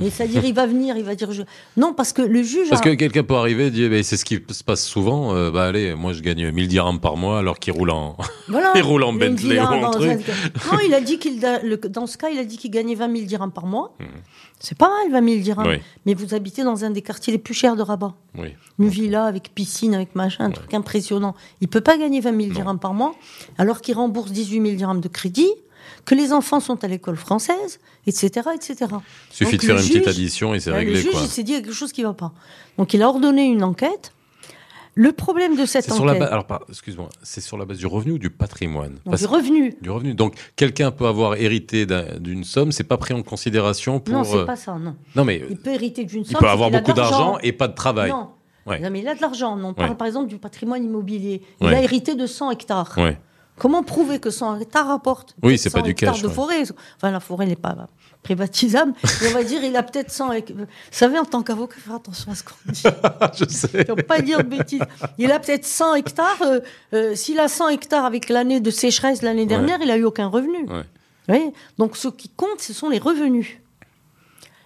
Et 0.04 0.10
c'est-à-dire, 0.10 0.44
il 0.46 0.54
va 0.54 0.66
venir, 0.66 0.96
il 0.98 1.04
va 1.04 1.16
dire. 1.16 1.32
Je... 1.32 1.44
Non, 1.78 1.94
parce 1.94 2.14
que 2.14 2.22
le 2.22 2.44
juge. 2.44 2.70
Parce 2.70 2.82
a- 2.82 2.84
que 2.84 2.94
quelqu'un 2.96 3.24
peut 3.24 3.36
arriver 3.36 3.68
et 3.68 3.72
dire, 3.72 3.90
c'est 4.04 4.18
ce 4.18 4.26
qui 4.26 4.40
se 4.50 4.64
passe 4.64 4.84
souvent, 4.86 5.34
euh, 5.36 5.52
bah 5.52 5.66
allez, 5.66 5.96
moi 5.96 6.14
je 6.14 6.22
gagne 6.22 6.52
1000 6.52 6.68
dirhams 6.68 7.00
par 7.00 7.18
mois 7.18 7.40
alors 7.40 7.60
qu'il 7.60 7.74
roule 7.74 7.90
en... 7.92 8.16
Voilà. 8.48 8.74
Il 8.76 8.82
roule 8.82 9.04
en 9.04 9.14
Bentley 9.14 9.60
ou 9.60 9.64
en 9.64 9.92
truc. 9.92 10.10
un- 10.12 10.74
Non, 10.74 10.80
il 10.86 10.94
a 10.94 11.02
dit 11.02 11.20
qu'il, 11.20 11.40
dans 11.90 12.08
ce 12.08 12.18
cas, 12.18 12.30
il 12.30 12.40
a 12.40 12.44
dit 12.46 12.58
qu'il 12.58 12.72
gagnait 12.72 12.96
20 12.96 13.12
000 13.14 13.26
dirhams 13.28 13.52
par 13.52 13.66
mois. 13.66 13.96
C'est 14.60 14.78
pas 14.78 14.90
mal, 14.90 15.12
20 15.24 15.30
000 15.30 15.42
dirhams. 15.42 15.68
Oui. 15.68 15.78
Mais 16.06 16.14
vous 16.14 16.34
habitez 16.36 16.64
dans 16.64 16.86
un 16.86 16.92
des 16.92 17.02
quartiers 17.02 17.34
les 17.34 17.40
plus 17.40 17.54
chers 17.54 17.76
de 17.76 17.82
Rabat. 17.82 18.14
Oui. 18.38 18.50
Une 18.80 18.88
villa 18.90 19.26
avec 19.26 19.54
piscine, 19.56 19.96
avec 19.96 20.14
machin, 20.16 20.46
un 20.46 20.52
truc 20.52 20.74
impressionnant. 20.74 21.36
Il 21.62 21.68
peut 21.68 21.82
pas 21.82 21.98
gagner 21.98 22.20
20 22.22 22.40
000 22.42 22.54
dirhams 22.54 22.80
par 22.80 22.94
mois, 22.94 23.14
alors 23.58 23.82
qu'il 23.82 23.96
rembourse 23.96 24.32
18 24.32 24.62
000 24.62 24.76
dirhams 24.76 25.02
de 25.02 25.08
crédit, 25.08 25.50
que 26.06 26.16
les 26.16 26.34
enfants 26.34 26.60
sont 26.60 26.84
à 26.84 26.88
l'école 26.88 27.16
française, 27.18 27.80
etc., 28.08 28.30
etc. 28.56 28.76
Suffit 29.30 29.52
Donc, 29.52 29.62
de 29.62 29.66
faire 29.66 29.78
une 29.78 29.82
petite 29.88 30.08
addition 30.08 30.54
et 30.54 30.60
c'est 30.60 30.72
réglé, 30.72 30.94
Le 30.96 31.00
juge, 31.02 31.12
quoi. 31.12 31.22
il 31.24 31.28
s'est 31.28 31.44
dit 31.44 31.54
quelque 31.54 31.74
chose 31.74 31.92
qui 31.92 32.04
va 32.04 32.14
pas. 32.14 32.32
Donc, 32.78 32.94
il 32.94 33.02
a 33.02 33.08
ordonné 33.10 33.44
une 33.46 33.64
enquête. 33.64 34.14
Le 34.94 35.14
problème 35.14 35.56
de 35.56 35.66
cette 35.66 35.86
enquête, 35.86 35.96
sur 35.96 36.06
la 36.06 36.16
base, 36.16 36.30
alors, 36.32 36.46
excuse-moi, 36.68 37.08
c'est 37.24 37.40
sur 37.40 37.58
la 37.58 37.64
base 37.64 37.78
du 37.78 37.88
revenu 37.88 38.12
ou 38.14 38.18
du 38.18 38.30
patrimoine? 38.30 38.98
Du 39.06 39.26
revenu. 39.26 39.74
Du 39.82 39.90
revenu. 39.90 40.14
Donc, 40.14 40.36
quelqu'un 40.58 40.92
peut 40.92 41.08
avoir 41.08 41.36
hérité 41.36 41.86
d'un- 41.86 42.20
d'une 42.20 42.44
somme, 42.44 42.74
c'est 42.74 42.84
pas 42.84 42.98
pris 42.98 43.14
en 43.14 43.24
considération 43.24 44.02
pour. 44.02 44.14
non, 44.14 44.24
c'est 44.26 44.36
euh, 44.40 44.46
pas 44.46 44.58
ça, 44.58 44.74
non. 44.78 44.96
non, 45.16 45.24
mais 45.24 45.44
Il 45.50 45.56
peut 45.56 45.70
hériter 45.74 46.04
d'une 46.04 46.26
somme. 46.26 46.36
il 46.38 46.38
peut 46.44 46.50
avoir 46.50 46.70
beaucoup 46.72 46.92
d'argent 46.92 47.38
et 47.42 47.54
pas 47.54 47.70
de 47.70 47.74
travail. 47.74 48.10
Non. 48.12 48.32
Ouais. 48.66 48.80
Non, 48.80 48.90
mais 48.92 49.00
il 49.00 49.08
a 49.08 49.16
de 49.16 49.22
l'argent. 49.22 49.58
On 49.64 49.74
parle 49.74 49.92
Ouais. 49.92 49.96
par 49.96 50.08
exemple 50.08 50.28
du 50.28 50.38
patrimoine 50.38 50.84
immobilier. 50.84 51.42
Il 51.62 51.68
Ouais. 51.68 51.76
a 51.76 51.82
hérité 51.82 52.16
de 52.16 52.28
100 52.28 52.52
hectares. 52.52 52.94
Comment 53.58 53.84
prouver 53.84 54.20
que 54.20 54.30
100 54.32 54.60
hectares 54.60 54.88
rapporte 54.88 55.36
Oui, 55.44 55.58
c'est 55.58 55.70
100 55.70 55.80
pas 55.80 55.82
du 55.86 55.94
cash, 55.94 56.22
de 56.22 56.28
ouais. 56.28 56.34
forêt. 56.34 56.64
Enfin, 56.98 57.12
la 57.12 57.20
forêt 57.20 57.46
n'est 57.46 57.56
pas 57.56 57.76
privatisable. 58.24 58.94
Et 59.24 59.28
on 59.28 59.32
va 59.34 59.44
dire, 59.44 59.64
il 59.64 59.76
a 59.76 59.84
peut-être 59.84 60.12
100 60.12 60.32
hectares. 60.32 60.58
Vous 60.58 60.66
savez, 60.90 61.20
en 61.20 61.26
tant 61.26 61.44
qu'avocat, 61.44 61.76
faire 61.80 61.96
attention 61.96 62.32
à 62.32 62.36
ce 62.36 62.44
qu'on 62.44 62.72
dit. 62.72 62.84
Je 63.38 63.46
sais. 63.46 63.86
Faut 63.86 63.96
pas 63.96 64.22
dire 64.22 64.40
de 64.40 64.44
bêtises. 64.50 64.82
Il 65.20 65.32
a 65.32 65.40
peut-être 65.40 65.66
100 65.66 65.96
hectares. 65.96 66.42
euh, 66.42 66.60
euh, 66.94 67.16
S'il 67.16 67.40
a 67.40 67.48
100 67.48 67.70
hectares 67.70 68.06
avec 68.06 68.30
l'année 68.30 68.62
de 68.62 68.72
sécheresse 68.72 69.22
l'année 69.22 69.46
dernière, 69.46 69.80
il 69.82 69.88
n'a 69.88 69.98
eu 69.98 70.04
aucun 70.06 70.28
revenu. 70.28 70.68
Ouais. 70.68 70.84
Voyez? 71.28 71.54
Donc, 71.78 71.98
ce 71.98 72.08
qui 72.08 72.30
compte, 72.30 72.60
ce 72.62 72.74
sont 72.74 72.90
les 72.90 73.00
revenus. 73.00 73.58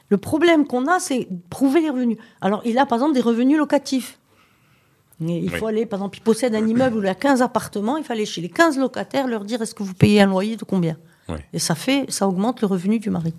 Le 0.10 0.18
problème 0.18 0.68
qu'on 0.68 0.88
a, 0.88 1.00
c'est 1.00 1.28
prouver 1.50 1.82
les 1.82 1.90
revenus. 1.90 2.18
Alors, 2.40 2.62
il 2.66 2.78
a 2.78 2.86
par 2.86 2.98
exemple 3.00 3.14
des 3.16 3.22
revenus 3.22 3.58
locatifs. 3.58 4.20
Et 5.26 5.38
il 5.38 5.50
faut 5.50 5.68
aller, 5.68 5.86
par 5.86 6.00
exemple, 6.00 6.18
il 6.18 6.22
possède 6.22 6.54
un 6.56 6.68
immeuble 6.68 6.98
où 6.98 7.02
il 7.02 7.08
a 7.08 7.16
15 7.16 7.42
appartements, 7.42 7.96
il 7.98 8.04
faut 8.04 8.12
aller 8.14 8.26
chez 8.26 8.42
les 8.42 8.50
15 8.50 8.78
locataires, 8.78 9.28
leur 9.28 9.46
dire 9.46 9.62
est-ce 9.62 9.74
que 9.74 9.84
vous 9.84 9.94
payez 9.94 10.22
un 10.22 10.28
loyer 10.28 10.56
de 10.58 10.64
combien? 10.66 10.98
Et 11.54 11.60
ça 11.60 11.74
fait, 11.76 12.06
ça 12.10 12.28
augmente 12.28 12.62
le 12.62 12.68
revenu 12.68 13.00
du 13.00 13.10
mari. 13.10 13.34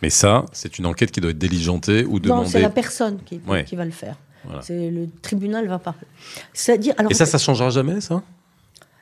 Mais 0.00 0.10
ça, 0.10 0.44
c'est 0.52 0.78
une 0.78 0.86
enquête 0.86 1.10
qui 1.12 1.20
doit 1.20 1.30
être 1.30 1.38
diligentée 1.38 2.04
ou 2.04 2.14
Non, 2.14 2.18
c'est 2.18 2.28
demandée. 2.28 2.60
la 2.62 2.70
personne 2.70 3.18
qui, 3.24 3.40
Ouais. 3.46 3.64
qui 3.64 3.76
va 3.76 3.84
le 3.84 3.90
faire. 3.92 4.16
Voilà. 4.44 4.60
C'est 4.62 4.90
le 4.90 5.06
tribunal 5.20 5.68
va 5.68 5.78
pas. 5.78 5.94
C'est-à-dire, 6.52 6.94
alors, 6.98 7.12
Et 7.12 7.14
ça, 7.14 7.26
ça 7.26 7.38
changera 7.38 7.70
jamais, 7.70 8.00
ça? 8.00 8.22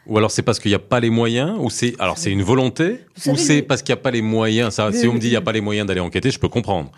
Ou 0.06 0.18
alors 0.18 0.30
c'est 0.30 0.42
parce 0.42 0.58
qu'il 0.60 0.70
n'y 0.70 0.74
a 0.74 0.78
pas 0.80 0.98
les 0.98 1.10
moyens 1.10 1.56
Ou 1.60 1.68
c'est 1.70 1.94
alors 1.98 2.16
c'est 2.18 2.32
une 2.32 2.42
volonté 2.42 3.04
savez, 3.16 3.36
Ou 3.36 3.40
c'est 3.40 3.62
parce 3.62 3.82
qu'il 3.82 3.94
n'y 3.94 4.00
a 4.00 4.02
pas 4.02 4.10
les 4.10 4.22
moyens? 4.22 4.74
Ça, 4.74 4.88
le- 4.90 4.96
Si 4.96 5.06
on 5.06 5.12
me 5.14 5.18
dit 5.18 5.28
il 5.28 5.30
n'y 5.30 5.36
a 5.36 5.40
pas 5.42 5.52
les 5.52 5.60
moyens 5.60 5.86
d'aller 5.86 6.00
enquêter, 6.00 6.30
je 6.30 6.38
peux 6.38 6.48
comprendre. 6.48 6.90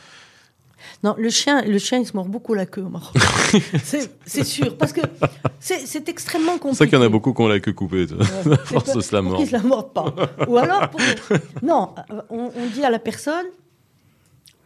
Non, 1.03 1.17
le 1.19 1.31
chien, 1.31 1.63
le 1.63 1.79
chien, 1.79 1.99
il 1.99 2.07
se 2.07 2.15
mord 2.15 2.27
beaucoup 2.29 2.55
la 2.55 2.65
queue 2.65 2.83
Maroc. 2.83 3.13
c'est 4.25 4.45
sûr, 4.45 4.77
parce 4.77 4.93
que 4.93 5.01
c'est 5.59 6.09
extrêmement 6.09 6.59
compliqué. 6.59 6.73
C'est 6.73 6.79
ça 6.79 6.87
qu'il 6.87 6.99
y 6.99 7.03
en 7.03 7.05
a 7.05 7.09
beaucoup 7.09 7.33
qui 7.35 7.43
ont 7.43 7.49
la 7.49 7.59
queue 7.59 7.73
coupée. 7.73 8.07
Ouais. 8.07 8.57
force 8.65 9.01
se 9.01 9.15
la 9.15 9.21
mordre. 9.21 9.39
qu'ils 9.39 9.49
se 9.49 9.53
la 9.53 9.63
mordent 9.63 9.93
pas. 9.93 10.15
Ou 10.47 10.57
alors, 10.59 10.91
pour- 10.91 11.01
non, 11.63 11.93
on, 12.31 12.53
on 12.55 12.67
dit 12.73 12.85
à 12.85 12.91
la 12.91 13.01
personne, 13.01 13.47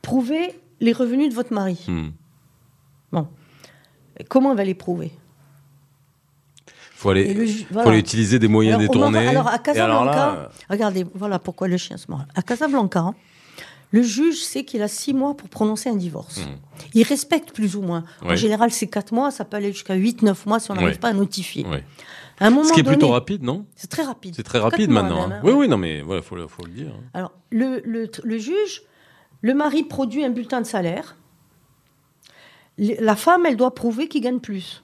prouvez 0.02 0.54
les 0.80 0.92
revenus 0.92 1.30
de 1.30 1.34
votre 1.34 1.54
mari. 1.54 1.82
Hmm. 1.88 2.08
Bon, 3.12 3.28
comment 4.28 4.50
elle 4.50 4.58
va 4.58 4.64
les 4.64 4.74
prouver? 4.74 5.12
Faut 6.96 7.10
aller, 7.10 7.32
le 7.34 7.46
faut 7.46 7.88
aller 7.88 7.98
utiliser 7.98 8.38
des 8.38 8.48
moyens 8.48 8.76
Alors, 8.78 8.88
détournés. 8.88 9.28
Alors, 9.28 9.48
à 9.48 9.58
Casablanca, 9.58 10.14
là, 10.14 10.50
regardez, 10.70 11.06
voilà 11.14 11.38
pourquoi 11.38 11.68
le 11.68 11.76
chien 11.76 11.96
se 11.98 12.10
mord. 12.10 12.24
À 12.34 12.42
Casablanca, 12.42 13.00
hein, 13.00 13.14
le 13.96 14.02
juge 14.02 14.42
sait 14.42 14.64
qu'il 14.64 14.82
a 14.82 14.88
six 14.88 15.14
mois 15.14 15.34
pour 15.36 15.48
prononcer 15.48 15.88
un 15.88 15.96
divorce. 15.96 16.40
Il 16.94 17.02
respecte 17.04 17.52
plus 17.52 17.76
ou 17.76 17.82
moins. 17.82 18.04
En 18.22 18.32
Hmm. 18.32 18.36
Général, 18.36 18.70
c'est 18.70 18.86
quatre 18.88 19.12
mois, 19.12 19.30
ça 19.30 19.44
peut 19.46 19.56
aller 19.56 19.72
jusqu'à 19.72 19.94
8-neuf 19.96 20.44
mois 20.46 20.60
si 20.60 20.70
on 20.70 20.74
n'arrive 20.74 20.90
Ouais. 20.90 20.98
pas 20.98 21.08
à 21.08 21.12
notifier. 21.14 21.64
ouais. 21.66 21.82
À 22.38 22.48
un 22.48 22.50
moment 22.50 22.64
Ce 22.64 22.72
qui 22.74 22.80
est 22.80 22.82
donné, 22.82 22.98
plutôt 22.98 23.12
rapide, 23.12 23.42
non? 23.42 23.64
C'est 23.76 23.88
très 23.88 24.02
rapide. 24.02 24.34
C'est 24.36 24.42
très 24.42 24.58
rapide 24.58 24.90
maintenant. 24.90 25.28
même, 25.28 25.38
hein. 25.38 25.40
Oui, 25.44 25.52
oui, 25.52 25.68
non, 25.68 25.78
mais 25.78 26.02
voilà, 26.02 26.20
faut, 26.20 26.36
le- 26.36 26.46
faut 26.48 26.64
le 26.64 26.70
dire. 26.72 26.88
hein. 26.94 27.02
Alors, 27.14 27.32
le, 27.50 27.80
le, 27.86 28.10
le 28.22 28.38
juge, 28.38 28.82
le 29.40 29.54
mari 29.54 29.84
produit 29.84 30.22
un 30.24 30.28
bulletin 30.30 30.60
de 30.60 30.66
salaire. 30.66 31.16
La 32.78 33.16
femme, 33.16 33.46
elle 33.46 33.56
doit 33.56 33.74
prouver 33.74 34.06
qu'il 34.08 34.20
gagne 34.20 34.40
plus. 34.40 34.82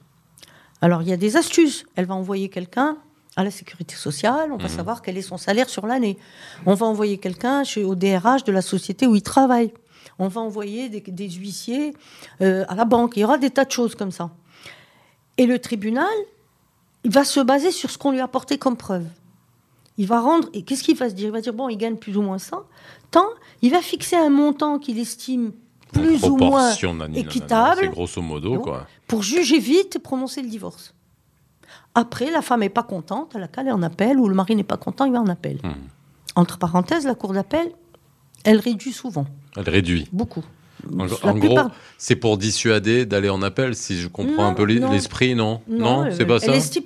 Alors, 0.81 1.03
il 1.03 1.09
y 1.09 1.13
a 1.13 1.19
des 1.19 1.37
astuces. 1.37 1.85
Elle 1.95 2.07
va 2.07 2.15
envoyer 2.15 2.49
quelqu'un 2.49 2.97
à 3.37 3.45
la 3.45 3.51
sécurité 3.51 3.95
sociale, 3.95 4.49
Mhm. 4.49 4.55
on 4.55 4.59
va 4.59 4.69
savoir 4.69 5.03
quel 5.03 5.17
est 5.17 5.23
son 5.23 5.39
salaire 5.39 5.69
sur 5.69 5.87
l'année. 5.87 6.19
On 6.67 6.75
va 6.75 6.87
envoyer 6.87 7.19
quelqu'un 7.19 7.65
chez- 7.65 7.85
au 7.85 7.95
DRH 7.95 8.45
de 8.45 8.53
la 8.53 8.63
société 8.63 9.07
où 9.07 9.15
il 9.17 9.23
travaille. 9.23 9.73
On 10.19 10.29
va 10.29 10.41
envoyer 10.43 10.89
des, 10.89 11.01
des 11.01 11.31
huissiers 11.31 11.95
euh, 12.43 12.65
à 12.69 12.75
la 12.75 12.85
banque. 12.85 13.15
Il 13.17 13.21
y 13.21 13.25
aura 13.25 13.39
des 13.39 13.51
tas 13.51 13.65
de 13.65 13.71
choses 13.71 13.95
comme 13.95 14.11
ça. 14.11 14.31
Et 15.39 15.47
le 15.47 15.59
tribunal, 15.59 16.07
il 17.05 17.11
va 17.11 17.25
se 17.25 17.41
baser 17.41 17.71
sur 17.73 17.91
ce 17.91 17.97
qu'on 17.99 18.11
lui 18.11 18.21
a 18.21 18.25
apporté 18.25 18.59
comme 18.59 18.77
preuve. 18.77 19.07
Il 19.99 20.07
va 20.07 20.21
rendre. 20.21 20.49
Et 20.53 20.63
qu'est-ce 20.63 20.83
qu'il 20.83 20.97
va 20.97 21.09
se 21.09 21.15
dire? 21.15 21.27
Il 21.29 21.33
va 21.33 21.41
dire 21.41 21.55
bon, 21.55 21.69
il 21.69 21.77
gagne 21.77 21.97
plus 21.97 22.17
ou 22.17 22.23
moins 22.23 22.39
ça. 22.39 22.65
Tant, 23.11 23.27
il 23.63 23.71
va 23.71 23.81
fixer 23.81 24.17
un 24.17 24.31
montant 24.31 24.79
qu'il 24.79 24.99
estime 24.99 25.53
plus 25.93 26.23
ou 26.25 26.37
moins 26.37 26.71
équitable 27.21 27.81
C'est 27.83 27.89
grosso 27.89 28.23
modo, 28.23 28.61
quoi. 28.61 28.87
pour 29.07 29.23
juger 29.23 29.59
vite 29.59 29.97
et 29.97 29.99
prononcer 29.99 30.41
le 30.43 30.49
divorce. 30.49 30.95
Après, 31.95 32.31
la 32.31 32.41
femme 32.43 32.61
n'est 32.61 32.69
pas 32.71 32.83
contente, 32.83 33.33
elle 33.35 33.43
a 33.43 33.49
qu'à 33.49 33.61
aller 33.61 33.71
en 33.71 33.83
appel, 33.83 34.19
ou 34.19 34.29
le 34.29 34.35
mari 34.35 34.57
n'est 34.57 34.65
pas 34.65 34.77
content, 34.79 35.05
il 35.05 35.13
va 35.13 35.21
en 35.21 35.27
appel. 35.29 35.59
Hmm. 35.63 35.73
Entre 36.37 36.59
parenthèses, 36.59 37.05
la 37.05 37.15
cour 37.15 37.33
d'appel, 37.35 37.71
elle 38.45 38.59
réduit 38.59 38.93
souvent, 38.93 39.27
Elle 39.57 39.69
réduit. 39.69 40.09
beaucoup. 40.13 40.43
En, 40.99 41.35
gros, 41.37 41.59
c'est 41.99 42.17
pour 42.17 42.39
dissuader 42.39 43.07
d'aller 43.07 43.29
en 43.29 43.41
appel, 43.43 43.77
si 43.77 44.01
je 44.01 44.09
comprends 44.09 44.43
Non, 44.45 44.49
un 44.49 44.55
peu 44.55 44.65
l'es- 44.65 44.81
non. 44.81 44.91
l'esprit, 44.91 45.35
non 45.37 45.61
Non, 45.69 46.07
elle- 46.07 46.17
c'est 46.17 46.25
pas 46.27 46.39
elle 46.43 46.51
ça? 46.51 46.57
estime- 46.57 46.83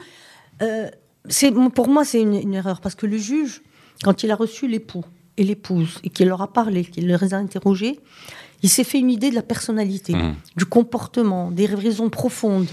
Euh, 0.61 0.90
c'est- 1.28 1.52
pour 1.74 1.88
moi, 1.88 2.04
c'est 2.04 2.20
une, 2.20 2.34
une 2.34 2.52
erreur, 2.54 2.80
parce 2.80 2.94
que 2.94 3.07
le 3.07 3.16
juge, 3.16 3.62
quand 4.02 4.22
il 4.22 4.30
a 4.30 4.34
reçu 4.36 4.68
l'époux 4.68 5.04
et 5.38 5.44
l'épouse, 5.44 5.98
et 6.04 6.11
qu'il 6.11 6.28
leur 6.28 6.42
a 6.42 6.52
parlé, 6.52 6.84
qu'il 6.84 7.07
les 7.07 7.32
a 7.34 7.36
interrogés, 7.38 8.00
il 8.62 8.68
s'est 8.70 8.84
fait 8.84 8.98
une 8.98 9.11
idée 9.11 9.30
de 9.30 9.34
la 9.34 9.42
personnalité, 9.42 10.14
Mhm. 10.14 10.34
du 10.57 10.64
comportement, 10.64 11.50
des 11.50 11.66
raisons 11.66 12.09
profondes, 12.11 12.66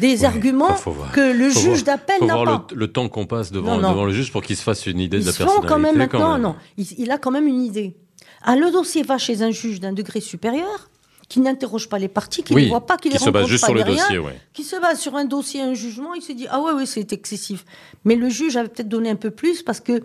des 0.00 0.20
Ouais, 0.20 0.24
arguments 0.24 0.74
voir. 0.84 1.12
que 1.12 1.20
le 1.32 1.48
juge 1.50 1.64
voir- 1.64 1.82
d'appel 1.84 2.24
n'a 2.26 2.34
voir 2.34 2.44
pas. 2.44 2.66
le, 2.74 2.76
le 2.80 2.92
temps 2.92 3.08
qu'on 3.08 3.26
passe 3.26 3.52
devant, 3.52 3.76
Non, 3.76 3.82
non. 3.82 3.90
devant 3.90 4.04
le 4.04 4.12
juge 4.12 4.32
pour 4.32 4.42
qu'il 4.42 4.56
se 4.56 4.62
fasse 4.62 4.86
une 4.86 5.00
idée 5.00 5.18
Ils 5.18 5.24
de 5.24 5.26
la 5.26 5.32
personnalité. 5.32 5.66
quand 5.68 5.78
même 5.78 5.96
maintenant, 5.96 6.32
même. 6.34 6.42
non. 6.42 6.56
Il, 6.76 6.86
il 6.98 7.10
a 7.10 7.18
quand 7.18 7.30
même 7.30 7.46
une 7.46 7.62
idée. 7.62 7.96
Ah, 8.42 8.56
le 8.56 8.70
dossier 8.70 9.02
va 9.02 9.18
chez 9.18 9.42
un 9.42 9.50
juge 9.50 9.78
d'un 9.80 9.92
degré 9.92 10.20
supérieur, 10.20 10.88
qui 11.28 11.40
n'interroge 11.40 11.88
pas 11.88 11.98
les 11.98 12.08
parties, 12.08 12.42
qui 12.42 12.52
Oui, 12.52 12.64
ne 12.64 12.68
voit 12.68 12.84
pas, 12.84 12.96
qui, 12.98 13.08
qui 13.08 13.14
les 13.14 13.18
se 13.18 13.30
base 13.30 13.46
juste 13.46 13.62
pas 13.62 13.68
sur 13.68 13.74
le 13.74 13.82
rien, 13.82 13.94
dossier, 13.94 14.18
ouais. 14.18 14.38
qui 14.52 14.64
se 14.64 14.76
base 14.78 15.00
sur 15.00 15.14
un 15.16 15.24
dossier, 15.24 15.62
un 15.62 15.72
jugement, 15.72 16.12
il 16.14 16.20
se 16.20 16.32
dit 16.32 16.46
ah 16.50 16.60
ouais 16.60 16.72
ouais 16.72 16.84
c'est 16.84 17.10
excessif. 17.12 17.64
Mais 18.04 18.16
le 18.16 18.28
juge 18.28 18.56
avait 18.56 18.68
peut-être 18.68 18.88
donné 18.88 19.08
un 19.08 19.16
peu 19.16 19.30
plus 19.30 19.62
parce 19.62 19.80
que 19.80 20.02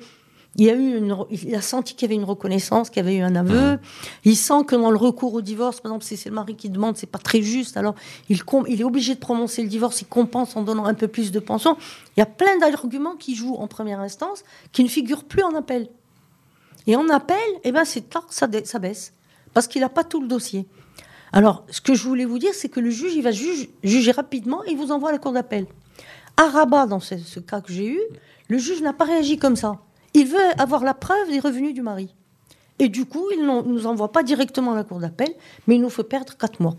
il 0.58 0.70
a 0.70 0.74
eu 0.74 0.98
une, 0.98 1.16
il 1.30 1.54
a 1.56 1.62
senti 1.62 1.94
qu'il 1.94 2.08
y 2.08 2.12
avait 2.12 2.20
une 2.20 2.28
reconnaissance, 2.28 2.90
qu'il 2.90 2.98
y 3.04 3.06
avait 3.06 3.18
eu 3.18 3.22
un 3.22 3.36
aveu. 3.36 3.74
Mmh. 3.74 3.80
Il 4.26 4.36
sent 4.36 4.66
que 4.66 4.76
dans 4.76 4.90
le 4.90 4.98
recours 4.98 5.36
au 5.36 5.42
divorce, 5.42 5.80
par 5.82 5.92
exemple, 5.92 6.06
si 6.06 6.18
c'est 6.18 6.30
le 6.30 6.36
mari 6.36 6.56
qui 6.56 6.70
demande, 6.70 6.98
c'est 6.98 7.06
pas 7.06 7.20
très 7.20 7.44
juste. 7.44 7.78
Alors 7.78 7.94
il, 8.30 8.40
est 8.40 8.84
obligé 8.84 9.14
de 9.14 9.20
prononcer 9.20 9.62
le 9.62 9.70
divorce, 9.70 10.02
il 10.02 10.08
compense 10.08 10.56
en 10.56 10.64
donnant 10.64 10.86
un 10.86 10.96
peu 10.96 11.08
plus 11.08 11.32
de 11.32 11.40
pension. 11.40 11.78
Il 12.16 12.20
y 12.20 12.24
a 12.24 12.26
plein 12.26 12.58
d'arguments 12.58 13.16
qui 13.16 13.36
jouent 13.36 13.56
en 13.56 13.68
première 13.68 14.00
instance, 14.00 14.44
qui 14.72 14.84
ne 14.84 14.90
figurent 14.90 15.26
plus 15.26 15.44
en 15.44 15.54
appel. 15.54 15.90
Et 16.88 16.96
en 16.96 17.08
appel, 17.10 17.38
eh 17.64 17.72
ben 17.72 17.86
c'est 17.86 18.10
tard, 18.10 18.26
ça, 18.32 18.48
ça 18.64 18.80
baisse. 18.80 19.14
Parce 19.54 19.68
qu'il 19.68 19.82
n'a 19.82 19.90
pas 19.90 20.04
tout 20.04 20.22
le 20.22 20.28
dossier. 20.28 20.66
Alors, 21.34 21.66
ce 21.70 21.82
que 21.82 21.94
je 21.94 22.04
voulais 22.04 22.26
vous 22.26 22.40
dire, 22.40 22.54
c'est 22.54 22.70
que 22.70 22.80
le 22.80 22.90
juge, 22.90 23.14
il 23.14 23.22
va 23.22 23.32
juge- 23.32 23.70
juger 23.84 24.12
rapidement 24.12 24.64
et 24.66 24.72
il 24.72 24.78
vous 24.78 24.92
envoie 24.92 25.10
à 25.10 25.12
la 25.12 25.20
cour 25.20 25.34
d'appel. 25.34 25.68
À 26.38 26.48
Rabat, 26.48 26.88
dans 26.88 27.00
ce, 27.00 27.18
ce 27.18 27.40
cas 27.40 27.62
que 27.62 27.72
j'ai 27.72 27.88
eu, 27.88 28.00
le 28.48 28.58
juge 28.58 28.82
n'a 28.82 28.94
pas 28.94 29.06
réagi 29.06 29.38
comme 29.38 29.56
ça. 29.56 29.80
Il 30.18 30.26
veut 30.28 30.38
avoir 30.58 30.84
la 30.84 30.94
preuve 30.96 31.30
des 31.30 31.40
revenus 31.40 31.74
du 31.76 31.82
mari. 31.84 32.14
Et 32.80 32.90
du 32.90 33.06
coup, 33.06 33.26
il 33.36 33.42
ne 33.46 33.62
nous 33.62 33.86
envoie 33.86 34.12
pas 34.12 34.24
directement 34.24 34.74
à 34.74 34.76
la 34.76 34.84
cour 34.84 35.00
d'appel, 35.00 35.30
mais 35.68 35.76
il 35.76 35.82
nous 35.82 35.90
fait 35.92 36.04
perdre 36.04 36.36
quatre 36.36 36.60
mois. 36.60 36.76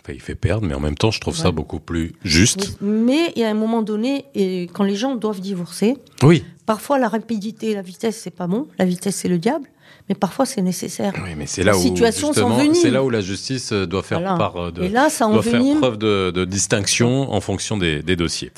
Enfin, 0.00 0.12
il 0.12 0.20
fait 0.20 0.34
perdre, 0.34 0.66
mais 0.66 0.74
en 0.74 0.80
même 0.80 0.94
temps, 0.94 1.10
je 1.10 1.20
trouve 1.20 1.36
ça 1.36 1.50
beaucoup 1.50 1.80
plus 1.80 2.14
juste. 2.24 2.78
Mais 2.82 3.32
il 3.36 3.40
y 3.40 3.44
a 3.44 3.48
un 3.50 3.54
moment 3.54 3.82
donné, 3.82 4.26
et 4.34 4.68
quand 4.72 4.84
les 4.84 4.96
gens 4.96 5.16
doivent 5.16 5.40
divorcer, 5.40 5.96
Oui. 6.22 6.44
parfois 6.66 6.98
la 6.98 7.08
rapidité, 7.08 7.74
la 7.74 7.82
vitesse, 7.82 8.18
c'est 8.22 8.30
pas 8.30 8.46
bon. 8.46 8.68
La 8.78 8.84
vitesse, 8.84 9.16
c'est 9.16 9.28
le 9.28 9.38
diable. 9.38 9.66
Mais 10.08 10.14
parfois, 10.14 10.46
c'est 10.46 10.62
nécessaire. 10.62 11.12
Oui, 11.22 11.30
mais 11.36 11.46
c'est 11.46 11.62
là 11.62 11.72
Les 11.72 11.78
où 11.78 11.82
situations 11.82 12.32
c'est 12.32 12.90
là 12.90 13.02
où 13.04 13.10
la 13.10 13.20
justice 13.20 13.72
euh, 13.72 13.86
doit 13.86 14.02
faire 14.02 14.20
Voilà. 14.20 14.36
part 14.36 14.56
euh, 14.56 14.70
de, 14.70 14.82
Et 14.84 14.88
là, 14.88 15.10
ça 15.10 15.26
doit 15.28 15.42
faire 15.42 15.62
preuve 15.78 15.98
de, 15.98 16.30
de 16.30 16.44
distinction 16.44 17.32
en 17.32 17.40
fonction 17.40 17.76
des, 17.76 18.02
des 18.02 18.16
dossiers. 18.16 18.50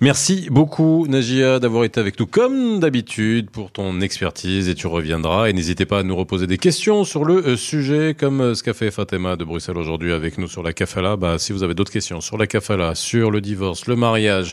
Merci 0.00 0.48
beaucoup 0.50 1.06
Najia 1.08 1.58
d'avoir 1.60 1.84
été 1.84 2.00
avec 2.00 2.18
nous 2.18 2.26
comme 2.26 2.80
d'habitude 2.80 3.50
pour 3.50 3.70
ton 3.70 4.00
expertise 4.00 4.68
et 4.68 4.74
tu 4.74 4.86
reviendras 4.88 5.48
et 5.48 5.52
n'hésitez 5.52 5.86
pas 5.86 6.00
à 6.00 6.02
nous 6.02 6.16
reposer 6.16 6.46
des 6.46 6.58
questions 6.58 7.04
sur 7.04 7.24
le 7.24 7.36
euh, 7.46 7.56
sujet 7.56 8.14
comme 8.18 8.54
ce 8.54 8.62
qu'a 8.62 8.74
fait 8.74 8.90
Fatima 8.90 9.36
de 9.36 9.44
Bruxelles 9.44 9.78
aujourd'hui 9.78 10.12
avec 10.12 10.38
nous 10.38 10.48
sur 10.48 10.62
la 10.62 10.72
kafala. 10.72 11.16
Bah, 11.16 11.36
si 11.38 11.52
vous 11.52 11.62
avez 11.62 11.74
d'autres 11.74 11.92
questions 11.92 12.20
sur 12.20 12.36
la 12.36 12.46
kafala, 12.46 12.94
sur 12.94 13.30
le 13.30 13.40
divorce, 13.40 13.86
le 13.86 13.96
mariage, 13.96 14.52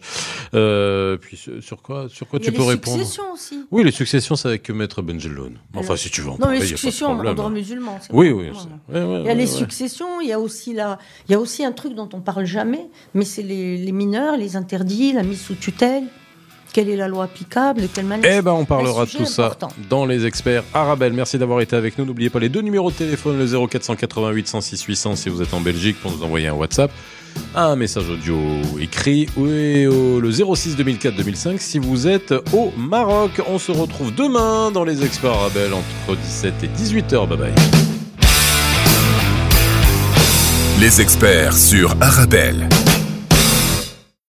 euh, 0.53 1.17
puis 1.17 1.37
sur- 1.61 1.81
quoi, 1.81 2.07
sur 2.09 2.27
quoi 2.27 2.39
tu 2.39 2.51
peux 2.51 2.61
les 2.61 2.67
répondre? 2.69 2.97
successions 2.99 3.31
aussi. 3.33 3.65
Oui, 3.71 3.83
les 3.83 3.91
successions 3.91 4.35
c'est 4.35 4.47
avec 4.47 4.69
Maître 4.69 5.01
Benjeloun. 5.01 5.57
Enfin, 5.73 5.85
Alors- 5.87 5.97
si 5.97 6.09
tu 6.09 6.21
veux 6.21 6.29
en 6.29 6.37
Non, 6.45 6.51
les 6.51 6.65
successions 6.65 7.07
en 7.07 7.33
droit 7.33 7.49
musulman. 7.49 7.99
Oui, 8.11 8.31
oui. 8.31 8.51
Il 8.93 9.23
y 9.25 9.29
a 9.29 9.33
les 9.33 9.47
successions, 9.47 10.21
il 10.21 10.27
y 10.27 10.33
a 10.33 10.39
aussi 10.39 10.73
la, 10.73 10.97
il 11.27 11.31
y 11.31 11.35
a 11.35 11.39
aussi 11.39 11.63
un 11.63 11.71
truc 11.71 11.95
dont 11.95 12.09
on 12.13 12.21
parle 12.21 12.45
jamais, 12.45 12.87
mais 13.13 13.25
c'est 13.25 13.43
les, 13.43 13.77
les 13.77 13.91
mineurs, 13.91 14.37
les 14.37 14.55
interdits, 14.55 15.13
la 15.13 15.23
mise 15.23 15.41
sous 15.41 15.55
tutelle. 15.55 16.03
Quelle 16.73 16.89
est 16.89 16.95
la 16.95 17.07
loi 17.07 17.25
applicable, 17.25 17.83
de 17.83 17.87
quelle 17.87 18.05
manière 18.05 18.35
Eh 18.35 18.41
ben, 18.41 18.51
on 18.51 18.65
parlera 18.65 19.05
de 19.05 19.11
tout 19.11 19.25
ça 19.25 19.55
dans 19.91 20.07
les 20.07 20.25
experts. 20.25 20.63
Arabelle, 20.73 21.13
merci 21.13 21.37
d'avoir 21.37 21.61
été 21.61 21.75
avec 21.75 21.99
nous. 21.99 22.05
N'oubliez 22.05 22.31
pas 22.31 22.39
les 22.39 22.49
deux 22.49 22.61
numéros 22.61 22.89
de 22.89 22.95
téléphone, 22.95 23.37
le 23.37 23.67
0488 23.67 24.47
106 24.47 24.83
800 24.83 25.15
si 25.15 25.29
vous 25.29 25.43
êtes 25.43 25.53
en 25.53 25.61
Belgique 25.61 25.97
pour 26.01 26.11
nous 26.11 26.23
envoyer 26.23 26.47
un 26.47 26.53
WhatsApp, 26.53 26.91
un 27.55 27.75
message 27.75 28.09
audio 28.09 28.37
écrit 28.79 29.27
ou 29.37 29.45
le 29.45 30.31
06 30.31 30.75
2004 30.75 31.15
2005 31.15 31.61
si 31.61 31.79
vous 31.79 32.07
êtes 32.07 32.33
au 32.53 32.71
Maroc. 32.77 33.41
On 33.47 33.59
se 33.59 33.71
retrouve 33.71 34.13
demain 34.13 34.71
dans 34.71 34.83
les 34.83 35.03
experts 35.03 35.31
Arabelle 35.31 35.73
entre 35.73 36.17
17 36.19 36.53
et 36.63 36.67
18h. 36.67 37.27
Bye 37.27 37.37
bye. 37.37 37.53
Les 40.79 40.99
experts 40.99 41.55
sur 41.55 41.95
Arabelle. 42.01 42.67